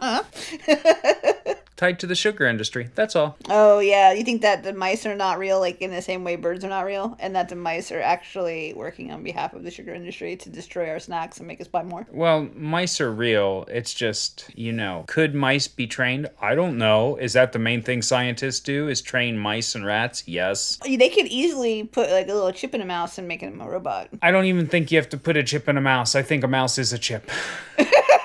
tied 1.78 2.00
to 2.00 2.06
the 2.06 2.14
sugar 2.14 2.44
industry. 2.46 2.90
That's 2.94 3.16
all. 3.16 3.38
Oh 3.48 3.78
yeah, 3.78 4.12
you 4.12 4.24
think 4.24 4.42
that 4.42 4.64
the 4.64 4.74
mice 4.74 5.06
are 5.06 5.14
not 5.14 5.38
real, 5.38 5.60
like 5.60 5.80
in 5.80 5.90
the 5.90 6.02
same 6.02 6.24
way 6.24 6.36
birds 6.36 6.64
are 6.64 6.68
not 6.68 6.84
real, 6.84 7.16
and 7.20 7.34
that 7.34 7.48
the 7.48 7.56
mice 7.56 7.90
are 7.90 8.00
actually 8.00 8.74
working 8.74 9.10
on 9.12 9.22
behalf 9.22 9.54
of 9.54 9.62
the 9.62 9.70
sugar 9.70 9.94
industry 9.94 10.36
to 10.36 10.50
destroy 10.50 10.90
our 10.90 10.98
snacks 10.98 11.38
and 11.38 11.46
make 11.46 11.60
us 11.60 11.68
buy 11.68 11.84
more? 11.84 12.06
Well, 12.10 12.48
mice 12.54 13.00
are 13.00 13.12
real. 13.12 13.64
It's 13.70 13.94
just, 13.94 14.50
you 14.54 14.72
know, 14.72 15.04
could 15.06 15.34
mice 15.34 15.68
be 15.68 15.86
trained? 15.86 16.28
I 16.42 16.54
don't 16.54 16.76
know. 16.76 17.16
Is 17.16 17.32
that 17.34 17.52
the 17.52 17.58
main 17.60 17.82
thing 17.82 18.02
scientists 18.02 18.60
do? 18.60 18.88
Is 18.88 19.00
train 19.00 19.38
mice 19.38 19.74
and 19.74 19.86
rats? 19.86 20.24
Yes. 20.26 20.78
They 20.84 21.08
could 21.08 21.26
easily 21.26 21.84
put 21.84 22.10
like 22.10 22.28
a 22.28 22.34
little 22.34 22.52
chip 22.52 22.74
in 22.74 22.82
a 22.82 22.86
mouse 22.86 23.18
and 23.18 23.28
make 23.28 23.40
him 23.40 23.60
a 23.60 23.68
robot. 23.68 24.08
I 24.20 24.32
don't 24.32 24.46
even 24.46 24.66
think 24.66 24.90
you 24.90 24.98
have 24.98 25.08
to 25.10 25.16
put 25.16 25.36
a 25.36 25.44
chip 25.44 25.68
in 25.68 25.76
a 25.76 25.80
mouse. 25.80 26.16
I 26.16 26.22
think 26.22 26.42
a 26.42 26.48
mouse 26.48 26.76
is 26.76 26.92
a 26.92 26.98
chip. 26.98 27.30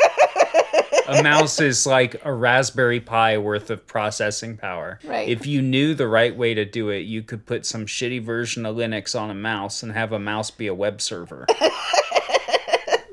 a 1.07 1.23
mouse 1.23 1.59
is 1.59 1.85
like 1.85 2.23
a 2.25 2.33
raspberry 2.33 2.99
pi 2.99 3.37
worth 3.37 3.69
of 3.69 3.85
processing 3.85 4.57
power. 4.57 4.99
Right. 5.03 5.27
If 5.27 5.45
you 5.45 5.61
knew 5.61 5.93
the 5.93 6.07
right 6.07 6.35
way 6.35 6.53
to 6.53 6.65
do 6.65 6.89
it, 6.89 6.99
you 6.99 7.21
could 7.23 7.45
put 7.45 7.65
some 7.65 7.85
shitty 7.85 8.23
version 8.23 8.65
of 8.65 8.75
Linux 8.75 9.19
on 9.19 9.29
a 9.29 9.35
mouse 9.35 9.83
and 9.83 9.91
have 9.91 10.11
a 10.11 10.19
mouse 10.19 10.51
be 10.51 10.67
a 10.67 10.73
web 10.73 11.01
server. 11.01 11.45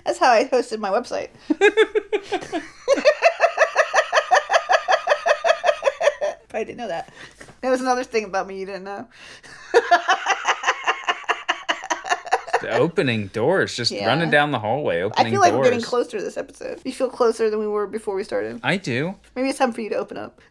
That's 0.05 0.19
how 0.19 0.31
I 0.31 0.45
hosted 0.45 0.79
my 0.79 0.91
website. 0.91 1.31
Probably 6.49 6.65
didn't 6.65 6.79
know 6.79 6.89
that. 6.89 7.13
That 7.61 7.71
was 7.71 7.81
another 7.81 8.05
thing 8.05 8.25
about 8.25 8.47
me 8.47 8.59
you 8.59 8.67
didn't 8.67 8.85
know. 8.85 9.07
opening 12.69 13.29
doors, 13.29 13.75
just 13.75 13.91
Yeah. 13.91 14.07
running 14.07 14.31
down 14.31 14.51
the 14.51 14.59
hallway, 14.59 15.03
opening 15.03 15.27
I 15.27 15.31
feel 15.31 15.41
like 15.41 15.53
doors. 15.53 15.59
we're 15.67 15.71
getting 15.71 15.85
closer 15.85 16.19
to 16.19 16.25
this 16.25 16.37
episode. 16.37 16.81
You 16.85 16.93
feel 16.93 17.09
closer 17.09 17.49
than 17.51 17.59
we 17.61 17.67
were 17.67 17.87
before 17.87 18.15
we 18.15 18.25
started. 18.25 18.61
I 18.63 18.77
do. 18.77 19.15
Maybe 19.37 19.49
it's 19.49 19.59
time 19.59 19.73
for 19.73 19.81
you 19.81 19.91
to 19.91 19.97
open 19.97 20.17
up. 20.17 20.41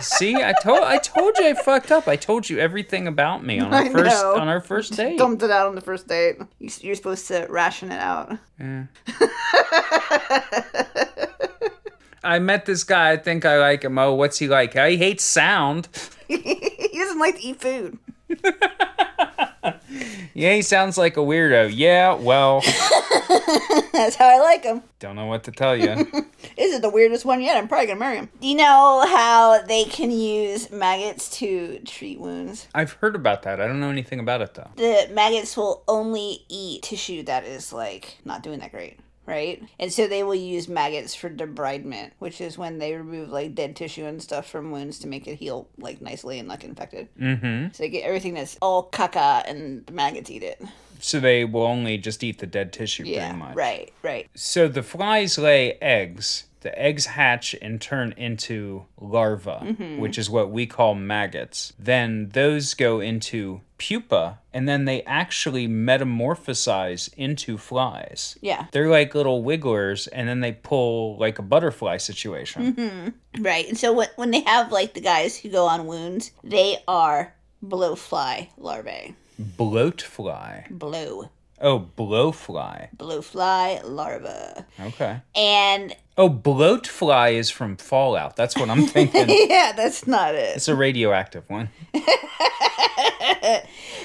See, 0.00 0.34
I 0.36 0.54
told 0.62 0.80
I 0.82 0.96
told 0.98 1.36
you 1.36 1.46
I 1.48 1.52
fucked 1.54 1.90
up. 1.92 2.08
I 2.08 2.16
told 2.16 2.48
you 2.48 2.58
everything 2.58 3.06
about 3.06 3.44
me 3.44 3.58
on 3.60 3.74
our 3.74 3.80
I 3.82 3.88
first 3.90 4.22
know. 4.22 4.36
on 4.36 4.48
our 4.48 4.60
first 4.60 4.96
date. 4.96 5.18
Dumped 5.18 5.42
it 5.42 5.50
out 5.50 5.66
on 5.66 5.74
the 5.74 5.80
first 5.82 6.06
date. 6.08 6.36
You- 6.58 6.70
You're 6.80 6.94
supposed 6.94 7.26
to 7.28 7.46
ration 7.50 7.92
it 7.92 7.98
out. 8.00 8.38
Yeah. 8.58 8.84
I 12.24 12.38
met 12.38 12.66
this 12.66 12.84
guy. 12.84 13.12
I 13.12 13.16
think 13.16 13.44
I 13.44 13.58
like 13.58 13.82
him. 13.84 13.98
Oh, 13.98 14.14
what's 14.14 14.38
he 14.38 14.46
like? 14.48 14.72
He 14.74 14.96
hates 14.96 15.24
sound. 15.24 15.88
he 16.28 16.90
doesn't 16.94 17.18
like 17.18 17.36
to 17.36 17.42
eat 17.42 17.60
food. 17.60 17.98
Yeah, 20.32 20.54
he 20.54 20.62
sounds 20.62 20.96
like 20.96 21.16
a 21.16 21.20
weirdo. 21.20 21.70
Yeah, 21.74 22.14
well, 22.14 22.60
That's 23.92 24.14
how 24.16 24.28
I 24.28 24.38
like 24.38 24.62
him. 24.64 24.82
don't 25.00 25.16
know 25.16 25.26
what 25.26 25.44
to 25.44 25.50
tell 25.50 25.76
you. 25.76 25.90
Is 26.56 26.74
it 26.74 26.82
the 26.82 26.88
weirdest 26.88 27.24
one 27.24 27.42
yet. 27.42 27.56
I'm 27.56 27.66
probably 27.68 27.88
gonna 27.88 27.98
marry 27.98 28.16
him. 28.16 28.28
Do 28.40 28.46
you 28.48 28.54
know 28.54 29.04
how 29.06 29.60
they 29.66 29.84
can 29.84 30.10
use 30.10 30.70
maggots 30.70 31.28
to 31.38 31.80
treat 31.80 32.20
wounds? 32.20 32.68
I've 32.74 32.92
heard 32.92 33.16
about 33.16 33.42
that. 33.42 33.60
I 33.60 33.66
don't 33.66 33.80
know 33.80 33.90
anything 33.90 34.20
about 34.20 34.40
it 34.40 34.54
though. 34.54 34.70
The 34.76 35.10
maggots 35.12 35.56
will 35.56 35.82
only 35.88 36.44
eat 36.48 36.82
tissue 36.84 37.22
that 37.24 37.44
is 37.44 37.72
like 37.72 38.16
not 38.24 38.42
doing 38.42 38.60
that 38.60 38.70
great. 38.70 38.98
Right? 39.30 39.62
And 39.78 39.92
so 39.92 40.06
they 40.06 40.22
will 40.22 40.34
use 40.34 40.68
maggots 40.68 41.14
for 41.14 41.30
debridement, 41.30 42.10
which 42.18 42.40
is 42.40 42.58
when 42.58 42.78
they 42.78 42.94
remove 42.94 43.30
like 43.30 43.54
dead 43.54 43.76
tissue 43.76 44.04
and 44.04 44.22
stuff 44.22 44.48
from 44.48 44.70
wounds 44.70 44.98
to 45.00 45.08
make 45.08 45.26
it 45.26 45.36
heal 45.36 45.68
like 45.78 46.02
nicely 46.02 46.38
and 46.38 46.48
not 46.48 46.64
infected. 46.64 47.08
Mm-hmm. 47.18 47.68
So 47.72 47.82
they 47.82 47.88
get 47.88 48.04
everything 48.04 48.34
that's 48.34 48.58
all 48.60 48.90
caca 48.90 49.48
and 49.48 49.86
the 49.86 49.92
maggots 49.92 50.30
eat 50.30 50.42
it. 50.42 50.60
So 50.98 51.18
they 51.18 51.44
will 51.44 51.62
only 51.62 51.96
just 51.96 52.22
eat 52.22 52.38
the 52.38 52.46
dead 52.46 52.72
tissue 52.72 53.04
Yeah. 53.04 53.28
pretty 53.28 53.38
much. 53.38 53.56
Right, 53.56 53.92
right. 54.02 54.28
So 54.34 54.68
the 54.68 54.82
flies 54.82 55.38
lay 55.38 55.78
eggs. 55.80 56.44
The 56.60 56.78
eggs 56.78 57.06
hatch 57.06 57.54
and 57.62 57.80
turn 57.80 58.12
into 58.16 58.84
larvae, 59.00 59.50
mm-hmm. 59.50 59.98
which 59.98 60.18
is 60.18 60.28
what 60.28 60.50
we 60.50 60.66
call 60.66 60.94
maggots. 60.94 61.72
Then 61.78 62.28
those 62.34 62.74
go 62.74 63.00
into 63.00 63.62
pupa, 63.78 64.38
and 64.52 64.68
then 64.68 64.84
they 64.84 65.02
actually 65.04 65.66
metamorphosize 65.66 67.12
into 67.14 67.56
flies. 67.56 68.36
Yeah. 68.42 68.66
They're 68.72 68.90
like 68.90 69.14
little 69.14 69.42
wigglers, 69.42 70.06
and 70.06 70.28
then 70.28 70.40
they 70.40 70.52
pull 70.52 71.16
like 71.16 71.38
a 71.38 71.42
butterfly 71.42 71.96
situation. 71.96 72.74
Mm-hmm. 72.74 73.42
Right. 73.42 73.66
And 73.66 73.78
so 73.78 73.92
when, 73.92 74.08
when 74.16 74.30
they 74.30 74.40
have 74.40 74.70
like 74.70 74.92
the 74.92 75.00
guys 75.00 75.38
who 75.38 75.48
go 75.48 75.66
on 75.66 75.86
wounds, 75.86 76.30
they 76.44 76.76
are 76.86 77.34
blowfly 77.64 78.48
larvae. 78.58 79.14
Bloatfly. 79.40 80.68
Blow. 80.70 81.30
Oh, 81.62 81.88
blowfly. 81.96 82.88
Blowfly 82.96 83.82
larva. 83.84 84.66
Okay. 84.80 85.20
And 85.34 85.94
Oh, 86.20 86.28
bloatfly 86.28 87.32
is 87.32 87.48
from 87.48 87.78
Fallout. 87.78 88.36
That's 88.36 88.54
what 88.54 88.68
I'm 88.68 88.86
thinking. 88.86 89.24
yeah, 89.48 89.72
that's 89.74 90.06
not 90.06 90.34
it. 90.34 90.56
it's 90.56 90.68
a 90.68 90.76
radioactive 90.76 91.48
one. 91.48 91.70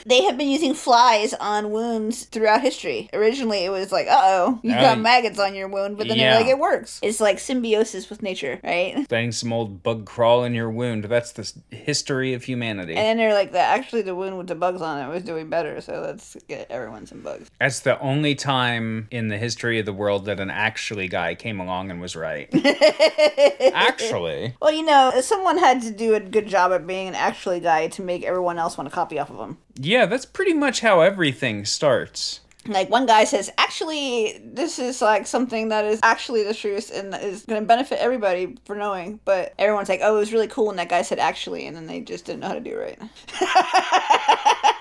They 0.07 0.24
have 0.26 0.38
been 0.38 0.49
using 0.49 0.76
flies 0.76 1.34
on 1.34 1.72
wounds 1.72 2.26
throughout 2.26 2.61
history. 2.61 3.09
Originally, 3.11 3.66
it 3.66 3.72
was 3.72 3.91
like, 3.91 4.05
uh 4.07 4.22
oh, 4.24 4.59
you 4.61 4.72
got 4.72 4.99
maggots 4.99 5.39
on 5.39 5.55
your 5.55 5.68
wound, 5.68 5.97
but 5.97 6.07
then 6.07 6.18
yeah. 6.18 6.32
they're 6.32 6.41
like, 6.41 6.49
it 6.49 6.59
works. 6.59 6.99
It's 7.01 7.20
like 7.20 7.39
symbiosis 7.39 8.07
with 8.07 8.22
nature, 8.22 8.59
right? 8.63 9.05
letting 9.09 9.32
some 9.32 9.51
old 9.51 9.82
bug 9.82 10.05
crawl 10.05 10.43
in 10.43 10.53
your 10.53 10.70
wound. 10.70 11.05
That's 11.05 11.32
the 11.32 11.51
history 11.72 12.34
of 12.36 12.43
humanity. 12.43 12.93
And 12.93 13.03
then 13.03 13.18
they're 13.18 13.34
like, 13.34 13.53
that 13.53 13.80
actually 13.80 14.03
the 14.03 14.13
wound 14.13 14.38
with 14.38 14.45
the 14.45 14.53
bugs 14.53 14.82
on 14.82 15.03
it 15.03 15.11
was 15.11 15.24
doing 15.24 15.49
better, 15.49 15.82
so 15.82 16.01
let's 16.01 16.38
get 16.47 16.70
everyone 16.70 17.07
some 17.07 17.22
bugs. 17.22 17.49
That's 17.59 17.80
the 17.80 17.99
only 17.99 18.36
time 18.36 19.07
in 19.09 19.30
the 19.30 19.39
history 19.39 19.80
of 19.80 19.88
the 19.88 19.93
world 19.93 20.26
that 20.26 20.39
an 20.39 20.51
actually 20.51 21.07
guy 21.07 21.34
came 21.34 21.59
along 21.59 21.89
and 21.89 21.99
was 22.06 22.16
right. 22.16 22.47
actually. 23.74 24.53
Well, 24.62 24.72
you 24.72 24.86
know, 24.86 25.12
someone 25.22 25.58
had 25.58 25.82
to 25.82 25.91
do 25.91 26.14
a 26.14 26.20
good 26.20 26.45
job 26.47 26.72
at 26.72 26.86
being 26.86 27.08
an 27.08 27.16
actually 27.16 27.60
guy 27.60 27.88
to 27.88 28.03
make 28.03 28.24
everyone 28.24 28.60
else 28.60 28.78
want 28.78 28.88
to 28.88 28.93
copy 28.93 29.18
off 29.18 29.32
of 29.32 29.39
him. 29.39 29.58
Yeah, 29.76 30.06
that's 30.06 30.26
pretty 30.26 30.53
much 30.53 30.82
how 30.82 31.01
everything 31.01 31.66
starts. 31.66 32.41
Like 32.68 32.91
one 32.91 33.08
guy 33.08 33.24
says, 33.24 33.51
actually, 33.58 34.39
this 34.43 34.78
is 34.78 35.01
like 35.01 35.26
something 35.26 35.70
that 35.70 35.86
is 35.86 35.99
actually 36.03 36.43
the 36.43 36.53
truth 36.53 36.91
and 36.93 37.16
is 37.16 37.43
going 37.43 37.62
to 37.62 37.66
benefit 37.66 37.99
everybody 37.99 38.56
for 38.66 38.76
knowing. 38.76 39.20
But 39.26 39.53
everyone's 39.58 39.89
like, 39.89 40.01
oh, 40.03 40.16
it 40.16 40.20
was 40.20 40.32
really 40.34 40.47
cool 40.47 40.68
when 40.68 40.76
that 40.76 40.89
guy 40.89 41.01
said 41.01 41.18
actually, 41.20 41.66
and 41.66 41.76
then 41.76 41.88
they 41.88 42.01
just 42.01 42.26
didn't 42.26 42.41
know 42.41 42.49
how 42.49 42.53
to 42.53 42.60
do 42.60 42.78
it 42.80 42.99
right. 42.99 42.99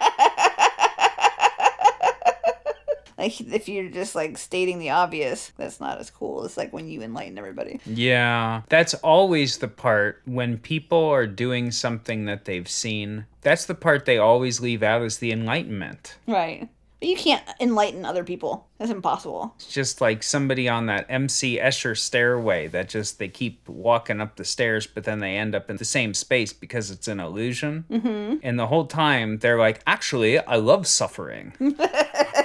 like 3.24 3.40
if 3.52 3.68
you're 3.68 3.88
just 3.88 4.14
like 4.14 4.38
stating 4.38 4.78
the 4.78 4.90
obvious, 4.90 5.52
that's 5.56 5.80
not 5.80 5.98
as 5.98 6.10
cool. 6.10 6.44
It's 6.44 6.56
like 6.56 6.72
when 6.72 6.88
you 6.88 7.02
enlighten 7.02 7.38
everybody. 7.38 7.80
Yeah, 7.86 8.62
that's 8.68 8.94
always 8.94 9.58
the 9.58 9.68
part 9.68 10.22
when 10.24 10.58
people 10.58 11.04
are 11.04 11.26
doing 11.26 11.70
something 11.70 12.26
that 12.26 12.44
they've 12.44 12.68
seen. 12.68 13.26
That's 13.42 13.66
the 13.66 13.74
part 13.74 14.04
they 14.04 14.18
always 14.18 14.60
leave 14.60 14.82
out 14.82 15.02
is 15.02 15.18
the 15.18 15.32
enlightenment. 15.32 16.16
Right. 16.26 16.68
But 17.00 17.08
you 17.10 17.16
can't 17.16 17.44
enlighten 17.60 18.06
other 18.06 18.24
people. 18.24 18.66
That's 18.78 18.90
impossible. 18.90 19.52
It's 19.56 19.68
just 19.68 20.00
like 20.00 20.22
somebody 20.22 20.70
on 20.70 20.86
that 20.86 21.04
MC 21.10 21.58
Escher 21.58 21.94
stairway 21.98 22.68
that 22.68 22.88
just 22.88 23.18
they 23.18 23.28
keep 23.28 23.68
walking 23.68 24.22
up 24.22 24.36
the 24.36 24.44
stairs, 24.44 24.86
but 24.86 25.04
then 25.04 25.20
they 25.20 25.36
end 25.36 25.54
up 25.54 25.68
in 25.68 25.76
the 25.76 25.84
same 25.84 26.14
space 26.14 26.54
because 26.54 26.90
it's 26.90 27.06
an 27.06 27.20
illusion. 27.20 27.84
Mm-hmm. 27.90 28.36
And 28.42 28.58
the 28.58 28.68
whole 28.68 28.86
time 28.86 29.38
they're 29.40 29.58
like, 29.58 29.82
actually, 29.86 30.38
I 30.38 30.56
love 30.56 30.86
suffering. 30.86 31.52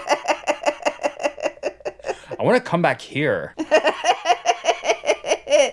I 2.40 2.44
want 2.44 2.56
to 2.64 2.70
come 2.70 2.82
back 2.82 3.02
here. 3.02 3.54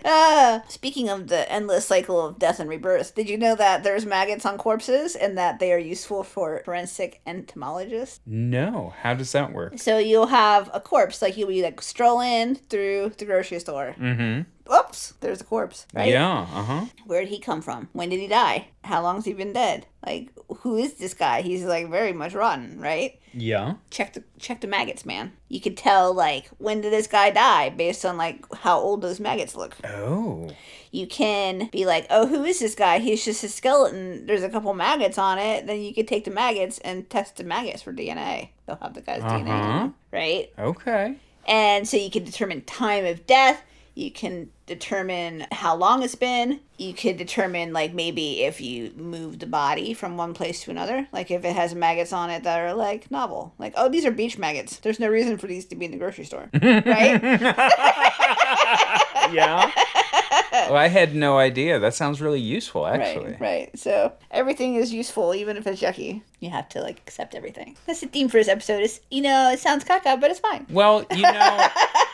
Ah, 0.08 0.62
speaking 0.68 1.08
of 1.08 1.28
the 1.28 1.50
endless 1.50 1.86
cycle 1.86 2.24
of 2.24 2.38
death 2.38 2.60
and 2.60 2.68
rebirth, 2.68 3.14
did 3.14 3.28
you 3.28 3.36
know 3.36 3.54
that 3.56 3.82
there's 3.82 4.06
maggots 4.06 4.46
on 4.46 4.56
corpses 4.56 5.16
and 5.16 5.36
that 5.36 5.58
they 5.58 5.72
are 5.72 5.78
useful 5.78 6.22
for 6.22 6.62
forensic 6.64 7.20
entomologists? 7.26 8.20
No, 8.24 8.94
how 9.02 9.14
does 9.14 9.32
that 9.32 9.52
work? 9.52 9.78
So 9.78 9.98
you'll 9.98 10.28
have 10.28 10.70
a 10.72 10.80
corpse, 10.80 11.22
like 11.22 11.36
you'll 11.36 11.48
be 11.48 11.62
like 11.62 11.80
stroll 11.82 12.20
in 12.20 12.54
through 12.54 13.12
the 13.18 13.24
grocery 13.24 13.58
store. 13.58 13.94
Mm-hmm. 13.98 14.42
Oops, 14.72 15.14
there's 15.20 15.40
a 15.40 15.44
corpse, 15.44 15.86
right? 15.94 16.08
Yeah, 16.10 16.40
uh 16.40 16.62
huh. 16.64 16.84
Where 17.06 17.20
did 17.20 17.28
he 17.30 17.38
come 17.38 17.62
from? 17.62 17.88
When 17.92 18.08
did 18.08 18.20
he 18.20 18.26
die? 18.28 18.68
How 18.84 19.02
long's 19.02 19.24
he 19.24 19.32
been 19.32 19.52
dead? 19.52 19.86
Like, 20.04 20.30
who 20.58 20.76
is 20.76 20.94
this 20.94 21.14
guy? 21.14 21.42
He's 21.42 21.64
like 21.64 21.90
very 21.90 22.12
much 22.12 22.34
rotten, 22.34 22.80
right? 22.80 23.18
Yeah. 23.32 23.74
check 23.90 24.14
the 24.14 24.24
check 24.38 24.60
the 24.62 24.66
maggots, 24.66 25.04
man. 25.04 25.32
You 25.48 25.60
could 25.60 25.76
tell 25.76 26.12
like 26.14 26.48
when 26.58 26.80
did 26.80 26.92
this 26.92 27.06
guy 27.06 27.30
die 27.30 27.70
based 27.70 28.04
on 28.04 28.16
like 28.16 28.44
how 28.56 28.78
old 28.78 29.02
those 29.02 29.20
maggots 29.20 29.54
look. 29.54 29.76
Oh. 29.84 30.50
You 30.92 31.06
can 31.06 31.68
be 31.72 31.84
like, 31.84 32.06
oh, 32.08 32.26
who 32.26 32.44
is 32.44 32.58
this 32.60 32.74
guy? 32.74 33.00
He's 33.00 33.24
just 33.24 33.44
a 33.44 33.48
skeleton. 33.48 34.24
There's 34.26 34.42
a 34.42 34.48
couple 34.48 34.72
maggots 34.72 35.18
on 35.18 35.38
it. 35.38 35.66
Then 35.66 35.80
you 35.82 35.92
could 35.92 36.08
take 36.08 36.24
the 36.24 36.30
maggots 36.30 36.78
and 36.78 37.08
test 37.10 37.36
the 37.36 37.44
maggots 37.44 37.82
for 37.82 37.92
DNA. 37.92 38.48
They'll 38.66 38.76
have 38.80 38.94
the 38.94 39.02
guy's 39.02 39.20
DNA, 39.22 39.48
Uh-huh. 39.50 39.78
them, 39.78 39.94
right? 40.12 40.50
Okay. 40.58 41.16
And 41.46 41.86
so 41.86 41.96
you 41.98 42.10
can 42.10 42.24
determine 42.24 42.62
time 42.62 43.04
of 43.04 43.26
death. 43.26 43.62
You 43.97 44.11
can 44.11 44.51
determine 44.66 45.47
how 45.51 45.74
long 45.74 46.03
it's 46.03 46.14
been. 46.14 46.61
You 46.76 46.92
could 46.92 47.16
determine 47.16 47.72
like 47.72 47.94
maybe 47.94 48.42
if 48.42 48.61
you 48.61 48.92
move 48.94 49.38
the 49.38 49.47
body 49.47 49.94
from 49.94 50.18
one 50.18 50.34
place 50.34 50.62
to 50.64 50.70
another. 50.70 51.09
Like 51.12 51.30
if 51.30 51.47
it 51.47 51.57
has 51.57 51.74
maggots 51.74 52.12
on 52.12 52.28
it 52.28 52.42
that 52.42 52.61
are 52.61 52.74
like 52.74 53.11
novel. 53.11 53.55
Like, 53.59 53.72
oh, 53.74 53.88
these 53.88 54.05
are 54.05 54.11
beach 54.11 54.36
maggots. 54.36 54.80
There's 54.80 55.01
no 55.01 55.09
reason 55.09 55.38
for 55.38 55.47
these 55.47 55.64
to 55.66 55.76
be 55.76 55.86
in 55.86 55.92
the 55.92 55.97
grocery 55.97 56.24
store. 56.26 56.51
right? 56.62 57.20
Yeah. 59.32 59.70
well, 60.53 60.76
I 60.76 60.86
had 60.88 61.14
no 61.14 61.38
idea. 61.38 61.78
That 61.80 61.94
sounds 61.94 62.20
really 62.20 62.40
useful, 62.40 62.86
actually. 62.86 63.32
Right, 63.32 63.40
right. 63.40 63.78
So 63.78 64.12
everything 64.30 64.76
is 64.76 64.92
useful, 64.92 65.34
even 65.34 65.57
if 65.57 65.66
it's 65.66 65.82
yucky. 65.82 66.22
You 66.40 66.51
have 66.51 66.68
to 66.70 66.80
like 66.80 66.99
accept 66.99 67.34
everything. 67.34 67.76
That's 67.86 68.01
the 68.01 68.07
theme 68.07 68.28
for 68.28 68.36
this 68.36 68.49
episode. 68.49 68.82
Is 68.82 69.01
you 69.11 69.22
know, 69.22 69.51
it 69.51 69.59
sounds 69.59 69.84
caca, 69.84 70.20
but 70.20 70.30
it's 70.30 70.40
fine. 70.40 70.66
Well, 70.70 71.05
you 71.11 71.22
know, 71.22 71.30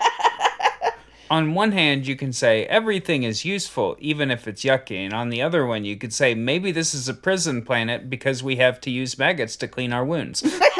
on 1.32 1.54
one 1.54 1.72
hand, 1.72 2.06
you 2.06 2.14
can 2.14 2.30
say 2.30 2.66
everything 2.66 3.22
is 3.22 3.42
useful, 3.42 3.96
even 3.98 4.30
if 4.30 4.46
it's 4.46 4.64
yucky. 4.64 4.98
And 4.98 5.14
on 5.14 5.30
the 5.30 5.40
other 5.40 5.64
one, 5.64 5.82
you 5.82 5.96
could 5.96 6.12
say 6.12 6.34
maybe 6.34 6.72
this 6.72 6.92
is 6.92 7.08
a 7.08 7.14
prison 7.14 7.62
planet 7.62 8.10
because 8.10 8.42
we 8.42 8.56
have 8.56 8.78
to 8.82 8.90
use 8.90 9.18
maggots 9.18 9.56
to 9.56 9.66
clean 9.66 9.94
our 9.94 10.04
wounds. 10.04 10.42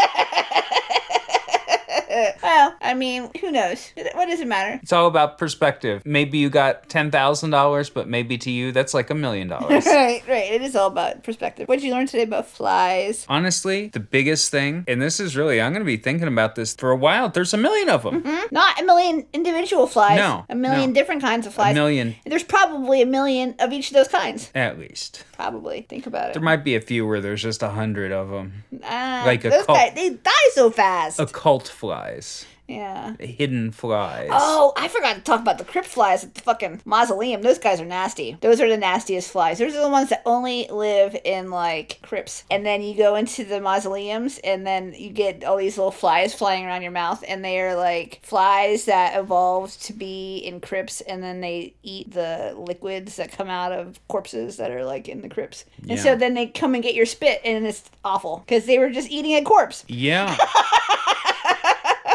Well, 2.43 2.75
I 2.81 2.95
mean, 2.95 3.31
who 3.41 3.51
knows? 3.53 3.91
What 3.95 4.15
What 4.17 4.27
does 4.27 4.41
it 4.41 4.47
matter? 4.49 4.79
It's 4.83 4.93
all 4.93 5.07
about 5.07 5.39
perspective. 5.39 6.03
Maybe 6.05 6.39
you 6.39 6.51
got 6.51 6.89
$10,000, 6.89 7.95
but 7.95 8.09
maybe 8.09 8.39
to 8.39 8.51
you 8.51 8.73
that's 8.73 8.95
like 8.95 9.11
a 9.11 9.15
million 9.15 9.49
dollars. 9.55 9.87
Right, 9.87 10.23
right. 10.29 10.53
It 10.53 10.63
is 10.63 10.77
all 10.77 10.89
about 10.89 11.23
perspective. 11.25 11.69
What 11.69 11.77
did 11.81 11.85
you 11.87 11.93
learn 11.93 12.07
today 12.07 12.23
about 12.25 12.47
flies? 12.49 13.27
Honestly, 13.29 13.89
the 13.89 14.01
biggest 14.01 14.51
thing, 14.51 14.85
and 14.89 15.01
this 15.01 15.21
is 15.21 15.37
really, 15.37 15.61
I'm 15.61 15.73
going 15.73 15.81
to 15.83 15.87
be 15.87 15.97
thinking 15.97 16.29
about 16.29 16.55
this 16.55 16.75
for 16.75 16.91
a 16.91 16.97
while. 16.97 17.29
There's 17.29 17.55
a 17.55 17.59
million 17.59 17.89
of 17.89 18.03
them. 18.03 18.23
Not 18.51 18.81
a 18.81 18.85
million 18.85 19.27
individual 19.33 19.87
flies. 19.87 20.17
No, 20.19 20.45
A 20.49 20.55
million 20.55 20.91
no. 20.91 20.95
different 20.95 21.23
kinds 21.23 21.47
of 21.47 21.55
flies. 21.55 21.73
A 21.73 21.75
million 21.75 22.15
There's 22.27 22.43
probably 22.45 23.03
a 23.03 23.07
million 23.07 23.55
of 23.59 23.73
each 23.73 23.89
of 23.89 23.95
those 23.95 24.09
kinds. 24.09 24.51
at 24.55 24.79
least. 24.79 25.25
Probably. 25.33 25.83
Think 25.89 26.07
about 26.07 26.31
it. 26.31 26.35
There 26.35 26.43
might 26.43 26.65
be 26.65 26.77
a 26.77 26.81
few 26.81 27.07
where 27.07 27.21
there's 27.21 27.43
just 27.43 27.63
a 27.63 27.69
hundred 27.71 28.13
of 28.13 28.31
them. 28.31 28.65
Ah, 28.85 29.23
like 29.27 29.45
a 29.45 29.51
those 29.51 29.67
cult- 29.67 29.79
guys, 29.79 29.93
they 29.95 30.11
die 30.11 30.31
so 30.53 30.71
fast. 30.71 31.19
Occult 31.19 31.69
flies, 31.69 32.47
yeah. 32.73 33.17
hidden 33.19 33.71
flies. 33.71 34.31
Oh, 34.33 34.73
I 34.77 34.89
forgot 34.89 35.17
to 35.17 35.21
talk 35.23 35.41
about 35.41 35.59
the 35.59 35.65
crypt 35.65 35.89
flies 35.89 36.25
at 36.25 36.35
the 36.35 36.41
fucking 36.41 36.83
mausoleum. 36.85 37.43
Those 37.43 37.59
guys 37.59 37.81
are 37.81 37.85
nasty. 37.85 38.37
Those 38.41 38.61
are 38.61 38.69
the 38.69 38.77
nastiest 38.77 39.31
flies. 39.31 39.59
Those 39.59 39.75
are 39.75 39.83
the 39.83 39.89
ones 39.89 40.11
that 40.11 40.23
only 40.27 40.69
live 40.69 41.17
in 41.25 41.51
like 41.51 42.01
crypts. 42.03 42.45
And 42.51 42.65
then 42.65 42.83
you 42.83 42.97
go 42.97 43.15
into 43.15 43.45
the 43.45 43.61
mausoleums 43.61 44.39
and 44.39 44.67
then 44.67 44.95
you 44.97 45.11
get 45.11 45.45
all 45.45 45.57
these 45.57 45.77
little 45.77 45.91
flies 45.91 46.35
flying 46.35 46.65
around 46.65 46.83
your 46.83 46.91
mouth 46.91 47.23
and 47.27 47.45
they 47.45 47.61
are 47.61 47.75
like 47.77 48.21
flies 48.23 48.87
that 48.87 49.19
evolved 49.19 49.83
to 49.85 49.93
be 49.93 50.39
in 50.39 50.61
crypts 50.61 51.01
and 51.03 51.23
then 51.23 51.41
they 51.41 51.75
eat 51.83 52.13
the 52.13 52.55
liquids 52.57 53.17
that 53.17 53.33
come 53.33 53.49
out 53.49 53.73
of 53.73 54.01
corpses 54.09 54.57
that 54.57 54.71
are 54.71 54.85
like 54.85 55.09
in 55.09 55.23
the 55.23 55.29
crypts. 55.29 55.65
And 55.89 55.99
so 55.99 56.17
then 56.17 56.35
they 56.35 56.47
come 56.47 56.75
and 56.75 56.83
get 56.83 56.95
your 56.95 57.07
spit 57.07 57.41
and 57.45 57.67
it's 57.67 57.91
awful 58.05 58.43
because 58.47 58.67
they 58.67 58.79
were 58.79 58.91
just 58.91 59.11
eating 59.11 59.35
a 59.35 59.43
corpse. 59.43 59.85
Yeah. 59.89 60.37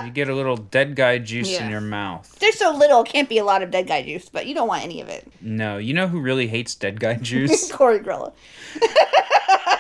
you 0.08 0.14
get 0.14 0.30
a 0.30 0.36
little 0.36 0.56
dead 0.58 0.96
guy 0.96 1.18
juice 1.20 1.60
in 1.60 1.70
your 1.70 1.82
mouth. 1.82 2.38
There's 2.40 2.58
so 2.58 2.72
little, 2.72 3.04
can't 3.04 3.28
be 3.28 3.38
a 3.38 3.44
lot 3.44 3.62
of 3.62 3.70
dead 3.72 3.88
guy 3.88 4.04
juice, 4.04 4.30
but 4.30 4.48
you 4.48 4.56
don't 4.56 4.68
want 4.68 4.84
any 4.84 5.02
of 5.02 5.10
it. 5.10 5.28
No, 5.42 5.78
you 5.78 5.94
know 5.94 6.08
who 6.08 6.22
really 6.22 6.48
hates 6.48 6.74
dead 6.76 7.00
guy 7.00 7.14
juice? 7.22 7.72
Corey 7.72 8.00
Grella. 8.00 8.32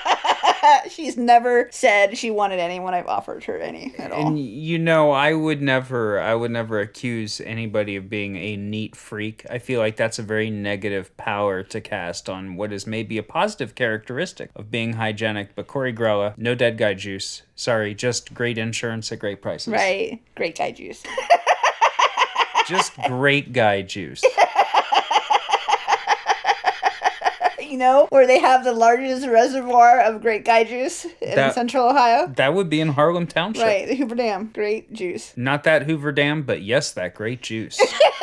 She's 0.89 1.17
never 1.17 1.67
said 1.71 2.17
she 2.17 2.31
wanted 2.31 2.59
any 2.59 2.79
when 2.79 2.93
I've 2.93 3.07
offered 3.07 3.43
her 3.45 3.57
any 3.57 3.93
at 3.97 4.11
all. 4.11 4.27
and 4.27 4.39
you 4.39 4.79
know, 4.79 5.11
I 5.11 5.33
would 5.33 5.61
never 5.61 6.19
I 6.19 6.33
would 6.35 6.51
never 6.51 6.79
accuse 6.79 7.41
anybody 7.41 7.95
of 7.95 8.09
being 8.09 8.35
a 8.35 8.55
neat 8.55 8.95
freak. 8.95 9.45
I 9.49 9.59
feel 9.59 9.79
like 9.79 9.95
that's 9.95 10.19
a 10.19 10.23
very 10.23 10.49
negative 10.49 11.15
power 11.17 11.63
to 11.63 11.81
cast 11.81 12.29
on 12.29 12.55
what 12.55 12.71
is 12.71 12.87
maybe 12.87 13.17
a 13.17 13.23
positive 13.23 13.75
characteristic 13.75 14.49
of 14.55 14.71
being 14.71 14.93
hygienic. 14.93 15.55
But 15.55 15.67
Corey 15.67 15.93
Grella, 15.93 16.37
no 16.37 16.55
dead 16.55 16.77
guy 16.77 16.93
juice. 16.93 17.43
Sorry, 17.55 17.93
just 17.93 18.33
great 18.33 18.57
insurance 18.57 19.11
at 19.11 19.19
great 19.19 19.41
prices. 19.41 19.73
Right. 19.73 20.21
Great 20.35 20.57
guy 20.57 20.71
juice. 20.71 21.03
Just 22.67 22.97
great 23.03 23.53
guy 23.53 23.81
juice. 23.81 24.21
you 27.59 27.66
know, 27.77 28.07
where 28.09 28.27
they 28.27 28.39
have 28.39 28.63
the 28.63 28.73
largest 28.73 29.27
reservoir 29.27 29.99
of 30.01 30.21
great 30.21 30.43
guy 30.45 30.63
juice 30.63 31.05
in 31.21 31.35
That- 31.35 31.53
central 31.55 31.87
Ohio? 31.89 32.27
That 32.35 32.53
would 32.53 32.69
be 32.69 32.81
in 32.81 32.89
Harlem 32.89 33.27
Township. 33.27 33.63
Right. 33.63 33.87
The 33.87 33.95
Hoover 33.95 34.15
Dam. 34.15 34.51
Great 34.53 34.91
juice. 34.93 35.33
Not 35.35 35.63
that 35.63 35.83
Hoover 35.83 36.11
Dam, 36.11 36.43
but 36.43 36.61
yes, 36.61 36.91
that 36.93 37.13
great 37.15 37.41
juice. 37.41 37.79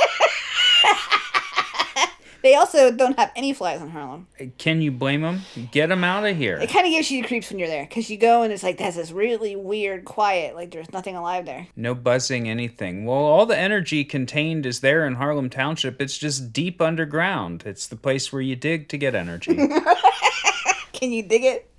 They 2.45 2.57
also 2.57 2.91
don't 2.91 3.19
have 3.19 3.33
any 3.37 3.55
flies 3.55 3.81
in 3.81 3.89
Harlem. 3.89 4.27
Can 4.59 4.83
you 4.83 4.93
blame 4.93 5.23
them? 5.23 5.41
Get 5.73 5.89
them 5.89 6.05
out 6.05 6.27
of 6.27 6.37
here. 6.37 6.59
It 6.59 6.69
kind 6.69 6.85
of 6.85 6.93
gives 6.93 7.11
you 7.11 7.23
the 7.23 7.27
creeps 7.27 7.49
when 7.49 7.59
you're 7.59 7.69
there 7.69 7.87
because 7.87 8.11
you 8.11 8.19
go 8.19 8.43
and 8.43 8.53
it's 8.53 8.63
like, 8.63 8.77
there's 8.77 8.97
this 8.97 9.13
really 9.13 9.57
weird 9.57 10.05
quiet. 10.05 10.55
Like 10.55 10.71
there's 10.71 10.93
nothing 10.93 11.17
alive 11.17 11.47
there. 11.47 11.69
No 11.75 11.95
buzzing, 11.95 12.47
anything. 12.47 13.07
Well, 13.07 13.17
all 13.17 13.47
the 13.47 13.59
energy 13.59 14.05
contained 14.05 14.67
is 14.67 14.81
there 14.81 15.07
in 15.07 15.15
Harlem 15.15 15.49
Township. 15.49 16.03
It's 16.03 16.19
just 16.19 16.53
deep 16.53 16.83
underground. 16.83 17.63
It's 17.65 17.87
the 17.87 17.97
place 17.97 18.31
where 18.31 18.43
you 18.43 18.57
dig 18.57 18.91
to 18.91 18.99
get 18.99 19.15
energy. 19.15 19.57
Can 20.93 21.13
you 21.13 21.23
dig 21.23 21.45
it? 21.45 21.71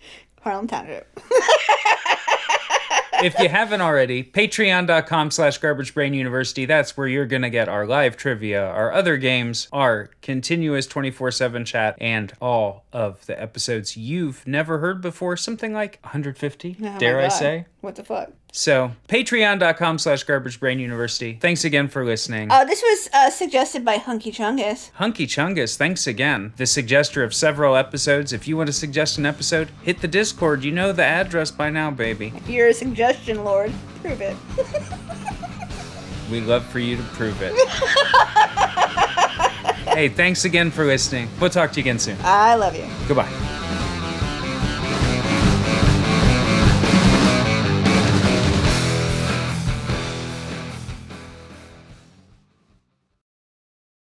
Harlem 0.41 0.66
Township. 0.66 1.20
if 3.24 3.38
you 3.39 3.49
haven't 3.49 3.82
already, 3.82 4.24
patreon.com 4.24 5.32
slash 5.32 5.59
garbagebrainuniversity. 5.59 6.68
That's 6.68 6.95
where 6.97 7.07
you're 7.07 7.26
going 7.26 7.41
to 7.41 7.49
get 7.49 7.70
our 7.70 7.86
live 7.86 8.18
trivia, 8.18 8.66
our 8.66 8.91
other 8.91 9.18
games, 9.18 9.68
our 9.72 10.09
continuous 10.22 10.88
24-7 10.88 11.66
chat, 11.66 11.95
and 11.99 12.34
all 12.41 12.86
of 12.91 13.26
the 13.26 13.39
episodes 13.41 13.97
you've 13.97 14.45
never 14.47 14.80
heard 14.80 15.01
before. 15.01 15.38
Something 15.38 15.74
like 15.74 15.99
150, 16.03 16.78
Oh 16.82 16.99
dare 16.99 17.20
I 17.20 17.28
say. 17.28 17.66
What 17.82 17.95
the 17.95 18.03
fuck? 18.03 18.32
So, 18.58 18.93
patreon.com 19.10 19.99
slash 19.99 20.26
garbagebrainuniversity. 20.26 21.41
Thanks 21.41 21.66
again 21.66 21.89
for 21.89 22.06
listening. 22.06 22.49
Uh, 22.49 22.64
this 22.64 22.82
was 22.82 23.10
uh, 23.14 23.30
suggested 23.30 23.84
by 23.84 23.97
Hunky 23.97 24.32
Chungus. 24.32 24.91
Hunky 24.93 25.28
Chungus, 25.28 25.76
thanks 25.76 26.08
again. 26.08 26.53
The 26.56 26.64
suggester 26.64 27.22
of 27.22 27.34
several 27.34 27.76
episodes. 27.76 28.32
If 28.32 28.47
you 28.47 28.56
want 28.56 28.68
to 28.68 28.74
suggest 28.74 29.18
an 29.18 29.26
episode, 29.26 29.72
hit 29.84 29.99
the 29.99 30.08
Discord. 30.08 30.64
You 30.64 30.72
know 30.72 30.93
the 30.93 31.03
address 31.03 31.51
by 31.51 31.70
now, 31.70 31.91
baby. 31.91 32.32
If 32.34 32.47
you're 32.47 32.70
a 32.70 32.74
suggestion 32.74 33.43
lord, 33.43 33.74
prove 34.01 34.22
it. 34.22 34.38
We'd 36.32 36.43
love 36.43 36.66
for 36.66 36.80
you 36.80 36.95
to 36.95 37.03
prove 37.03 37.38
it. 37.41 37.53
hey, 39.89 40.08
thanks 40.08 40.45
again 40.45 40.72
for 40.72 40.86
listening. 40.86 41.28
We'll 41.41 41.49
talk 41.49 41.74
to 41.74 41.82
you 41.82 41.84
again 41.84 41.99
soon. 41.99 42.16
I 42.22 42.56
love 42.56 42.74
you. 42.74 42.88
Goodbye. 43.10 43.55